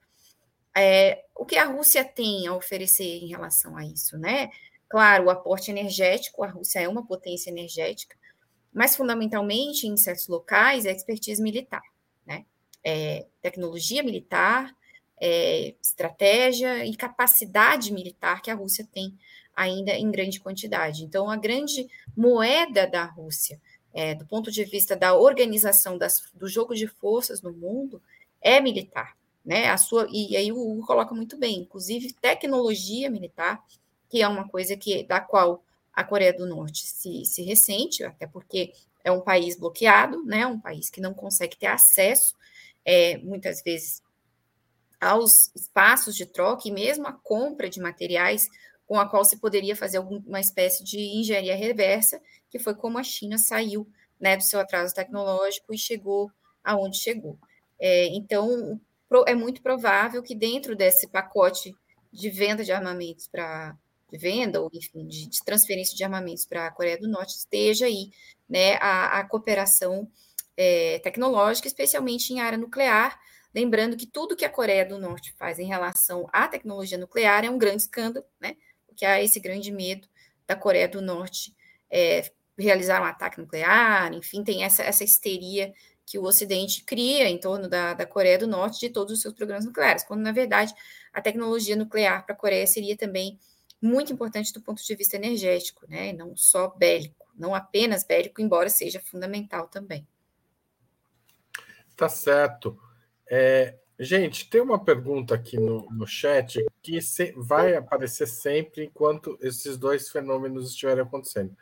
É, 0.75 1.23
o 1.33 1.45
que 1.45 1.57
a 1.57 1.65
Rússia 1.65 2.03
tem 2.03 2.45
a 2.47 2.55
oferecer 2.55 3.23
em 3.23 3.27
relação 3.27 3.77
a 3.77 3.85
isso, 3.85 4.17
né? 4.17 4.49
Claro, 4.89 5.25
o 5.25 5.29
aporte 5.29 5.71
energético, 5.71 6.43
a 6.43 6.49
Rússia 6.49 6.79
é 6.79 6.87
uma 6.89 7.05
potência 7.05 7.49
energética, 7.49 8.17
mas 8.73 8.95
fundamentalmente 8.95 9.87
em 9.87 9.97
certos 9.97 10.27
locais 10.27 10.85
é 10.85 10.91
expertise 10.91 11.41
militar 11.41 11.81
é, 12.83 13.25
tecnologia 13.41 14.03
militar, 14.03 14.75
é, 15.19 15.75
estratégia 15.81 16.85
e 16.85 16.95
capacidade 16.95 17.93
militar 17.93 18.41
que 18.41 18.49
a 18.49 18.55
Rússia 18.55 18.87
tem 18.91 19.17
ainda 19.55 19.91
em 19.91 20.09
grande 20.09 20.39
quantidade. 20.39 21.03
Então, 21.03 21.29
a 21.29 21.35
grande 21.35 21.87
moeda 22.15 22.87
da 22.87 23.05
Rússia, 23.05 23.61
é, 23.93 24.15
do 24.15 24.25
ponto 24.25 24.51
de 24.51 24.63
vista 24.63 24.95
da 24.95 25.13
organização 25.13 25.97
das, 25.97 26.23
do 26.33 26.47
jogo 26.47 26.73
de 26.73 26.87
forças 26.87 27.41
no 27.41 27.51
mundo, 27.51 28.01
é 28.41 28.59
militar. 28.59 29.15
Né? 29.45 29.69
A 29.69 29.77
sua, 29.77 30.07
e 30.09 30.35
aí 30.35 30.51
o 30.51 30.57
Hugo 30.57 30.85
coloca 30.85 31.13
muito 31.13 31.37
bem, 31.37 31.59
inclusive 31.59 32.13
tecnologia 32.13 33.09
militar, 33.09 33.63
que 34.09 34.21
é 34.21 34.27
uma 34.27 34.47
coisa 34.47 34.75
que 34.75 35.03
da 35.03 35.19
qual 35.19 35.63
a 35.93 36.03
Coreia 36.03 36.33
do 36.33 36.45
Norte 36.45 36.85
se, 36.85 37.25
se 37.25 37.43
ressente, 37.43 38.03
até 38.03 38.25
porque 38.25 38.73
é 39.03 39.11
um 39.11 39.21
país 39.21 39.57
bloqueado, 39.57 40.23
né? 40.23 40.45
um 40.45 40.59
país 40.59 40.89
que 40.89 41.01
não 41.01 41.13
consegue 41.13 41.57
ter 41.57 41.67
acesso 41.67 42.35
é, 42.85 43.17
muitas 43.17 43.61
vezes, 43.61 44.01
aos 44.99 45.53
espaços 45.55 46.15
de 46.15 46.25
troca 46.25 46.67
e 46.67 46.71
mesmo 46.71 47.07
a 47.07 47.13
compra 47.13 47.69
de 47.69 47.79
materiais 47.79 48.47
com 48.85 48.99
a 48.99 49.07
qual 49.07 49.23
se 49.23 49.39
poderia 49.39 49.75
fazer 49.75 49.97
alguma 49.97 50.39
espécie 50.39 50.83
de 50.83 50.99
engenharia 50.99 51.55
reversa, 51.55 52.21
que 52.49 52.59
foi 52.59 52.75
como 52.75 52.97
a 52.97 53.03
China 53.03 53.37
saiu 53.37 53.87
né, 54.19 54.37
do 54.37 54.43
seu 54.43 54.59
atraso 54.59 54.93
tecnológico 54.93 55.73
e 55.73 55.77
chegou 55.77 56.31
aonde 56.63 56.97
chegou. 56.97 57.37
É, 57.79 58.07
então, 58.07 58.79
é 59.25 59.33
muito 59.33 59.61
provável 59.61 60.21
que 60.21 60.35
dentro 60.35 60.75
desse 60.75 61.07
pacote 61.07 61.73
de 62.11 62.29
venda 62.29 62.63
de 62.63 62.71
armamentos 62.71 63.27
para 63.27 63.75
venda 64.17 64.61
ou 64.61 64.69
enfim 64.73 65.05
de, 65.07 65.27
de 65.27 65.43
transferência 65.43 65.95
de 65.95 66.03
armamentos 66.03 66.45
para 66.45 66.67
a 66.67 66.71
Coreia 66.71 66.97
do 66.97 67.07
Norte 67.07 67.35
esteja 67.35 67.85
aí 67.85 68.11
né, 68.49 68.75
a, 68.75 69.19
a 69.19 69.23
cooperação 69.27 70.07
é, 70.57 70.99
tecnológica, 70.99 71.67
especialmente 71.67 72.33
em 72.33 72.39
área 72.39 72.57
nuclear. 72.57 73.19
Lembrando 73.53 73.97
que 73.97 74.05
tudo 74.05 74.35
que 74.35 74.45
a 74.45 74.49
Coreia 74.49 74.85
do 74.85 74.99
Norte 74.99 75.33
faz 75.37 75.59
em 75.59 75.65
relação 75.65 76.27
à 76.31 76.47
tecnologia 76.47 76.97
nuclear 76.97 77.43
é 77.43 77.49
um 77.49 77.57
grande 77.57 77.83
escândalo, 77.83 78.25
né? 78.39 78.55
Porque 78.85 79.05
há 79.05 79.21
esse 79.21 79.39
grande 79.39 79.71
medo 79.71 80.07
da 80.45 80.55
Coreia 80.55 80.87
do 80.87 81.01
Norte 81.01 81.55
é, 81.89 82.31
realizar 82.57 83.01
um 83.01 83.05
ataque 83.05 83.39
nuclear, 83.39 84.13
enfim, 84.13 84.43
tem 84.43 84.63
essa, 84.63 84.83
essa 84.83 85.03
histeria 85.03 85.73
que 86.05 86.17
o 86.17 86.23
Ocidente 86.23 86.83
cria 86.83 87.29
em 87.29 87.39
torno 87.39 87.69
da, 87.69 87.93
da 87.93 88.05
Coreia 88.05 88.37
do 88.37 88.47
Norte 88.47 88.79
de 88.79 88.89
todos 88.89 89.13
os 89.13 89.21
seus 89.21 89.33
programas 89.33 89.65
nucleares, 89.65 90.03
quando, 90.03 90.21
na 90.21 90.31
verdade, 90.31 90.73
a 91.13 91.21
tecnologia 91.21 91.75
nuclear 91.75 92.25
para 92.25 92.35
a 92.35 92.37
Coreia 92.37 92.67
seria 92.67 92.97
também 92.97 93.39
muito 93.81 94.13
importante 94.13 94.53
do 94.53 94.61
ponto 94.61 94.83
de 94.85 94.95
vista 94.95 95.15
energético, 95.15 95.85
né? 95.89 96.13
Não 96.13 96.35
só 96.35 96.69
bélico, 96.69 97.27
não 97.35 97.55
apenas 97.55 98.03
bélico, 98.03 98.41
embora 98.41 98.69
seja 98.69 98.99
fundamental 98.99 99.67
também. 99.67 100.07
Tá 101.95 102.07
certo. 102.07 102.79
É, 103.29 103.77
gente, 103.99 104.49
tem 104.49 104.61
uma 104.61 104.83
pergunta 104.83 105.35
aqui 105.35 105.57
no, 105.57 105.89
no 105.91 106.05
chat 106.05 106.63
que 106.81 107.01
se, 107.01 107.33
vai 107.35 107.75
aparecer 107.75 108.27
sempre 108.27 108.85
enquanto 108.85 109.37
esses 109.41 109.77
dois 109.77 110.09
fenômenos 110.09 110.69
estiverem 110.69 111.03
acontecendo. 111.03 111.55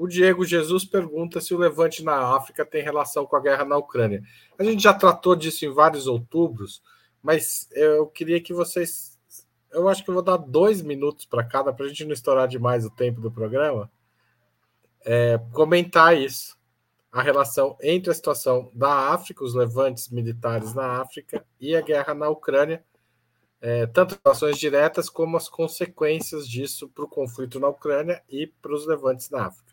O 0.00 0.08
Diego 0.08 0.46
Jesus 0.46 0.86
pergunta 0.86 1.42
se 1.42 1.52
o 1.52 1.58
levante 1.58 2.02
na 2.02 2.34
África 2.34 2.64
tem 2.64 2.82
relação 2.82 3.26
com 3.26 3.36
a 3.36 3.40
guerra 3.40 3.66
na 3.66 3.76
Ucrânia. 3.76 4.22
A 4.58 4.64
gente 4.64 4.82
já 4.82 4.94
tratou 4.94 5.36
disso 5.36 5.66
em 5.66 5.74
vários 5.74 6.06
outubros, 6.06 6.82
mas 7.22 7.68
eu 7.72 8.06
queria 8.06 8.40
que 8.40 8.54
vocês. 8.54 9.09
Eu 9.72 9.88
acho 9.88 10.02
que 10.02 10.10
eu 10.10 10.14
vou 10.14 10.22
dar 10.22 10.36
dois 10.36 10.82
minutos 10.82 11.24
para 11.24 11.44
cada, 11.44 11.72
para 11.72 11.86
a 11.86 11.88
gente 11.88 12.04
não 12.04 12.12
estourar 12.12 12.48
demais 12.48 12.84
o 12.84 12.90
tempo 12.90 13.20
do 13.20 13.30
programa. 13.30 13.90
É, 15.04 15.38
comentar 15.52 16.16
isso, 16.16 16.58
a 17.12 17.22
relação 17.22 17.76
entre 17.82 18.10
a 18.10 18.14
situação 18.14 18.70
da 18.74 19.12
África, 19.12 19.44
os 19.44 19.54
levantes 19.54 20.08
militares 20.08 20.74
na 20.74 21.00
África 21.00 21.44
e 21.60 21.74
a 21.74 21.80
guerra 21.80 22.14
na 22.14 22.28
Ucrânia, 22.28 22.84
é, 23.60 23.86
tanto 23.86 24.18
relações 24.24 24.58
diretas 24.58 25.08
como 25.08 25.36
as 25.36 25.48
consequências 25.48 26.48
disso 26.48 26.88
para 26.88 27.04
o 27.04 27.08
conflito 27.08 27.60
na 27.60 27.68
Ucrânia 27.68 28.22
e 28.28 28.46
para 28.46 28.74
os 28.74 28.86
levantes 28.86 29.28
na 29.30 29.46
África. 29.46 29.70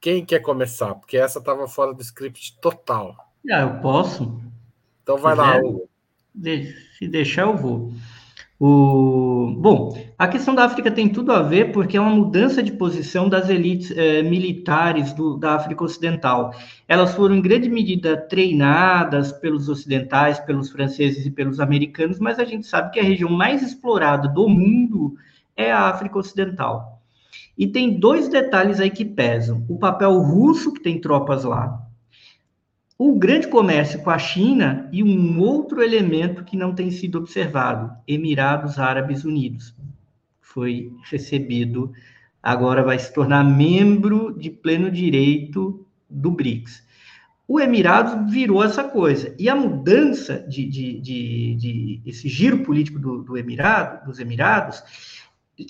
Quem 0.00 0.24
quer 0.24 0.40
começar? 0.40 0.94
Porque 0.94 1.16
essa 1.16 1.40
estava 1.40 1.66
fora 1.68 1.92
do 1.92 2.00
script 2.00 2.58
total. 2.60 3.16
Ah, 3.50 3.60
eu 3.62 3.80
posso. 3.80 4.40
Então 5.02 5.18
vai 5.18 5.34
lá, 5.34 5.56
Hugo. 5.58 5.88
Se 6.98 7.08
deixar, 7.08 7.42
eu 7.42 7.56
vou. 7.56 7.92
O... 8.62 9.54
Bom, 9.58 9.98
a 10.18 10.28
questão 10.28 10.54
da 10.54 10.64
África 10.64 10.90
tem 10.90 11.08
tudo 11.08 11.32
a 11.32 11.40
ver 11.40 11.72
porque 11.72 11.96
é 11.96 12.00
uma 12.00 12.10
mudança 12.10 12.62
de 12.62 12.70
posição 12.72 13.26
das 13.26 13.48
elites 13.48 13.90
eh, 13.96 14.22
militares 14.22 15.14
do, 15.14 15.38
da 15.38 15.54
África 15.54 15.82
Ocidental. 15.82 16.52
Elas 16.86 17.14
foram, 17.14 17.36
em 17.36 17.40
grande 17.40 17.70
medida, 17.70 18.18
treinadas 18.18 19.32
pelos 19.32 19.70
ocidentais, 19.70 20.38
pelos 20.40 20.70
franceses 20.70 21.24
e 21.24 21.30
pelos 21.30 21.58
americanos, 21.58 22.18
mas 22.18 22.38
a 22.38 22.44
gente 22.44 22.66
sabe 22.66 22.90
que 22.90 23.00
a 23.00 23.02
região 23.02 23.30
mais 23.30 23.62
explorada 23.62 24.28
do 24.28 24.46
mundo 24.46 25.14
é 25.56 25.72
a 25.72 25.88
África 25.88 26.18
Ocidental. 26.18 27.00
E 27.56 27.66
tem 27.66 27.98
dois 27.98 28.28
detalhes 28.28 28.78
aí 28.78 28.90
que 28.90 29.06
pesam: 29.06 29.64
o 29.70 29.78
papel 29.78 30.18
russo, 30.18 30.74
que 30.74 30.82
tem 30.82 31.00
tropas 31.00 31.44
lá, 31.44 31.80
o 33.02 33.14
grande 33.14 33.48
comércio 33.48 34.02
com 34.02 34.10
a 34.10 34.18
China 34.18 34.86
e 34.92 35.02
um 35.02 35.40
outro 35.40 35.82
elemento 35.82 36.44
que 36.44 36.54
não 36.54 36.74
tem 36.74 36.90
sido 36.90 37.16
observado, 37.16 37.90
Emirados 38.06 38.78
Árabes 38.78 39.24
Unidos. 39.24 39.74
Foi 40.38 40.92
recebido, 41.10 41.90
agora 42.42 42.82
vai 42.82 42.98
se 42.98 43.10
tornar 43.10 43.42
membro 43.42 44.38
de 44.38 44.50
pleno 44.50 44.90
direito 44.90 45.86
do 46.10 46.30
BRICS. 46.30 46.86
O 47.48 47.58
Emirados 47.58 48.30
virou 48.30 48.62
essa 48.62 48.84
coisa. 48.84 49.34
E 49.38 49.48
a 49.48 49.56
mudança 49.56 50.44
de, 50.46 50.66
de, 50.66 51.00
de, 51.00 51.54
de 51.54 52.02
esse 52.04 52.28
giro 52.28 52.58
político 52.58 52.98
do, 52.98 53.22
do 53.22 53.38
Emirado, 53.38 54.04
dos 54.04 54.20
Emirados 54.20 54.84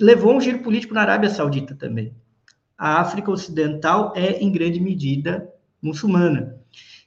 levou 0.00 0.36
um 0.36 0.40
giro 0.40 0.58
político 0.64 0.94
na 0.94 1.02
Arábia 1.02 1.30
Saudita 1.30 1.76
também. 1.76 2.12
A 2.76 3.00
África 3.00 3.30
Ocidental 3.30 4.12
é, 4.16 4.42
em 4.42 4.50
grande 4.50 4.80
medida, 4.80 5.48
muçulmana. 5.80 6.59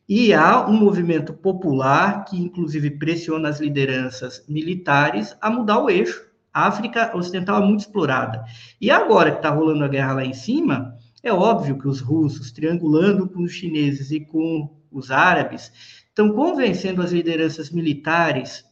E 0.07 0.33
há 0.33 0.67
um 0.67 0.73
movimento 0.73 1.33
popular 1.33 2.25
que, 2.25 2.37
inclusive, 2.37 2.91
pressiona 2.91 3.49
as 3.49 3.59
lideranças 3.59 4.43
militares 4.47 5.35
a 5.39 5.49
mudar 5.49 5.79
o 5.79 5.89
eixo. 5.89 6.25
A 6.53 6.67
África 6.67 7.15
Ocidental 7.15 7.63
é 7.63 7.65
muito 7.65 7.81
explorada. 7.81 8.43
E 8.79 8.91
agora 8.91 9.31
que 9.31 9.37
está 9.37 9.49
rolando 9.49 9.83
a 9.83 9.87
guerra 9.87 10.13
lá 10.13 10.25
em 10.25 10.33
cima, 10.33 10.95
é 11.23 11.31
óbvio 11.31 11.79
que 11.79 11.87
os 11.87 12.01
russos, 12.01 12.51
triangulando 12.51 13.29
com 13.29 13.43
os 13.43 13.53
chineses 13.53 14.11
e 14.11 14.19
com 14.19 14.69
os 14.91 15.09
árabes, 15.09 15.71
estão 16.09 16.33
convencendo 16.33 17.01
as 17.01 17.11
lideranças 17.11 17.71
militares 17.71 18.65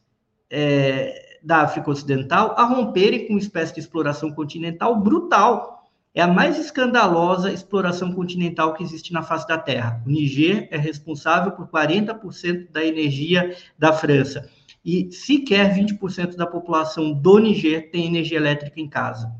é, 0.49 1.39
da 1.41 1.61
África 1.61 1.89
Ocidental 1.89 2.53
a 2.57 2.63
romperem 2.65 3.25
com 3.25 3.33
uma 3.33 3.39
espécie 3.39 3.73
de 3.73 3.79
exploração 3.79 4.31
continental 4.31 4.99
brutal 4.99 5.80
é 6.13 6.21
a 6.21 6.27
mais 6.27 6.59
escandalosa 6.59 7.51
exploração 7.51 8.11
continental 8.11 8.73
que 8.73 8.83
existe 8.83 9.13
na 9.13 9.23
face 9.23 9.47
da 9.47 9.57
Terra. 9.57 10.01
O 10.05 10.09
Niger 10.09 10.67
é 10.69 10.77
responsável 10.77 11.53
por 11.53 11.67
40% 11.67 12.69
da 12.69 12.83
energia 12.83 13.55
da 13.79 13.93
França. 13.93 14.49
E 14.83 15.11
sequer 15.11 15.73
20% 15.73 16.35
da 16.35 16.45
população 16.45 17.13
do 17.13 17.37
Niger 17.37 17.91
tem 17.91 18.07
energia 18.07 18.37
elétrica 18.37 18.79
em 18.79 18.89
casa. 18.89 19.31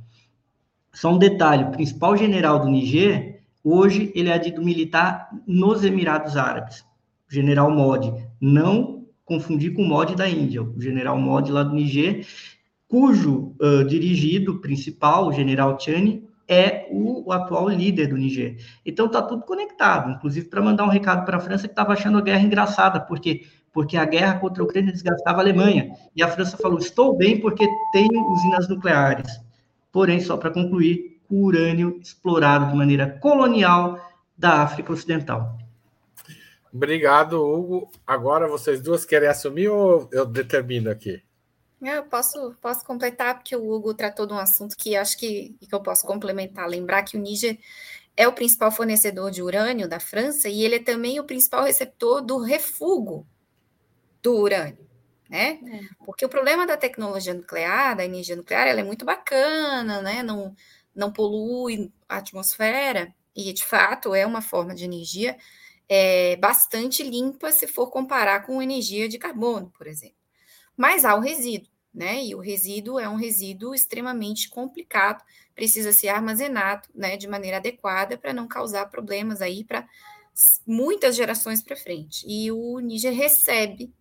Só 0.93 1.11
um 1.13 1.17
detalhe: 1.17 1.63
o 1.63 1.72
principal 1.72 2.15
general 2.15 2.59
do 2.59 2.69
Niger, 2.69 3.41
hoje, 3.63 4.11
ele 4.15 4.30
é 4.30 4.38
dito 4.38 4.61
militar 4.61 5.30
nos 5.47 5.84
Emirados 5.84 6.38
Árabes, 6.38 6.86
general 7.30 7.72
Modi. 7.72 8.13
Não 8.39 9.05
confundir 9.26 9.74
com 9.74 9.82
o 9.82 9.88
Modi 9.88 10.15
da 10.15 10.30
Índia, 10.30 10.61
o 10.61 10.80
general 10.80 11.17
Modi 11.17 11.51
lá 11.51 11.63
do 11.63 11.74
Niger, 11.74 12.26
cujo 12.88 13.55
uh, 13.59 13.84
dirigido 13.86 14.59
principal, 14.59 15.28
o 15.28 15.34
general 15.34 15.80
Chani, 15.80 16.28
é 16.52 16.86
o, 16.91 17.30
o, 17.30 17.32
atual 17.32 17.70
líder 17.70 18.08
do 18.08 18.18
Niger. 18.18 18.58
Então 18.86 19.06
está 19.06 19.22
tudo 19.22 19.45
conectado, 19.45 20.12
inclusive 20.12 20.49
para 20.49 20.62
mandar 20.62 20.84
um 20.84 20.89
recado 20.89 21.26
para 21.26 21.38
a 21.38 21.39
França 21.39 21.66
que 21.66 21.72
estava 21.72 21.93
achando 21.93 22.18
a 22.18 22.22
guerra 22.22 22.41
engraçada, 22.41 22.99
porque 22.99 23.45
porque 23.74 23.95
a 23.95 24.04
guerra 24.04 24.38
contra 24.38 24.62
a 24.62 24.66
Ucrânia 24.66 24.91
desgastava 24.91 25.38
a 25.38 25.41
Alemanha. 25.41 25.95
E 26.14 26.22
a 26.22 26.28
França 26.28 26.58
falou: 26.58 26.78
estou 26.78 27.16
bem 27.16 27.39
porque 27.39 27.66
tenho 27.93 28.30
usinas 28.30 28.68
nucleares. 28.68 29.39
Porém, 29.93 30.20
só 30.20 30.36
para 30.36 30.52
concluir, 30.52 31.22
o 31.30 31.45
urânio 31.45 31.97
explorado 32.02 32.70
de 32.70 32.76
maneira 32.76 33.18
colonial 33.22 33.97
da 34.38 34.62
África 34.64 34.91
Ocidental. 34.91 35.58
Obrigado, 36.74 37.41
Hugo. 37.41 37.89
Agora 38.06 38.47
vocês 38.49 38.82
duas 38.82 39.06
querem 39.06 39.30
assumir 39.30 39.70
ou 39.70 40.10
eu 40.12 40.26
determino 40.26 40.91
aqui? 40.91 41.22
Eu 41.82 42.05
posso, 42.05 42.55
posso 42.61 42.86
completar, 42.86 43.36
porque 43.36 43.55
o 43.55 43.71
Hugo 43.71 43.93
tratou 43.93 44.27
de 44.27 44.34
um 44.34 44.38
assunto 44.38 44.77
que 44.77 44.95
acho 44.95 45.17
que, 45.17 45.55
que 45.59 45.73
eu 45.73 45.82
posso 45.82 46.05
complementar. 46.05 46.67
Lembrar 46.67 47.03
que 47.03 47.17
o 47.17 47.19
Níger 47.19 47.57
é 48.15 48.27
o 48.27 48.34
principal 48.34 48.71
fornecedor 48.71 49.32
de 49.32 49.41
urânio 49.41 49.88
da 49.89 49.99
França 49.99 50.47
e 50.47 50.63
ele 50.63 50.75
é 50.75 50.84
também 50.84 51.19
o 51.19 51.23
principal 51.23 51.63
receptor 51.63 52.21
do 52.21 52.38
refúgio 52.39 53.25
do 54.21 54.36
urânio, 54.36 54.88
né? 55.27 55.59
É. 55.65 55.79
Porque 56.05 56.23
o 56.23 56.29
problema 56.29 56.67
da 56.67 56.77
tecnologia 56.77 57.34
nuclear, 57.34 57.95
da 57.95 58.05
energia 58.05 58.36
nuclear, 58.36 58.67
ela 58.67 58.82
é 58.82 58.84
muito 58.84 59.03
bacana, 59.03 60.01
né? 60.01 60.21
Não, 60.21 60.55
não 60.93 61.11
polui 61.11 61.91
a 62.07 62.17
atmosfera 62.17 63.11
e, 63.36 63.51
de 63.53 63.65
fato, 63.65 64.13
é 64.13 64.23
uma 64.23 64.41
forma 64.41 64.75
de 64.75 64.86
energia 64.86 65.36
é, 65.89 66.36
bastante 66.36 67.01
limpa 67.01 67.51
se 67.51 67.65
for 67.65 67.89
comparar 67.89 68.45
com 68.45 68.61
energia 68.61 69.09
de 69.09 69.17
carbono, 69.17 69.71
por 69.75 69.88
exemplo. 69.88 70.15
Mas 70.77 71.05
há 71.05 71.15
o 71.15 71.19
resíduo 71.19 71.70
né? 71.94 72.24
E 72.24 72.34
o 72.36 72.39
resíduo 72.39 73.00
é 73.00 73.08
um 73.08 73.16
resíduo 73.16 73.76
extremamente 73.76 74.50
complicado, 74.50 75.24
precisa 75.54 75.92
ser 75.92 76.10
armazenado, 76.10 76.88
né, 76.96 77.18
de 77.18 77.28
maneira 77.28 77.58
adequada 77.58 78.18
para 78.18 78.34
não 78.34 78.48
causar 78.48 78.86
problemas 78.88 79.42
aí 79.42 79.64
para 79.64 79.88
muitas 80.66 81.16
gerações 81.16 81.62
para 81.62 81.76
frente. 81.76 82.26
E 82.28 82.52
o 82.52 82.80
Níger 82.80 83.14
recebe 83.14 83.94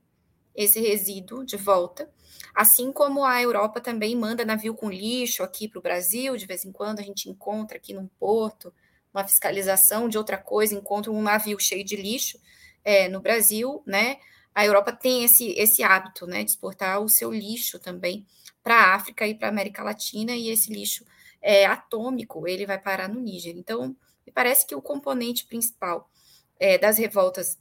esse 0.55 0.80
resíduo 0.80 1.45
de 1.45 1.57
volta, 1.57 2.11
assim 2.55 2.93
como 2.93 3.24
a 3.24 3.41
Europa 3.41 3.80
também 3.80 4.16
manda 4.16 4.45
navio 4.45 4.74
com 4.74 4.91
lixo 4.91 5.43
aqui 5.43 5.68
para 5.68 5.78
o 5.78 5.82
Brasil, 5.82 6.36
de 6.36 6.47
vez 6.47 6.64
em 6.64 6.72
quando 6.72 7.01
a 7.01 7.03
gente 7.03 7.28
encontra 7.28 7.76
aqui 7.76 7.93
num 7.93 8.07
porto 8.07 8.72
uma 9.12 9.26
fiscalização 9.26 10.09
de 10.09 10.16
outra 10.16 10.38
coisa, 10.38 10.74
encontra 10.74 11.11
um 11.11 11.20
navio 11.20 11.59
cheio 11.59 11.84
de 11.84 11.97
lixo 11.97 12.38
é, 12.84 13.09
no 13.09 13.20
Brasil, 13.20 13.82
né? 13.84 14.18
A 14.55 14.64
Europa 14.64 14.92
tem 14.92 15.24
esse, 15.24 15.51
esse 15.53 15.82
hábito 15.82 16.26
né, 16.26 16.44
de 16.44 16.51
exportar 16.51 17.01
o 17.01 17.09
seu 17.09 17.32
lixo 17.32 17.78
também 17.78 18.26
para 18.62 18.74
a 18.74 18.94
África 18.94 19.26
e 19.26 19.34
para 19.34 19.48
a 19.48 19.51
América 19.51 19.82
Latina, 19.82 20.32
e 20.32 20.51
esse 20.51 20.72
lixo 20.72 21.05
é, 21.40 21.64
atômico 21.66 22.46
ele 22.46 22.66
vai 22.66 22.78
parar 22.78 23.09
no 23.09 23.20
Níger. 23.20 23.57
Então, 23.57 23.96
me 24.26 24.32
parece 24.32 24.66
que 24.66 24.74
o 24.74 24.82
componente 24.82 25.46
principal 25.46 26.11
é, 26.59 26.76
das 26.76 26.98
revoltas 26.98 27.59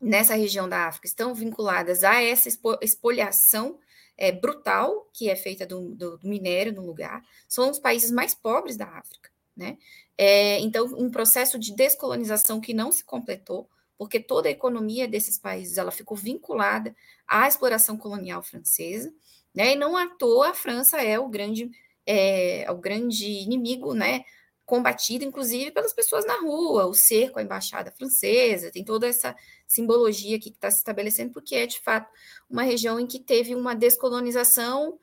nessa 0.00 0.34
região 0.34 0.68
da 0.68 0.86
África 0.86 1.06
estão 1.06 1.34
vinculadas 1.34 2.04
a 2.04 2.22
essa 2.22 2.48
expoliação 2.82 3.78
é, 4.16 4.32
brutal 4.32 5.08
que 5.12 5.28
é 5.30 5.36
feita 5.36 5.66
do, 5.66 5.94
do, 5.94 6.18
do, 6.18 6.28
minério 6.28 6.72
no 6.72 6.84
lugar. 6.84 7.22
São 7.48 7.70
os 7.70 7.78
países 7.78 8.10
mais 8.10 8.34
pobres 8.34 8.76
da 8.76 8.86
África. 8.86 9.30
Né? 9.56 9.78
É, 10.18 10.58
então, 10.60 10.86
um 10.96 11.10
processo 11.10 11.58
de 11.58 11.74
descolonização 11.74 12.60
que 12.60 12.74
não 12.74 12.90
se 12.92 13.04
completou, 13.04 13.68
porque 13.98 14.20
toda 14.20 14.48
a 14.48 14.52
economia 14.52 15.08
desses 15.08 15.38
países 15.38 15.78
ela 15.78 15.90
ficou 15.90 16.16
vinculada 16.16 16.94
à 17.26 17.48
exploração 17.48 17.96
colonial 17.96 18.42
francesa, 18.42 19.12
né? 19.54 19.72
E 19.72 19.76
não 19.76 19.96
à 19.96 20.08
toa 20.08 20.50
a 20.50 20.54
França 20.54 21.02
é 21.02 21.18
o 21.18 21.28
grande 21.28 21.70
é, 22.06 22.70
o 22.70 22.76
grande 22.76 23.26
inimigo, 23.26 23.94
né? 23.94 24.24
Combatido, 24.64 25.24
inclusive, 25.24 25.70
pelas 25.70 25.92
pessoas 25.92 26.26
na 26.26 26.40
rua, 26.40 26.86
o 26.86 26.94
cerco 26.94 27.38
à 27.38 27.42
embaixada 27.42 27.90
francesa, 27.92 28.70
tem 28.70 28.84
toda 28.84 29.06
essa 29.06 29.34
simbologia 29.66 30.36
aqui 30.36 30.50
que 30.50 30.56
está 30.56 30.70
se 30.70 30.78
estabelecendo, 30.78 31.32
porque 31.32 31.54
é 31.54 31.66
de 31.66 31.80
fato 31.80 32.10
uma 32.48 32.62
região 32.62 32.98
em 32.98 33.06
que 33.06 33.18
teve 33.20 33.54
uma 33.54 33.74
descolonização, 33.74 34.98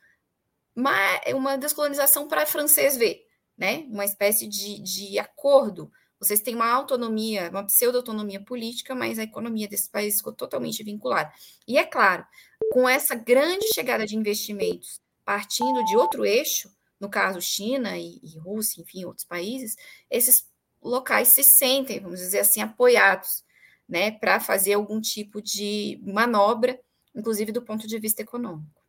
uma, 0.75 0.91
uma 1.33 1.57
descolonização 1.57 2.27
para 2.27 2.45
francês 2.45 2.97
ver, 2.97 3.25
né? 3.57 3.85
Uma 3.89 4.05
espécie 4.05 4.47
de, 4.47 4.79
de 4.79 5.19
acordo 5.19 5.91
vocês 6.23 6.39
têm 6.39 6.55
uma 6.55 6.71
autonomia, 6.71 7.49
uma 7.49 7.65
pseudo-autonomia 7.65 8.41
política, 8.41 8.95
mas 8.95 9.19
a 9.19 9.23
economia 9.23 9.67
desses 9.67 9.89
países 9.89 10.19
ficou 10.19 10.33
totalmente 10.33 10.83
vinculada. 10.83 11.31
E 11.67 11.77
é 11.77 11.83
claro, 11.83 12.25
com 12.71 12.87
essa 12.87 13.13
grande 13.13 13.67
chegada 13.73 14.05
de 14.05 14.15
investimentos 14.15 15.01
partindo 15.25 15.83
de 15.85 15.95
outro 15.95 16.25
eixo, 16.25 16.69
no 16.99 17.09
caso 17.09 17.41
China 17.41 17.97
e, 17.97 18.19
e 18.23 18.37
Rússia, 18.39 18.81
enfim, 18.81 19.05
outros 19.05 19.25
países, 19.25 19.75
esses 20.09 20.49
locais 20.81 21.29
se 21.29 21.43
sentem, 21.43 21.99
vamos 21.99 22.19
dizer 22.19 22.39
assim, 22.39 22.61
apoiados, 22.61 23.43
né, 23.87 24.11
para 24.11 24.39
fazer 24.39 24.73
algum 24.73 24.99
tipo 25.01 25.41
de 25.41 26.01
manobra, 26.03 26.79
inclusive 27.13 27.51
do 27.51 27.61
ponto 27.61 27.87
de 27.87 27.99
vista 27.99 28.21
econômico. 28.21 28.81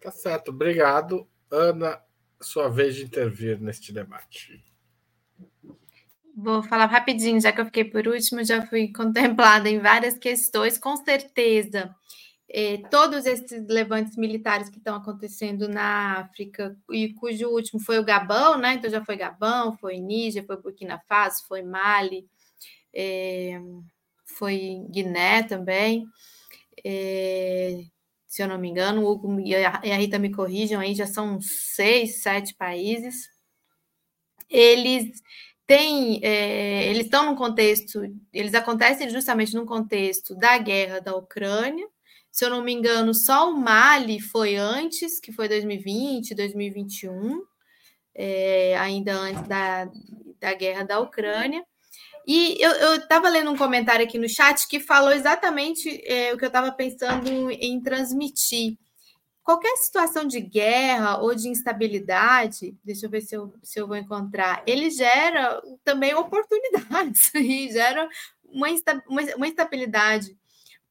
Tá 0.00 0.10
certo, 0.10 0.48
obrigado. 0.48 1.28
Ana, 1.50 2.02
sua 2.40 2.68
vez 2.68 2.94
de 2.94 3.04
intervir 3.04 3.60
neste 3.60 3.92
debate. 3.92 4.64
Vou 6.42 6.62
falar 6.62 6.86
rapidinho, 6.86 7.40
já 7.40 7.52
que 7.52 7.60
eu 7.60 7.66
fiquei 7.66 7.84
por 7.84 8.08
último, 8.08 8.42
já 8.42 8.66
fui 8.66 8.90
contemplada 8.92 9.68
em 9.68 9.78
várias 9.78 10.16
questões, 10.16 10.78
com 10.78 10.96
certeza. 10.96 11.94
Eh, 12.48 12.78
todos 12.90 13.26
esses 13.26 13.66
levantes 13.68 14.16
militares 14.16 14.70
que 14.70 14.78
estão 14.78 14.96
acontecendo 14.96 15.68
na 15.68 16.20
África, 16.20 16.76
e 16.90 17.12
cujo 17.14 17.48
último 17.48 17.78
foi 17.80 17.98
o 17.98 18.04
Gabão, 18.04 18.58
né? 18.58 18.74
Então 18.74 18.90
já 18.90 19.04
foi 19.04 19.16
Gabão, 19.16 19.76
foi 19.78 19.98
Níger, 19.98 20.46
foi 20.46 20.56
Burkina 20.56 20.98
Faso, 21.08 21.46
foi 21.46 21.62
Mali, 21.62 22.26
eh, 22.94 23.60
foi 24.24 24.82
Guiné 24.90 25.42
também. 25.42 26.06
Eh, 26.84 27.84
se 28.26 28.42
eu 28.42 28.48
não 28.48 28.58
me 28.58 28.68
engano, 28.68 29.02
o 29.04 29.10
Hugo 29.12 29.40
e 29.40 29.54
a 29.54 29.96
Rita 29.98 30.18
me 30.18 30.32
corrijam 30.32 30.80
aí, 30.80 30.94
já 30.94 31.06
são 31.06 31.40
seis, 31.40 32.22
sete 32.22 32.54
países. 32.54 33.28
Eles 34.48 35.22
têm, 35.70 36.18
é, 36.24 36.88
eles 36.88 37.04
estão 37.04 37.26
num 37.26 37.36
contexto, 37.36 38.02
eles 38.32 38.54
acontecem 38.54 39.08
justamente 39.08 39.54
no 39.54 39.64
contexto 39.64 40.34
da 40.34 40.58
guerra 40.58 40.98
da 40.98 41.14
Ucrânia. 41.14 41.86
Se 42.28 42.44
eu 42.44 42.50
não 42.50 42.60
me 42.60 42.72
engano, 42.72 43.14
só 43.14 43.48
o 43.48 43.56
Mali 43.56 44.20
foi 44.20 44.56
antes, 44.56 45.20
que 45.20 45.30
foi 45.30 45.48
2020, 45.48 46.34
2021, 46.34 47.40
é, 48.16 48.76
ainda 48.78 49.12
antes 49.12 49.46
da, 49.46 49.88
da 50.40 50.54
guerra 50.54 50.82
da 50.82 50.98
Ucrânia. 50.98 51.64
E 52.26 52.56
eu 52.60 52.96
estava 52.96 53.28
lendo 53.28 53.52
um 53.52 53.56
comentário 53.56 54.04
aqui 54.04 54.18
no 54.18 54.28
chat 54.28 54.66
que 54.66 54.80
falou 54.80 55.12
exatamente 55.12 56.02
é, 56.04 56.34
o 56.34 56.36
que 56.36 56.44
eu 56.44 56.48
estava 56.48 56.72
pensando 56.72 57.48
em 57.48 57.80
transmitir. 57.80 58.76
Qualquer 59.42 59.76
situação 59.78 60.26
de 60.26 60.40
guerra 60.40 61.18
ou 61.18 61.34
de 61.34 61.48
instabilidade, 61.48 62.76
deixa 62.84 63.06
eu 63.06 63.10
ver 63.10 63.22
se 63.22 63.34
eu, 63.34 63.52
se 63.62 63.80
eu 63.80 63.86
vou 63.86 63.96
encontrar, 63.96 64.62
ele 64.66 64.90
gera 64.90 65.60
também 65.82 66.14
oportunidades 66.14 67.32
e 67.34 67.70
gera 67.72 68.08
uma, 68.44 68.68
uma 69.36 69.48
instabilidade 69.48 70.36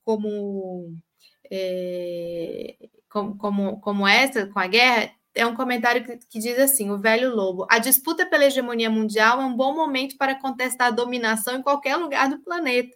como, 0.03 0.97
é, 1.51 2.75
como, 3.09 3.37
como, 3.37 3.79
como 3.79 4.07
essa, 4.07 4.47
com 4.47 4.59
a 4.59 4.67
guerra, 4.67 5.13
é 5.35 5.45
um 5.45 5.55
comentário 5.55 6.03
que, 6.03 6.17
que, 6.17 6.39
diz 6.39 6.57
assim: 6.59 6.89
o 6.89 6.97
velho 6.97 7.33
lobo. 7.33 7.65
A 7.69 7.79
disputa 7.79 8.25
pela 8.25 8.45
hegemonia 8.45 8.89
mundial 8.89 9.39
é 9.39 9.45
um 9.45 9.55
bom 9.55 9.75
momento 9.75 10.17
para 10.17 10.39
contestar 10.39 10.87
a 10.87 10.91
dominação 10.91 11.55
em 11.55 11.61
qualquer 11.61 11.95
lugar 11.95 12.29
do 12.29 12.39
planeta. 12.39 12.95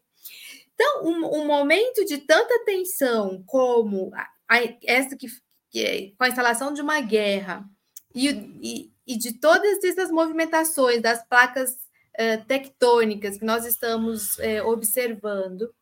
Então, 0.74 1.06
um, 1.06 1.42
um 1.42 1.46
momento 1.46 2.04
de 2.06 2.18
tanta 2.18 2.66
tensão 2.66 3.44
como 3.46 4.12
a, 4.50 4.58
essa 4.86 5.16
que, 5.16 5.28
que, 5.70 5.84
é, 5.84 6.12
com 6.18 6.24
a 6.24 6.30
instalação 6.30 6.74
de 6.74 6.82
uma 6.82 7.00
guerra 7.02 7.66
e, 8.14 8.30
e, 8.62 8.92
e 9.08 9.18
de 9.18 9.34
todas 9.40 9.84
essas 9.84 10.12
movimentações 10.12 11.02
das 11.02 11.26
placas 11.28 11.78
eh, 12.16 12.38
tectônicas 12.38 13.38
que 13.38 13.46
nós 13.46 13.66
estamos 13.66 14.38
eh, 14.40 14.62
observando, 14.62 15.74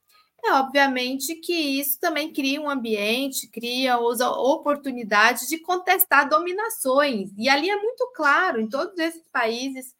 é 0.43 0.53
obviamente 0.53 1.35
que 1.35 1.53
isso 1.53 1.99
também 1.99 2.33
cria 2.33 2.59
um 2.59 2.69
ambiente, 2.69 3.47
cria 3.49 3.97
oportunidades 3.99 5.47
de 5.47 5.59
contestar 5.59 6.27
dominações. 6.27 7.31
E 7.37 7.47
ali 7.47 7.69
é 7.69 7.75
muito 7.75 8.11
claro, 8.15 8.59
em 8.59 8.67
todos 8.67 8.97
esses 8.97 9.23
países, 9.31 9.93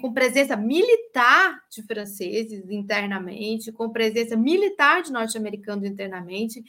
com 0.00 0.12
presença 0.12 0.56
militar 0.56 1.58
de 1.70 1.82
franceses 1.82 2.68
internamente, 2.68 3.72
com 3.72 3.90
presença 3.90 4.36
militar 4.36 5.02
de 5.02 5.12
norte-americanos 5.12 5.84
internamente, 5.84 6.62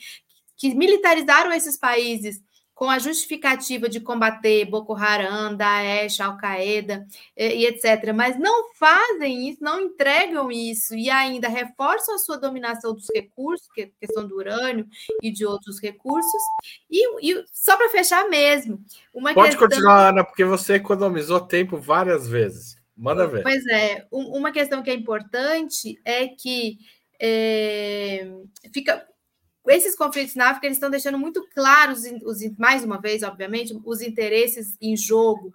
que 0.57 0.73
militarizaram 0.73 1.53
esses 1.53 1.77
países 1.77 2.41
com 2.77 2.91
a 2.91 2.99
justificativa 2.99 3.89
de 3.89 3.99
combater 3.99 4.63
Boko 4.65 4.93
Haram, 4.93 5.55
Daesh, 5.57 6.19
Al-Qaeda 6.19 7.07
e, 7.35 7.63
e, 7.63 7.65
etc., 7.65 8.13
mas 8.13 8.37
não 8.37 8.71
fazem 8.75 9.49
isso, 9.49 9.63
não 9.63 9.81
entregam 9.81 10.51
isso 10.51 10.93
e 10.93 11.09
ainda 11.09 11.47
reforçam 11.47 12.13
a 12.13 12.19
sua 12.19 12.37
dominação 12.37 12.93
dos 12.93 13.07
recursos, 13.13 13.67
que 13.73 13.81
é 13.81 13.89
questão 13.99 14.27
do 14.27 14.35
urânio 14.35 14.85
e 15.23 15.31
de 15.31 15.43
outros 15.43 15.81
recursos. 15.81 16.31
E, 16.87 17.31
e 17.31 17.43
só 17.51 17.75
para 17.75 17.89
fechar 17.89 18.29
mesmo, 18.29 18.79
uma 19.11 19.33
Pode 19.33 19.57
questão... 19.57 19.67
continuar, 19.67 20.09
Ana, 20.09 20.23
porque 20.23 20.45
você 20.45 20.75
economizou 20.75 21.39
tempo 21.39 21.77
várias 21.77 22.27
vezes. 22.27 22.77
Manda 22.95 23.25
ver. 23.25 23.41
Pois 23.41 23.65
é, 23.67 24.05
uma 24.11 24.51
questão 24.51 24.83
que 24.83 24.91
é 24.91 24.93
importante 24.93 25.99
é 26.05 26.27
que 26.27 26.77
é, 27.19 28.27
fica 28.71 29.03
esses 29.69 29.95
conflitos 29.95 30.35
na 30.35 30.49
África 30.49 30.67
eles 30.67 30.77
estão 30.77 30.89
deixando 30.89 31.17
muito 31.17 31.47
claros, 31.53 32.03
os, 32.23 32.39
mais 32.57 32.83
uma 32.83 32.99
vez, 32.99 33.23
obviamente, 33.23 33.79
os 33.85 34.01
interesses 34.01 34.77
em 34.81 34.95
jogo. 34.95 35.53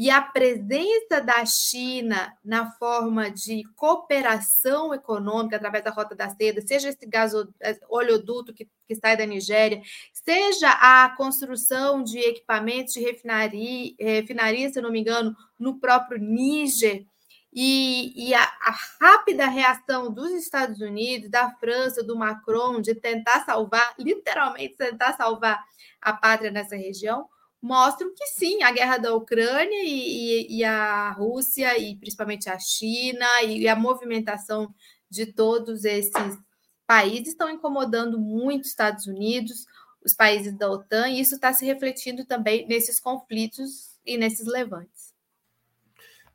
E 0.00 0.10
a 0.10 0.22
presença 0.22 1.20
da 1.20 1.44
China 1.44 2.32
na 2.44 2.70
forma 2.70 3.28
de 3.28 3.64
cooperação 3.74 4.94
econômica 4.94 5.56
através 5.56 5.82
da 5.82 5.90
Rota 5.90 6.14
da 6.14 6.28
Seda, 6.28 6.60
seja 6.60 6.88
esse 6.88 7.04
gaso, 7.04 7.52
oleoduto 7.88 8.54
que, 8.54 8.68
que 8.86 8.94
sai 8.94 9.16
da 9.16 9.26
Nigéria, 9.26 9.82
seja 10.12 10.70
a 10.70 11.08
construção 11.16 12.00
de 12.00 12.20
equipamentos 12.20 12.94
de 12.94 13.00
refinaria, 13.00 13.92
refinaria, 13.98 14.72
se 14.72 14.80
não 14.80 14.92
me 14.92 15.00
engano, 15.00 15.34
no 15.58 15.80
próprio 15.80 16.20
Níger, 16.20 17.04
e, 17.52 18.28
e 18.28 18.34
a, 18.34 18.42
a, 18.42 18.74
rápida 19.00 19.46
reação 19.46 20.12
dos 20.12 20.30
Estados 20.32 20.80
Unidos, 20.80 21.30
da 21.30 21.50
França, 21.52 22.02
do 22.02 22.16
Macron, 22.16 22.80
de 22.80 22.94
tentar 22.94 23.44
salvar, 23.44 23.94
literalmente 23.98 24.76
tentar 24.76 25.16
salvar 25.16 25.62
a 26.00 26.12
pátria 26.12 26.50
nessa 26.50 26.76
região, 26.76 27.26
mostram 27.60 28.12
que 28.14 28.26
sim, 28.28 28.62
a 28.62 28.70
guerra 28.70 28.98
da 28.98 29.14
Ucrânia 29.14 29.82
e, 29.82 30.46
e, 30.46 30.58
e 30.58 30.64
a 30.64 31.10
Rússia, 31.12 31.78
e 31.78 31.96
principalmente 31.96 32.48
a 32.48 32.58
China, 32.58 33.26
e 33.42 33.66
a 33.66 33.74
movimentação 33.74 34.72
de 35.10 35.26
todos 35.26 35.84
esses 35.84 36.38
países 36.86 37.28
estão 37.28 37.50
incomodando 37.50 38.18
muito 38.18 38.62
os 38.62 38.68
Estados 38.68 39.06
Unidos, 39.06 39.66
os 40.04 40.12
países 40.12 40.56
da 40.56 40.70
OTAN, 40.70 41.08
e 41.08 41.20
isso 41.20 41.34
está 41.34 41.52
se 41.52 41.66
refletindo 41.66 42.24
também 42.24 42.66
nesses 42.66 43.00
conflitos 43.00 43.98
e 44.06 44.16
nesses 44.16 44.46
levantes. 44.46 44.97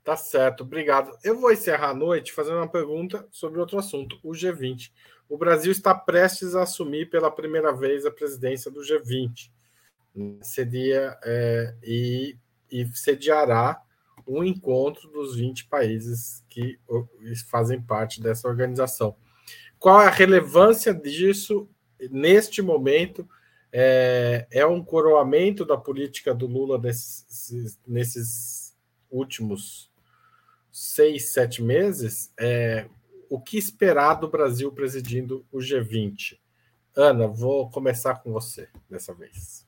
Tá 0.04 0.18
certo, 0.18 0.64
obrigado. 0.64 1.18
Eu 1.24 1.40
vou 1.40 1.52
encerrar 1.52 1.92
a 1.92 1.94
noite 1.94 2.34
fazendo 2.34 2.58
uma 2.58 2.68
pergunta 2.68 3.26
sobre 3.32 3.60
outro 3.60 3.80
assunto, 3.80 4.20
o 4.22 4.32
G20. 4.32 4.92
O 5.30 5.38
Brasil 5.38 5.72
está 5.72 5.96
prestes 5.96 6.56
a 6.56 6.64
assumir 6.64 7.10
pela 7.10 7.32
primeira 7.32 7.72
vez 7.72 8.06
a 8.06 8.12
presidência 8.12 8.70
do 8.70 8.82
G20. 8.82 9.50
Seria 10.42 11.18
é, 11.24 11.74
e, 11.82 12.38
e 12.70 12.86
sediará 12.94 13.82
um 14.28 14.44
encontro 14.44 15.10
dos 15.10 15.38
20 15.38 15.68
países 15.68 16.44
que 16.50 16.78
fazem 17.50 17.82
parte 17.82 18.22
dessa 18.22 18.48
organização. 18.48 19.16
Qual 19.80 20.02
é 20.02 20.08
a 20.08 20.12
relevância 20.12 20.94
disso 20.94 21.70
neste 22.12 22.62
momento? 22.62 23.28
É, 23.72 24.48
é 24.52 24.66
um 24.66 24.84
coroamento 24.84 25.66
da 25.66 25.78
política 25.78 26.36
do 26.36 26.46
Lula 26.46 26.78
nesses, 26.78 27.80
nesses 27.88 28.76
últimos 29.10 29.93
seis, 30.74 31.32
sete 31.32 31.62
meses, 31.62 32.34
é, 32.38 32.88
o 33.30 33.40
que 33.40 33.60
esperar 33.60 34.16
do 34.16 34.28
Brasil 34.28 34.72
presidindo 34.72 35.46
o 35.52 35.60
G20? 35.60 36.40
Ana, 36.96 37.28
vou 37.28 37.70
começar 37.70 38.16
com 38.16 38.34
você 38.34 38.68
dessa 38.90 39.14
vez. 39.14 39.68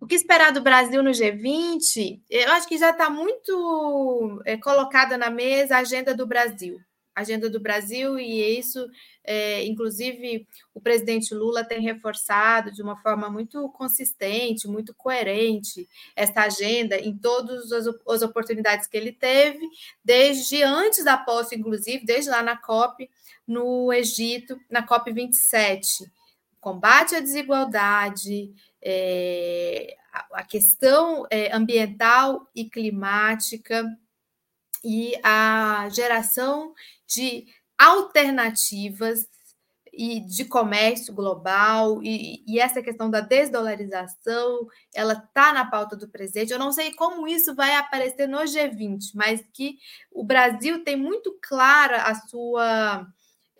O 0.00 0.06
que 0.06 0.14
esperar 0.14 0.52
do 0.52 0.62
Brasil 0.62 1.02
no 1.02 1.10
G20? 1.10 2.22
Eu 2.30 2.52
acho 2.52 2.66
que 2.66 2.78
já 2.78 2.90
está 2.90 3.10
muito 3.10 4.42
é, 4.46 4.56
colocada 4.56 5.18
na 5.18 5.30
mesa 5.30 5.76
a 5.76 5.80
agenda 5.80 6.14
do 6.14 6.26
Brasil 6.26 6.80
agenda 7.14 7.50
do 7.50 7.60
Brasil, 7.60 8.18
e 8.18 8.58
isso, 8.58 8.86
é, 9.24 9.64
inclusive, 9.64 10.46
o 10.74 10.80
presidente 10.80 11.34
Lula 11.34 11.64
tem 11.64 11.80
reforçado 11.80 12.72
de 12.72 12.82
uma 12.82 12.96
forma 12.96 13.28
muito 13.28 13.68
consistente, 13.70 14.68
muito 14.68 14.94
coerente, 14.94 15.88
essa 16.14 16.42
agenda 16.42 16.96
em 16.96 17.16
todas 17.16 17.72
as, 17.72 17.86
as 18.08 18.22
oportunidades 18.22 18.86
que 18.86 18.96
ele 18.96 19.12
teve, 19.12 19.66
desde 20.04 20.62
antes 20.62 21.04
da 21.04 21.16
posse, 21.16 21.56
inclusive, 21.56 22.04
desde 22.04 22.30
lá 22.30 22.42
na 22.42 22.56
COP, 22.56 23.10
no 23.46 23.92
Egito, 23.92 24.58
na 24.70 24.82
COP 24.82 25.12
27. 25.12 26.10
Combate 26.60 27.16
à 27.16 27.20
desigualdade, 27.20 28.52
é, 28.82 29.96
a 30.32 30.44
questão 30.44 31.26
é, 31.30 31.54
ambiental 31.54 32.46
e 32.54 32.68
climática, 32.68 33.84
e 34.84 35.14
a 35.22 35.88
geração 35.90 36.74
de 37.06 37.46
alternativas 37.78 39.28
e 39.92 40.20
de 40.20 40.44
comércio 40.44 41.12
global 41.12 42.02
e, 42.02 42.44
e 42.46 42.60
essa 42.60 42.80
questão 42.80 43.10
da 43.10 43.20
desdolarização, 43.20 44.68
ela 44.94 45.14
está 45.14 45.52
na 45.52 45.64
pauta 45.68 45.96
do 45.96 46.08
presidente. 46.08 46.52
Eu 46.52 46.58
não 46.58 46.72
sei 46.72 46.94
como 46.94 47.26
isso 47.26 47.54
vai 47.54 47.74
aparecer 47.74 48.28
no 48.28 48.38
G20, 48.38 49.10
mas 49.14 49.44
que 49.52 49.78
o 50.10 50.24
Brasil 50.24 50.84
tem 50.84 50.96
muito 50.96 51.36
clara 51.42 52.04
a 52.04 52.14
sua 52.14 53.06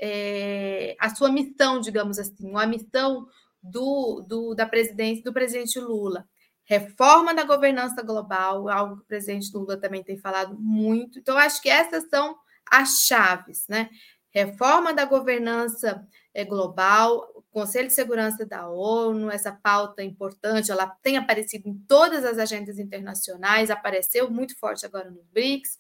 é, 0.01 0.97
a 0.99 1.15
sua 1.15 1.31
missão, 1.31 1.79
digamos 1.79 2.19
assim, 2.19 2.57
a 2.57 2.67
missão 2.67 3.27
do, 3.63 4.25
do, 4.27 4.55
da 4.55 4.67
presidência 4.67 5.23
do 5.23 5.33
presidente 5.33 5.79
Lula. 5.79 6.27
Reforma 6.71 7.35
da 7.35 7.43
governança 7.43 8.01
global, 8.01 8.69
algo 8.69 8.99
que 8.99 9.03
o 9.03 9.07
presidente 9.07 9.51
Lula 9.53 9.77
também 9.77 10.05
tem 10.05 10.17
falado 10.17 10.57
muito. 10.57 11.19
Então, 11.19 11.37
acho 11.37 11.61
que 11.61 11.69
essas 11.69 12.09
são 12.09 12.37
as 12.71 13.01
chaves, 13.09 13.67
né? 13.69 13.91
Reforma 14.33 14.95
da 14.95 15.05
governança 15.05 16.07
é, 16.33 16.45
global, 16.45 17.27
Conselho 17.51 17.89
de 17.89 17.95
Segurança 17.95 18.47
da 18.47 18.69
ONU, 18.69 19.33
essa 19.33 19.51
pauta 19.51 20.05
importante, 20.05 20.71
ela 20.71 20.87
tem 21.03 21.17
aparecido 21.17 21.69
em 21.69 21.77
todas 21.89 22.25
as 22.25 22.39
agendas 22.39 22.79
internacionais, 22.79 23.69
apareceu 23.69 24.31
muito 24.31 24.57
forte 24.57 24.87
agora 24.87 25.11
no 25.11 25.25
BRICS. 25.33 25.77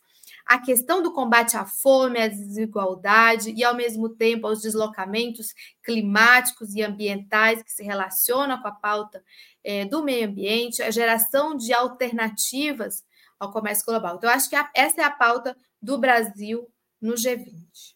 A 0.47 0.59
questão 0.59 1.03
do 1.03 1.12
combate 1.12 1.57
à 1.57 1.64
fome, 1.64 2.20
à 2.20 2.26
desigualdade 2.28 3.53
e, 3.57 3.62
ao 3.62 3.74
mesmo 3.74 4.09
tempo, 4.09 4.47
aos 4.47 4.61
deslocamentos 4.61 5.55
climáticos 5.82 6.74
e 6.74 6.82
ambientais 6.82 7.62
que 7.62 7.72
se 7.72 7.82
relacionam 7.82 8.61
com 8.61 8.68
a 8.68 8.72
pauta 8.72 9.22
é, 9.62 9.84
do 9.84 10.03
meio 10.03 10.28
ambiente, 10.28 10.82
a 10.82 10.91
geração 10.91 11.57
de 11.57 11.72
alternativas 11.72 13.05
ao 13.38 13.51
comércio 13.51 13.86
global. 13.86 14.16
Então, 14.16 14.28
acho 14.30 14.51
que 14.51 14.57
a, 14.57 14.70
essa 14.74 15.01
é 15.01 15.05
a 15.05 15.11
pauta 15.11 15.57
do 15.80 15.99
Brasil 15.99 16.68
no 17.01 17.14
G20. 17.14 17.95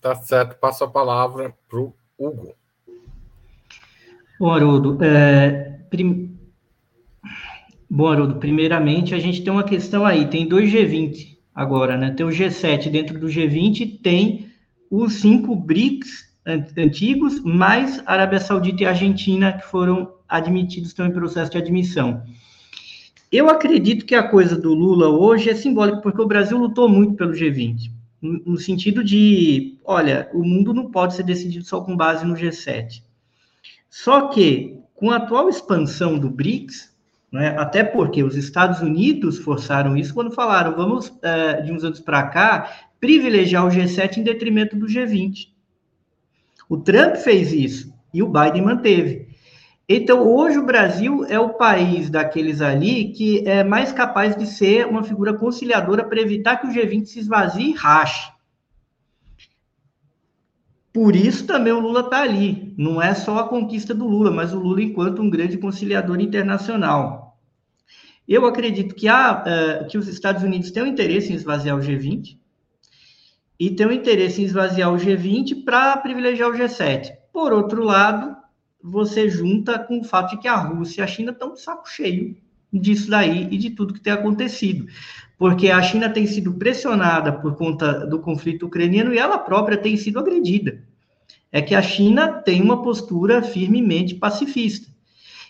Tá 0.00 0.14
certo, 0.16 0.58
passo 0.58 0.84
a 0.84 0.90
palavra 0.90 1.56
para 1.68 1.78
o 1.78 1.94
Hugo. 2.18 2.54
Bom, 4.38 4.52
Haroldo, 4.52 5.02
é, 5.02 5.80
prim... 5.88 6.38
Bom, 7.96 8.08
Haroldo, 8.08 8.40
primeiramente 8.40 9.14
a 9.14 9.20
gente 9.20 9.44
tem 9.44 9.52
uma 9.52 9.62
questão 9.62 10.04
aí, 10.04 10.26
tem 10.26 10.48
dois 10.48 10.68
G20 10.68 11.36
agora, 11.54 11.96
né? 11.96 12.10
Tem 12.10 12.26
o 12.26 12.28
G7 12.28 12.90
dentro 12.90 13.20
do 13.20 13.28
G20, 13.28 14.00
tem 14.02 14.50
os 14.90 15.12
cinco 15.20 15.54
BRICS 15.54 16.24
antigos, 16.76 17.40
mais 17.44 18.02
Arábia 18.04 18.40
Saudita 18.40 18.82
e 18.82 18.86
Argentina, 18.86 19.52
que 19.52 19.64
foram 19.64 20.12
admitidos, 20.28 20.88
estão 20.88 21.06
em 21.06 21.12
processo 21.12 21.52
de 21.52 21.58
admissão. 21.58 22.24
Eu 23.30 23.48
acredito 23.48 24.04
que 24.04 24.16
a 24.16 24.26
coisa 24.26 24.60
do 24.60 24.74
Lula 24.74 25.08
hoje 25.08 25.48
é 25.48 25.54
simbólica, 25.54 26.00
porque 26.00 26.20
o 26.20 26.26
Brasil 26.26 26.58
lutou 26.58 26.88
muito 26.88 27.14
pelo 27.14 27.32
G20 27.32 27.92
no 28.20 28.58
sentido 28.58 29.04
de, 29.04 29.78
olha, 29.84 30.28
o 30.34 30.42
mundo 30.42 30.74
não 30.74 30.90
pode 30.90 31.14
ser 31.14 31.22
decidido 31.22 31.64
só 31.64 31.80
com 31.80 31.96
base 31.96 32.26
no 32.26 32.34
G7. 32.34 33.04
Só 33.88 34.26
que, 34.30 34.80
com 34.96 35.12
a 35.12 35.16
atual 35.16 35.48
expansão 35.48 36.18
do 36.18 36.28
BRICS, 36.28 36.93
né, 37.34 37.48
até 37.58 37.82
porque 37.82 38.22
os 38.22 38.36
Estados 38.36 38.80
Unidos 38.80 39.40
forçaram 39.40 39.96
isso 39.96 40.14
quando 40.14 40.30
falaram, 40.30 40.76
vamos, 40.76 41.08
uh, 41.08 41.64
de 41.64 41.72
uns 41.72 41.82
anos 41.82 41.98
para 41.98 42.22
cá, 42.28 42.86
privilegiar 43.00 43.66
o 43.66 43.70
G7 43.70 44.18
em 44.18 44.22
detrimento 44.22 44.76
do 44.76 44.86
G20. 44.86 45.48
O 46.68 46.76
Trump 46.76 47.16
fez 47.16 47.52
isso 47.52 47.92
e 48.12 48.22
o 48.22 48.28
Biden 48.28 48.62
manteve. 48.62 49.26
Então, 49.88 50.24
hoje 50.24 50.58
o 50.58 50.64
Brasil 50.64 51.24
é 51.24 51.36
o 51.36 51.54
país 51.54 52.08
daqueles 52.08 52.60
ali 52.60 53.06
que 53.10 53.42
é 53.48 53.64
mais 53.64 53.90
capaz 53.90 54.36
de 54.36 54.46
ser 54.46 54.86
uma 54.86 55.02
figura 55.02 55.34
conciliadora 55.34 56.04
para 56.04 56.20
evitar 56.20 56.58
que 56.58 56.68
o 56.68 56.70
G20 56.70 57.06
se 57.06 57.18
esvazie 57.18 57.70
e 57.70 57.74
rache. 57.74 58.32
Por 60.92 61.16
isso 61.16 61.48
também 61.48 61.72
o 61.72 61.80
Lula 61.80 62.02
está 62.02 62.22
ali. 62.22 62.72
Não 62.78 63.02
é 63.02 63.12
só 63.12 63.40
a 63.40 63.48
conquista 63.48 63.92
do 63.92 64.06
Lula, 64.06 64.30
mas 64.30 64.54
o 64.54 64.60
Lula 64.60 64.80
enquanto 64.80 65.20
um 65.20 65.28
grande 65.28 65.58
conciliador 65.58 66.20
internacional. 66.20 67.23
Eu 68.26 68.46
acredito 68.46 68.94
que, 68.94 69.06
há, 69.06 69.42
uh, 69.42 69.88
que 69.88 69.98
os 69.98 70.08
Estados 70.08 70.42
Unidos 70.42 70.70
têm 70.70 70.82
um 70.82 70.86
interesse 70.86 71.32
em 71.32 71.36
esvaziar 71.36 71.76
o 71.76 71.80
G20 71.80 72.38
e 73.60 73.70
têm 73.70 73.86
um 73.86 73.92
interesse 73.92 74.40
em 74.40 74.44
esvaziar 74.44 74.92
o 74.92 74.96
G20 74.96 75.64
para 75.64 75.96
privilegiar 75.98 76.50
o 76.50 76.54
G7. 76.54 77.12
Por 77.32 77.52
outro 77.52 77.84
lado, 77.84 78.34
você 78.82 79.28
junta 79.28 79.78
com 79.78 80.00
o 80.00 80.04
fato 80.04 80.30
de 80.30 80.42
que 80.42 80.48
a 80.48 80.56
Rússia 80.56 81.00
e 81.00 81.04
a 81.04 81.06
China 81.06 81.32
estão 81.32 81.52
de 81.52 81.60
saco 81.60 81.88
cheio 81.88 82.36
disso 82.72 83.08
daí 83.08 83.48
e 83.50 83.56
de 83.56 83.70
tudo 83.70 83.94
que 83.94 84.00
tem 84.00 84.12
acontecido. 84.12 84.86
Porque 85.38 85.70
a 85.70 85.82
China 85.82 86.08
tem 86.08 86.26
sido 86.26 86.54
pressionada 86.54 87.32
por 87.32 87.56
conta 87.56 88.06
do 88.06 88.18
conflito 88.20 88.66
ucraniano 88.66 89.12
e 89.12 89.18
ela 89.18 89.38
própria 89.38 89.76
tem 89.76 89.96
sido 89.96 90.18
agredida. 90.18 90.82
É 91.52 91.62
que 91.62 91.74
a 91.74 91.82
China 91.82 92.28
tem 92.28 92.60
uma 92.60 92.82
postura 92.82 93.42
firmemente 93.42 94.14
pacifista. 94.14 94.93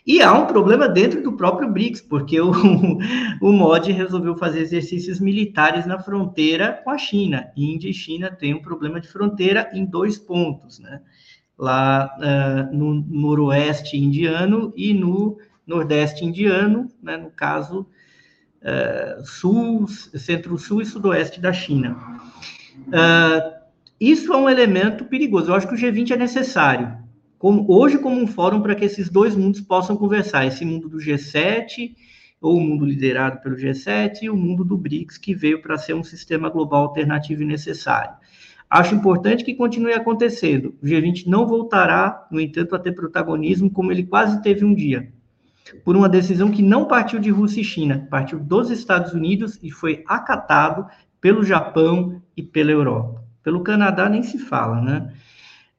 E 0.07 0.20
há 0.20 0.34
um 0.34 0.46
problema 0.46 0.88
dentro 0.88 1.22
do 1.22 1.32
próprio 1.32 1.70
BRICS, 1.70 2.02
porque 2.02 2.40
o, 2.40 2.52
o 3.40 3.52
MOD 3.52 3.90
resolveu 3.92 4.36
fazer 4.36 4.61
exercícios 4.61 5.18
militares 5.18 5.86
na 5.86 5.98
fronteira 5.98 6.80
com 6.84 6.90
a 6.90 6.98
China. 6.98 7.50
Índia 7.57 7.88
e 7.88 7.94
China 7.94 8.30
têm 8.30 8.55
um 8.55 8.62
problema 8.62 9.00
de 9.00 9.09
fronteira 9.09 9.70
em 9.72 9.84
dois 9.84 10.18
pontos, 10.18 10.78
né? 10.78 11.00
lá 11.59 12.11
uh, 12.18 12.76
no 12.76 12.94
noroeste 12.94 13.96
indiano 13.96 14.72
e 14.76 14.92
no 14.92 15.38
nordeste 15.66 16.24
indiano, 16.24 16.90
né, 17.02 17.16
no 17.16 17.30
caso 17.30 17.86
uh, 18.61 19.24
sul, 19.24 19.86
centro-sul 19.88 20.82
e 20.82 20.86
sudoeste 20.86 21.40
da 21.40 21.52
China. 21.52 21.96
Uh, 22.88 23.64
isso 23.98 24.32
é 24.32 24.36
um 24.36 24.50
elemento 24.50 25.05
perigoso. 25.05 25.50
Eu 25.50 25.55
acho 25.55 25.68
que 25.68 25.74
o 25.74 25.78
G20 25.78 26.11
é 26.11 26.16
necessário, 26.16 26.98
como, 27.45 27.66
hoje 27.68 27.99
como 27.99 28.18
um 28.18 28.26
fórum 28.26 28.62
para 28.62 28.74
que 28.74 28.86
esses 28.86 29.11
dois 29.11 29.36
mundos 29.36 29.61
possam 29.61 29.99
conversar, 29.99 30.47
esse 30.47 30.64
mundo 30.64 30.88
do 30.88 30.97
G7 30.97 31.95
ou 32.40 32.57
o 32.57 32.61
mundo 32.61 32.86
liderado 32.86 33.42
pelo 33.42 33.55
G7 33.55 34.22
e 34.22 34.30
o 34.30 34.36
mundo 34.36 34.64
do 34.64 34.78
BRICS, 34.78 35.18
que 35.18 35.34
veio 35.34 35.61
para 35.61 35.76
ser 35.76 35.92
um 35.92 36.03
sistema 36.03 36.49
global 36.49 36.84
alternativo 36.84 37.42
e 37.42 37.45
necessário. 37.45 38.14
Acho 38.70 38.95
importante 38.95 39.45
que 39.45 39.53
continue 39.53 39.92
acontecendo. 39.92 40.74
O 40.82 40.86
G20 40.86 41.26
não 41.26 41.47
voltará, 41.47 42.26
no 42.30 42.40
entanto, 42.40 42.74
a 42.74 42.78
ter 42.78 42.92
protagonismo 42.92 43.68
como 43.68 43.92
ele 43.92 44.05
quase 44.05 44.40
teve 44.40 44.64
um 44.64 44.74
dia, 44.74 45.12
por 45.84 45.97
uma 45.97 46.09
decisão 46.09 46.51
que 46.51 46.62
não 46.62 46.86
partiu 46.86 47.18
de 47.18 47.28
Rússia 47.28 47.61
e 47.61 47.64
China, 47.64 48.09
partiu 48.11 48.40
dos 48.40 48.70
Estados 48.70 49.12
Unidos 49.12 49.59
e 49.62 49.70
foi 49.70 50.03
acatado 50.07 50.86
pelo 51.20 51.45
Japão 51.45 52.22
e 52.34 52.42
pela 52.42 52.70
Europa. 52.70 53.22
Pelo 53.42 53.62
Canadá 53.62 54.09
nem 54.09 54.22
se 54.22 54.38
fala, 54.38 54.80
né? 54.80 55.12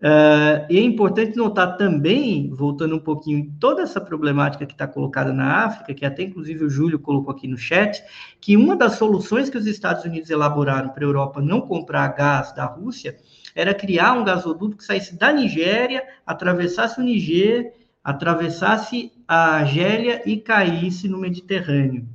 Uh, 0.06 0.62
e 0.70 0.78
é 0.78 0.82
importante 0.84 1.36
notar 1.36 1.78
também, 1.78 2.52
voltando 2.52 2.96
um 2.96 3.00
pouquinho 3.00 3.52
toda 3.60 3.82
essa 3.82 4.00
problemática 4.00 4.64
que 4.64 4.74
está 4.74 4.88
colocada 4.88 5.34
na 5.34 5.66
África, 5.66 5.96
que 5.96 6.06
até 6.06 6.22
inclusive 6.22 6.64
o 6.64 6.70
Júlio 6.70 7.00
colocou 7.00 7.34
aqui 7.34 7.48
no 7.48 7.58
chat, 7.58 8.04
que 8.40 8.56
uma 8.56 8.76
das 8.76 8.98
soluções 8.98 9.50
que 9.50 9.58
os 9.58 9.66
Estados 9.66 10.06
Unidos 10.06 10.30
elaboraram 10.30 10.90
para 10.90 11.04
a 11.04 11.08
Europa 11.08 11.42
não 11.42 11.60
comprar 11.60 12.08
gás 12.10 12.54
da 12.54 12.66
Rússia 12.66 13.18
era 13.56 13.74
criar 13.74 14.14
um 14.14 14.24
gasoduto 14.24 14.78
que 14.78 14.84
saísse 14.84 15.18
da 15.18 15.34
Nigéria, 15.34 16.04
atravessasse 16.24 17.02
o 17.02 17.04
Niger, 17.04 17.74
atravessasse 18.04 19.12
a 19.28 19.56
Argélia 19.56 20.22
e 20.24 20.38
caísse 20.38 21.08
no 21.08 21.18
Mediterrâneo. 21.18 22.08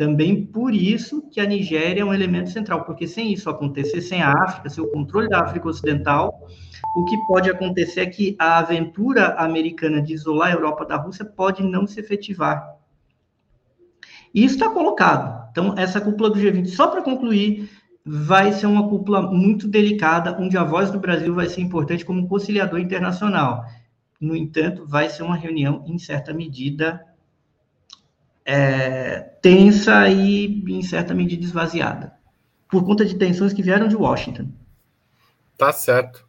Também 0.00 0.46
por 0.46 0.74
isso 0.74 1.28
que 1.30 1.42
a 1.42 1.44
Nigéria 1.44 2.00
é 2.00 2.04
um 2.06 2.14
elemento 2.14 2.48
central, 2.48 2.86
porque 2.86 3.06
sem 3.06 3.34
isso 3.34 3.50
acontecer, 3.50 4.00
sem 4.00 4.22
a 4.22 4.32
África, 4.32 4.70
sem 4.70 4.82
o 4.82 4.90
controle 4.90 5.28
da 5.28 5.40
África 5.40 5.68
Ocidental, 5.68 6.48
o 6.96 7.04
que 7.04 7.18
pode 7.26 7.50
acontecer 7.50 8.00
é 8.00 8.06
que 8.06 8.34
a 8.38 8.60
aventura 8.60 9.34
americana 9.34 10.00
de 10.00 10.14
isolar 10.14 10.48
a 10.48 10.54
Europa 10.54 10.86
da 10.86 10.96
Rússia 10.96 11.22
pode 11.22 11.62
não 11.62 11.86
se 11.86 12.00
efetivar. 12.00 12.78
E 14.32 14.42
isso 14.42 14.54
está 14.54 14.70
colocado. 14.70 15.50
Então, 15.50 15.74
essa 15.76 16.00
cúpula 16.00 16.30
do 16.30 16.40
G20, 16.40 16.68
só 16.68 16.86
para 16.86 17.02
concluir, 17.02 17.68
vai 18.02 18.54
ser 18.54 18.68
uma 18.68 18.88
cúpula 18.88 19.20
muito 19.20 19.68
delicada, 19.68 20.34
onde 20.40 20.56
a 20.56 20.64
voz 20.64 20.90
do 20.90 20.98
Brasil 20.98 21.34
vai 21.34 21.46
ser 21.46 21.60
importante 21.60 22.06
como 22.06 22.26
conciliador 22.26 22.80
internacional. 22.80 23.66
No 24.18 24.34
entanto, 24.34 24.86
vai 24.86 25.10
ser 25.10 25.24
uma 25.24 25.36
reunião, 25.36 25.84
em 25.86 25.98
certa 25.98 26.32
medida, 26.32 27.04
é, 28.52 29.20
tensa 29.40 30.08
e, 30.08 30.46
em 30.68 30.82
certa 30.82 31.14
medida, 31.14 31.44
esvaziada, 31.44 32.18
por 32.68 32.84
conta 32.84 33.04
de 33.04 33.16
tensões 33.16 33.52
que 33.52 33.62
vieram 33.62 33.86
de 33.86 33.94
Washington. 33.94 34.48
Tá 35.56 35.72
certo. 35.72 36.28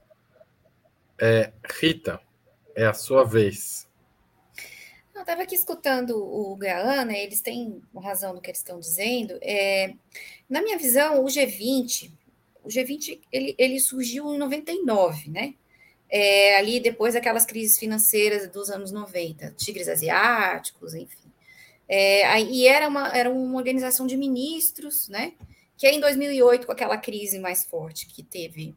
É, 1.20 1.52
Rita, 1.80 2.22
é 2.76 2.86
a 2.86 2.94
sua 2.94 3.24
vez. 3.24 3.90
Eu 5.16 5.22
estava 5.22 5.42
aqui 5.42 5.56
escutando 5.56 6.16
o 6.16 6.56
Gaana, 6.56 7.14
eles 7.14 7.42
têm 7.42 7.82
razão 7.96 8.36
no 8.36 8.42
que 8.42 8.52
eles 8.52 8.60
estão 8.60 8.80
dizendo. 8.80 9.40
É, 9.42 9.96
na 10.48 10.62
minha 10.62 10.78
visão, 10.78 11.24
o 11.24 11.26
G20, 11.26 12.12
o 12.64 12.68
G20 12.68 13.20
ele, 13.32 13.56
ele 13.58 13.80
surgiu 13.80 14.32
em 14.32 14.38
99, 14.38 15.32
né? 15.32 15.56
É, 16.08 16.58
ali 16.58 16.80
depois 16.80 17.16
daquelas 17.16 17.46
crises 17.46 17.80
financeiras 17.80 18.48
dos 18.52 18.70
anos 18.70 18.92
90, 18.92 19.56
tigres 19.58 19.88
asiáticos, 19.88 20.94
enfim. 20.94 21.21
É, 21.94 22.42
e 22.42 22.66
era 22.66 22.88
uma, 22.88 23.10
era 23.10 23.30
uma 23.30 23.58
organização 23.58 24.08
de 24.08 24.16
ministros, 24.16 25.10
né? 25.10 25.34
Que 25.76 25.90
em 25.90 26.00
2008, 26.00 26.66
com 26.66 26.72
aquela 26.72 26.96
crise 26.96 27.38
mais 27.38 27.66
forte 27.66 28.08
que 28.08 28.24
teve 28.24 28.74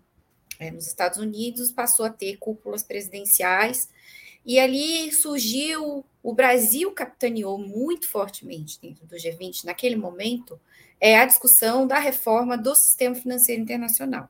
é, 0.58 0.68
nos 0.72 0.88
Estados 0.88 1.18
Unidos, 1.18 1.70
passou 1.70 2.04
a 2.04 2.10
ter 2.10 2.38
cúpulas 2.38 2.82
presidenciais, 2.82 3.88
e 4.44 4.58
ali 4.58 5.12
surgiu, 5.12 6.04
o 6.24 6.34
Brasil 6.34 6.90
capitaneou 6.90 7.56
muito 7.56 8.10
fortemente 8.10 8.80
dentro 8.80 9.06
do 9.06 9.14
G20, 9.14 9.62
naquele 9.62 9.94
momento, 9.94 10.60
é 11.00 11.16
a 11.16 11.24
discussão 11.24 11.86
da 11.86 12.00
reforma 12.00 12.58
do 12.58 12.74
sistema 12.74 13.14
financeiro 13.14 13.62
internacional. 13.62 14.28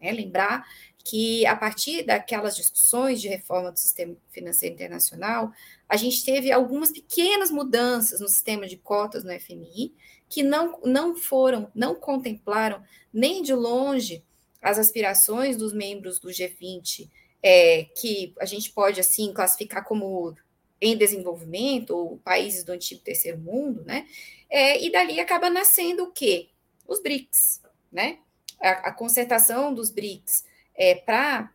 É, 0.00 0.10
lembrar 0.10 0.66
que, 1.04 1.44
a 1.46 1.56
partir 1.56 2.04
daquelas 2.04 2.56
discussões 2.56 3.20
de 3.20 3.28
reforma 3.28 3.72
do 3.72 3.78
sistema 3.78 4.16
financeiro 4.30 4.74
internacional, 4.74 5.52
a 5.88 5.96
gente 5.96 6.24
teve 6.24 6.52
algumas 6.52 6.92
pequenas 6.92 7.50
mudanças 7.50 8.20
no 8.20 8.28
sistema 8.28 8.66
de 8.66 8.76
cotas 8.76 9.24
no 9.24 9.32
FMI, 9.38 9.94
que 10.28 10.42
não, 10.42 10.78
não 10.84 11.16
foram, 11.16 11.70
não 11.74 11.94
contemplaram 11.94 12.82
nem 13.12 13.42
de 13.42 13.52
longe 13.52 14.24
as 14.60 14.78
aspirações 14.78 15.56
dos 15.56 15.72
membros 15.72 16.18
do 16.18 16.28
G20, 16.28 17.10
é, 17.42 17.84
que 17.96 18.32
a 18.38 18.44
gente 18.44 18.70
pode, 18.70 19.00
assim, 19.00 19.32
classificar 19.32 19.84
como 19.84 20.34
em 20.80 20.96
desenvolvimento, 20.96 21.90
ou 21.90 22.18
países 22.18 22.64
do 22.64 22.72
antigo 22.72 23.02
terceiro 23.02 23.38
mundo, 23.38 23.84
né? 23.84 24.06
É, 24.48 24.82
e 24.84 24.90
dali 24.90 25.18
acaba 25.20 25.50
nascendo 25.50 26.04
o 26.04 26.12
quê? 26.12 26.48
Os 26.86 27.00
BRICS, 27.00 27.60
né? 27.90 28.18
A, 28.60 28.88
a 28.88 28.92
concertação 28.92 29.74
dos 29.74 29.90
BRICS 29.90 30.44
é, 30.74 30.94
para 30.94 31.52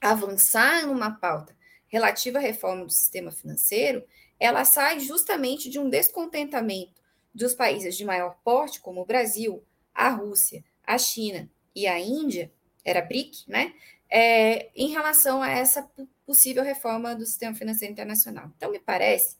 avançar 0.00 0.86
numa 0.86 1.10
pauta 1.10 1.56
relativa 1.86 2.38
à 2.38 2.40
reforma 2.40 2.84
do 2.84 2.92
sistema 2.92 3.30
financeiro, 3.30 4.04
ela 4.38 4.64
sai 4.64 5.00
justamente 5.00 5.70
de 5.70 5.78
um 5.78 5.88
descontentamento 5.88 7.00
dos 7.34 7.54
países 7.54 7.96
de 7.96 8.04
maior 8.04 8.36
porte, 8.44 8.80
como 8.80 9.00
o 9.00 9.06
Brasil, 9.06 9.62
a 9.94 10.08
Rússia, 10.10 10.64
a 10.84 10.98
China 10.98 11.48
e 11.74 11.86
a 11.86 11.98
Índia, 11.98 12.52
era 12.84 13.02
BRIC, 13.02 13.44
né? 13.48 13.74
É, 14.08 14.70
em 14.74 14.88
relação 14.90 15.42
a 15.42 15.50
essa 15.50 15.90
possível 16.24 16.62
reforma 16.62 17.14
do 17.14 17.26
sistema 17.26 17.54
financeiro 17.54 17.92
internacional. 17.92 18.50
Então, 18.56 18.70
me 18.70 18.78
parece 18.78 19.36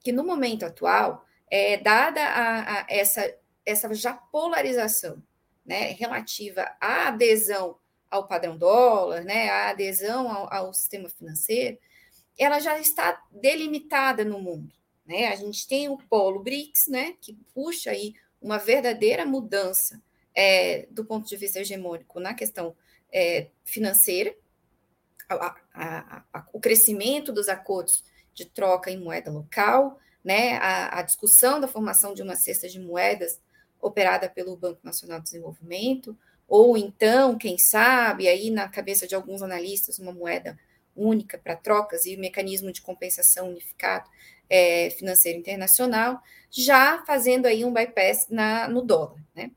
que 0.00 0.10
no 0.10 0.24
momento 0.24 0.64
atual, 0.64 1.24
é, 1.48 1.76
dada 1.76 2.20
a, 2.20 2.80
a 2.80 2.86
essa, 2.88 3.34
essa 3.64 3.92
já 3.94 4.12
polarização 4.12 5.22
né, 5.64 5.92
relativa 5.92 6.62
à 6.80 7.08
adesão 7.08 7.76
ao 8.12 8.28
padrão 8.28 8.58
dólar, 8.58 9.24
né, 9.24 9.48
a 9.48 9.70
adesão 9.70 10.30
ao, 10.30 10.52
ao 10.52 10.74
sistema 10.74 11.08
financeiro, 11.08 11.78
ela 12.38 12.60
já 12.60 12.78
está 12.78 13.22
delimitada 13.30 14.22
no 14.22 14.38
mundo. 14.38 14.70
Né? 15.06 15.28
A 15.28 15.36
gente 15.36 15.66
tem 15.66 15.88
o 15.88 15.96
polo 15.96 16.42
BRICS, 16.42 16.88
né, 16.88 17.14
que 17.22 17.32
puxa 17.54 17.90
aí 17.90 18.14
uma 18.40 18.58
verdadeira 18.58 19.24
mudança 19.24 19.98
é, 20.34 20.86
do 20.90 21.06
ponto 21.06 21.26
de 21.26 21.36
vista 21.36 21.60
hegemônico 21.60 22.20
na 22.20 22.34
questão 22.34 22.76
é, 23.10 23.48
financeira, 23.64 24.34
a, 25.26 25.56
a, 25.72 26.24
a, 26.34 26.46
o 26.52 26.60
crescimento 26.60 27.32
dos 27.32 27.48
acordos 27.48 28.04
de 28.34 28.44
troca 28.44 28.90
em 28.90 28.98
moeda 28.98 29.30
local, 29.30 29.98
né, 30.22 30.58
a, 30.58 31.00
discussão 31.00 31.58
da 31.58 31.66
formação 31.66 32.12
de 32.12 32.22
uma 32.22 32.36
cesta 32.36 32.68
de 32.68 32.78
moedas 32.78 33.40
operada 33.80 34.28
pelo 34.28 34.56
Banco 34.56 34.80
Nacional 34.84 35.18
de 35.18 35.24
Desenvolvimento, 35.24 36.16
ou 36.54 36.76
então, 36.76 37.38
quem 37.38 37.56
sabe, 37.56 38.28
aí 38.28 38.50
na 38.50 38.68
cabeça 38.68 39.06
de 39.06 39.14
alguns 39.14 39.40
analistas, 39.40 39.98
uma 39.98 40.12
moeda 40.12 40.58
única 40.94 41.38
para 41.38 41.56
trocas 41.56 42.04
e 42.04 42.14
o 42.14 42.20
mecanismo 42.20 42.70
de 42.70 42.82
compensação 42.82 43.48
unificado 43.48 44.06
é, 44.50 44.90
financeiro 44.90 45.38
internacional, 45.38 46.20
já 46.50 47.02
fazendo 47.06 47.46
aí 47.46 47.64
um 47.64 47.72
bypass 47.72 48.26
na, 48.28 48.68
no 48.68 48.82
dólar, 48.82 49.16
né? 49.34 49.50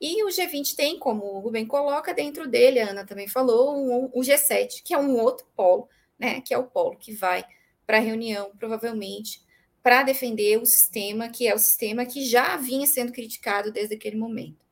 E 0.00 0.22
o 0.22 0.28
G20 0.28 0.76
tem, 0.76 1.00
como 1.00 1.24
o 1.24 1.40
Rubem 1.40 1.66
coloca, 1.66 2.14
dentro 2.14 2.48
dele, 2.48 2.78
a 2.78 2.90
Ana 2.90 3.04
também 3.04 3.26
falou, 3.26 3.76
um, 3.76 4.04
o 4.14 4.20
G7, 4.20 4.84
que 4.84 4.94
é 4.94 4.98
um 4.98 5.18
outro 5.18 5.44
polo, 5.56 5.88
né? 6.16 6.40
Que 6.42 6.54
é 6.54 6.58
o 6.58 6.62
polo 6.62 6.96
que 6.96 7.12
vai 7.12 7.44
para 7.84 7.96
a 7.96 8.00
reunião, 8.00 8.52
provavelmente, 8.56 9.42
para 9.82 10.04
defender 10.04 10.62
o 10.62 10.64
sistema, 10.64 11.28
que 11.28 11.48
é 11.48 11.52
o 11.56 11.58
sistema 11.58 12.06
que 12.06 12.24
já 12.24 12.56
vinha 12.56 12.86
sendo 12.86 13.10
criticado 13.10 13.72
desde 13.72 13.96
aquele 13.96 14.16
momento. 14.16 14.65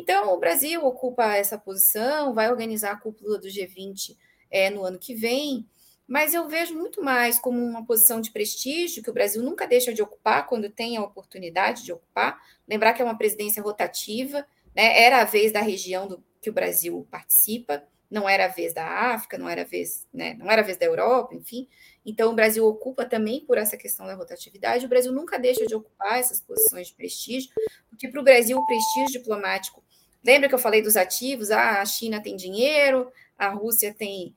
Então, 0.00 0.32
o 0.32 0.38
Brasil 0.38 0.82
ocupa 0.82 1.36
essa 1.36 1.58
posição, 1.58 2.32
vai 2.32 2.50
organizar 2.50 2.92
a 2.92 2.96
cúpula 2.96 3.38
do 3.38 3.48
G20 3.48 4.16
é, 4.50 4.70
no 4.70 4.82
ano 4.82 4.98
que 4.98 5.14
vem, 5.14 5.68
mas 6.08 6.32
eu 6.32 6.48
vejo 6.48 6.74
muito 6.74 7.04
mais 7.04 7.38
como 7.38 7.62
uma 7.62 7.84
posição 7.84 8.18
de 8.18 8.30
prestígio 8.30 9.02
que 9.02 9.10
o 9.10 9.12
Brasil 9.12 9.42
nunca 9.42 9.66
deixa 9.66 9.92
de 9.92 10.00
ocupar 10.00 10.46
quando 10.46 10.70
tem 10.70 10.96
a 10.96 11.02
oportunidade 11.02 11.84
de 11.84 11.92
ocupar. 11.92 12.40
Lembrar 12.66 12.94
que 12.94 13.02
é 13.02 13.04
uma 13.04 13.18
presidência 13.18 13.62
rotativa, 13.62 14.38
né? 14.74 15.02
era 15.02 15.20
a 15.20 15.24
vez 15.24 15.52
da 15.52 15.60
região 15.60 16.08
do, 16.08 16.24
que 16.40 16.48
o 16.48 16.54
Brasil 16.54 17.06
participa, 17.10 17.84
não 18.10 18.28
era 18.28 18.46
a 18.46 18.48
vez 18.48 18.74
da 18.74 18.84
África, 18.84 19.38
não 19.38 19.48
era 19.48 19.62
a 19.62 19.64
vez, 19.64 20.06
né? 20.12 20.34
não 20.34 20.50
era 20.50 20.62
vez 20.62 20.76
da 20.76 20.84
Europa, 20.84 21.34
enfim. 21.34 21.68
Então, 22.04 22.32
o 22.32 22.34
Brasil 22.34 22.66
ocupa 22.66 23.04
também 23.04 23.44
por 23.46 23.56
essa 23.56 23.76
questão 23.76 24.06
da 24.06 24.14
rotatividade. 24.14 24.84
O 24.84 24.88
Brasil 24.88 25.12
nunca 25.12 25.38
deixa 25.38 25.64
de 25.64 25.74
ocupar 25.74 26.18
essas 26.18 26.40
posições 26.40 26.88
de 26.88 26.94
prestígio, 26.94 27.50
porque 27.88 28.08
para 28.08 28.20
o 28.20 28.24
Brasil 28.24 28.58
o 28.58 28.66
prestígio 28.66 29.20
diplomático. 29.20 29.84
Lembra 30.24 30.48
que 30.48 30.54
eu 30.54 30.58
falei 30.58 30.82
dos 30.82 30.96
ativos? 30.96 31.50
Ah, 31.50 31.80
a 31.80 31.84
China 31.84 32.20
tem 32.20 32.34
dinheiro, 32.34 33.12
a 33.38 33.48
Rússia 33.48 33.94
tem, 33.94 34.34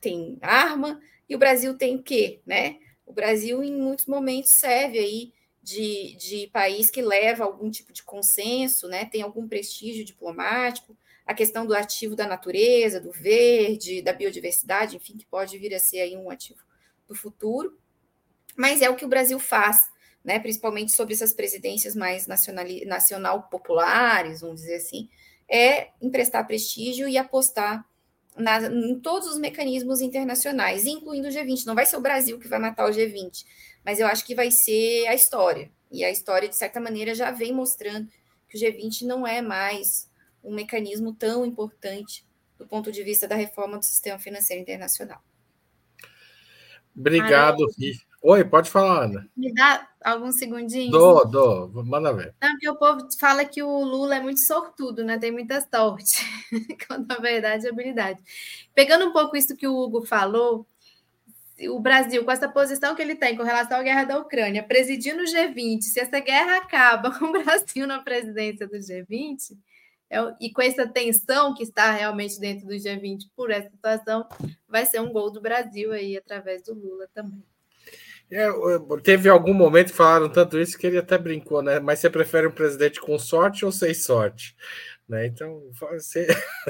tem 0.00 0.36
arma, 0.42 1.00
e 1.28 1.36
o 1.36 1.38
Brasil 1.38 1.76
tem 1.78 1.96
o 1.96 2.02
quê? 2.02 2.40
Né? 2.44 2.78
O 3.06 3.12
Brasil, 3.12 3.62
em 3.62 3.72
muitos 3.72 4.06
momentos, 4.06 4.50
serve 4.58 4.98
aí 4.98 5.32
de, 5.62 6.16
de 6.16 6.50
país 6.52 6.90
que 6.90 7.00
leva 7.00 7.44
algum 7.44 7.70
tipo 7.70 7.92
de 7.92 8.02
consenso, 8.02 8.88
né? 8.88 9.04
tem 9.04 9.22
algum 9.22 9.46
prestígio 9.46 10.04
diplomático, 10.04 10.96
a 11.26 11.34
questão 11.34 11.66
do 11.66 11.74
ativo 11.74 12.16
da 12.16 12.26
natureza, 12.26 13.00
do 13.00 13.12
verde, 13.12 14.02
da 14.02 14.12
biodiversidade, 14.12 14.96
enfim, 14.96 15.16
que 15.16 15.26
pode 15.26 15.56
vir 15.58 15.74
a 15.74 15.78
ser 15.78 16.00
aí 16.00 16.16
um 16.16 16.30
ativo 16.30 16.60
do 17.06 17.14
futuro, 17.14 17.78
mas 18.56 18.82
é 18.82 18.90
o 18.90 18.96
que 18.96 19.04
o 19.04 19.08
Brasil 19.08 19.38
faz, 19.38 19.90
né, 20.24 20.38
principalmente 20.38 20.92
sobre 20.92 21.14
essas 21.14 21.32
presidências 21.32 21.94
mais 21.94 22.26
nacional, 22.26 22.66
nacional 22.86 23.42
populares, 23.44 24.40
vamos 24.40 24.60
dizer 24.60 24.76
assim, 24.76 25.08
é 25.48 25.90
emprestar 26.00 26.46
prestígio 26.46 27.08
e 27.08 27.18
apostar 27.18 27.84
na, 28.36 28.60
em 28.62 28.98
todos 29.00 29.28
os 29.28 29.38
mecanismos 29.38 30.00
internacionais, 30.00 30.86
incluindo 30.86 31.28
o 31.28 31.30
G20. 31.30 31.66
Não 31.66 31.74
vai 31.74 31.86
ser 31.86 31.96
o 31.96 32.00
Brasil 32.00 32.38
que 32.38 32.48
vai 32.48 32.58
matar 32.58 32.88
o 32.88 32.92
G20, 32.92 33.44
mas 33.84 34.00
eu 34.00 34.06
acho 34.06 34.24
que 34.24 34.34
vai 34.34 34.50
ser 34.50 35.06
a 35.06 35.14
história. 35.14 35.70
E 35.90 36.04
a 36.04 36.10
história, 36.10 36.48
de 36.48 36.56
certa 36.56 36.80
maneira, 36.80 37.14
já 37.14 37.30
vem 37.30 37.52
mostrando 37.52 38.08
que 38.48 38.56
o 38.56 38.60
G20 38.60 39.02
não 39.02 39.26
é 39.26 39.42
mais 39.42 40.08
um 40.42 40.54
mecanismo 40.54 41.12
tão 41.14 41.44
importante 41.44 42.24
do 42.58 42.66
ponto 42.66 42.92
de 42.92 43.02
vista 43.02 43.26
da 43.26 43.34
reforma 43.34 43.78
do 43.78 43.84
sistema 43.84 44.18
financeiro 44.18 44.62
internacional. 44.62 45.22
Obrigado, 46.96 47.66
Ri. 47.78 47.94
Oi, 48.22 48.44
pode 48.44 48.70
falar, 48.70 49.06
Ana. 49.06 49.28
Me 49.36 49.52
dá 49.52 49.88
alguns 50.00 50.36
segundinhos? 50.36 50.92
Dou, 50.92 51.26
dou. 51.26 51.84
Manda 51.84 52.12
ver. 52.12 52.34
Não, 52.40 52.50
porque 52.52 52.70
o 52.70 52.76
povo 52.76 53.08
fala 53.18 53.44
que 53.44 53.62
o 53.62 53.82
Lula 53.82 54.16
é 54.16 54.20
muito 54.20 54.40
sortudo, 54.40 55.02
né? 55.02 55.18
Tem 55.18 55.32
muita 55.32 55.60
sorte. 55.60 56.24
Quando, 56.86 57.08
na 57.08 57.16
verdade, 57.16 57.66
é 57.66 57.70
habilidade. 57.70 58.20
Pegando 58.74 59.06
um 59.06 59.12
pouco 59.12 59.36
isso 59.36 59.56
que 59.56 59.66
o 59.66 59.76
Hugo 59.76 60.06
falou, 60.06 60.64
o 61.68 61.80
Brasil, 61.80 62.24
com 62.24 62.30
essa 62.30 62.48
posição 62.48 62.94
que 62.94 63.02
ele 63.02 63.16
tem 63.16 63.36
com 63.36 63.42
relação 63.42 63.78
à 63.78 63.82
guerra 63.82 64.04
da 64.04 64.18
Ucrânia, 64.18 64.62
presidindo 64.62 65.22
o 65.22 65.26
G20, 65.26 65.80
se 65.82 65.98
essa 65.98 66.20
guerra 66.20 66.58
acaba 66.58 67.10
com 67.18 67.26
o 67.26 67.32
Brasil 67.32 67.88
na 67.88 68.00
presidência 68.00 68.68
do 68.68 68.76
G20, 68.76 69.38
é, 69.50 69.56
e 70.40 70.52
com 70.52 70.60
essa 70.60 70.86
tensão 70.86 71.54
que 71.54 71.62
está 71.62 71.90
realmente 71.90 72.38
dentro 72.38 72.66
do 72.66 72.74
G20 72.74 73.30
por 73.34 73.50
essa 73.50 73.70
situação, 73.70 74.28
vai 74.68 74.84
ser 74.84 75.00
um 75.00 75.12
gol 75.12 75.30
do 75.30 75.40
Brasil 75.40 75.92
aí 75.92 76.16
através 76.16 76.62
do 76.62 76.74
Lula 76.74 77.08
também. 77.14 77.42
É, 78.30 78.48
teve 79.02 79.28
algum 79.28 79.52
momento 79.52 79.90
que 79.90 79.96
falaram 79.96 80.28
tanto 80.28 80.58
isso 80.58 80.78
que 80.78 80.86
ele 80.86 80.96
até 80.96 81.18
brincou, 81.18 81.62
né? 81.62 81.78
Mas 81.80 81.98
você 81.98 82.08
prefere 82.08 82.46
um 82.46 82.52
presidente 82.52 83.00
com 83.00 83.18
sorte 83.18 83.64
ou 83.64 83.70
sem 83.70 83.92
sorte? 83.92 84.56
Né? 85.08 85.26
Então, 85.26 85.62
se, 86.00 86.26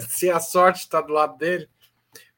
se 0.09 0.30
a 0.30 0.40
sorte 0.40 0.80
está 0.80 1.01
do 1.01 1.12
lado 1.12 1.36
dele. 1.38 1.68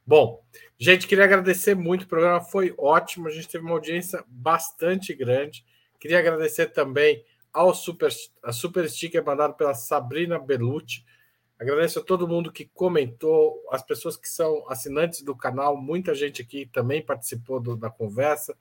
Bom, 0.07 0.45
gente, 0.79 1.07
queria 1.07 1.25
agradecer 1.25 1.75
muito. 1.75 2.03
O 2.03 2.09
programa 2.09 2.41
foi 2.43 2.75
ótimo. 2.77 3.29
A 3.29 3.31
gente 3.31 3.49
teve 3.49 3.65
uma 3.65 3.73
audiência 3.73 4.23
bastante 4.29 5.15
grande. 5.15 5.65
Queria 5.99 6.19
agradecer 6.19 6.67
também 6.67 7.25
ao 7.55 7.73
Super, 7.73 8.11
a 8.43 8.53
Super 8.53 8.91
Sticker 8.91 9.25
mandado 9.25 9.55
pela 9.55 9.73
Sabrina 9.73 10.39
Belucci. 10.39 11.05
Agradeço 11.59 12.01
a 12.01 12.03
todo 12.03 12.27
mundo 12.27 12.51
que 12.53 12.69
comentou, 12.75 13.63
as 13.71 13.81
pessoas 13.81 14.17
que 14.17 14.29
são 14.29 14.69
assinantes 14.69 15.23
do 15.23 15.37
canal, 15.37 15.77
muita 15.77 16.13
gente 16.15 16.43
aqui 16.43 16.67
também 16.67 17.01
participou 17.01 17.61
do, 17.61 17.77
da 17.77 17.89
conversa. 17.89 18.57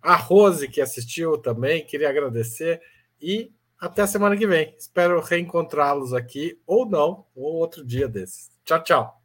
A 0.00 0.14
Rose, 0.14 0.68
que 0.68 0.80
assistiu 0.80 1.36
também, 1.36 1.84
queria 1.84 2.08
agradecer. 2.08 2.80
E 3.20 3.52
até 3.78 4.02
a 4.02 4.06
semana 4.06 4.36
que 4.36 4.46
vem. 4.46 4.74
Espero 4.78 5.20
reencontrá-los 5.20 6.14
aqui, 6.14 6.58
ou 6.64 6.86
não, 6.86 7.26
ou 7.34 7.54
outro 7.54 7.84
dia 7.84 8.06
desses. 8.06 8.50
Tchau, 8.64 8.82
tchau. 8.82 9.21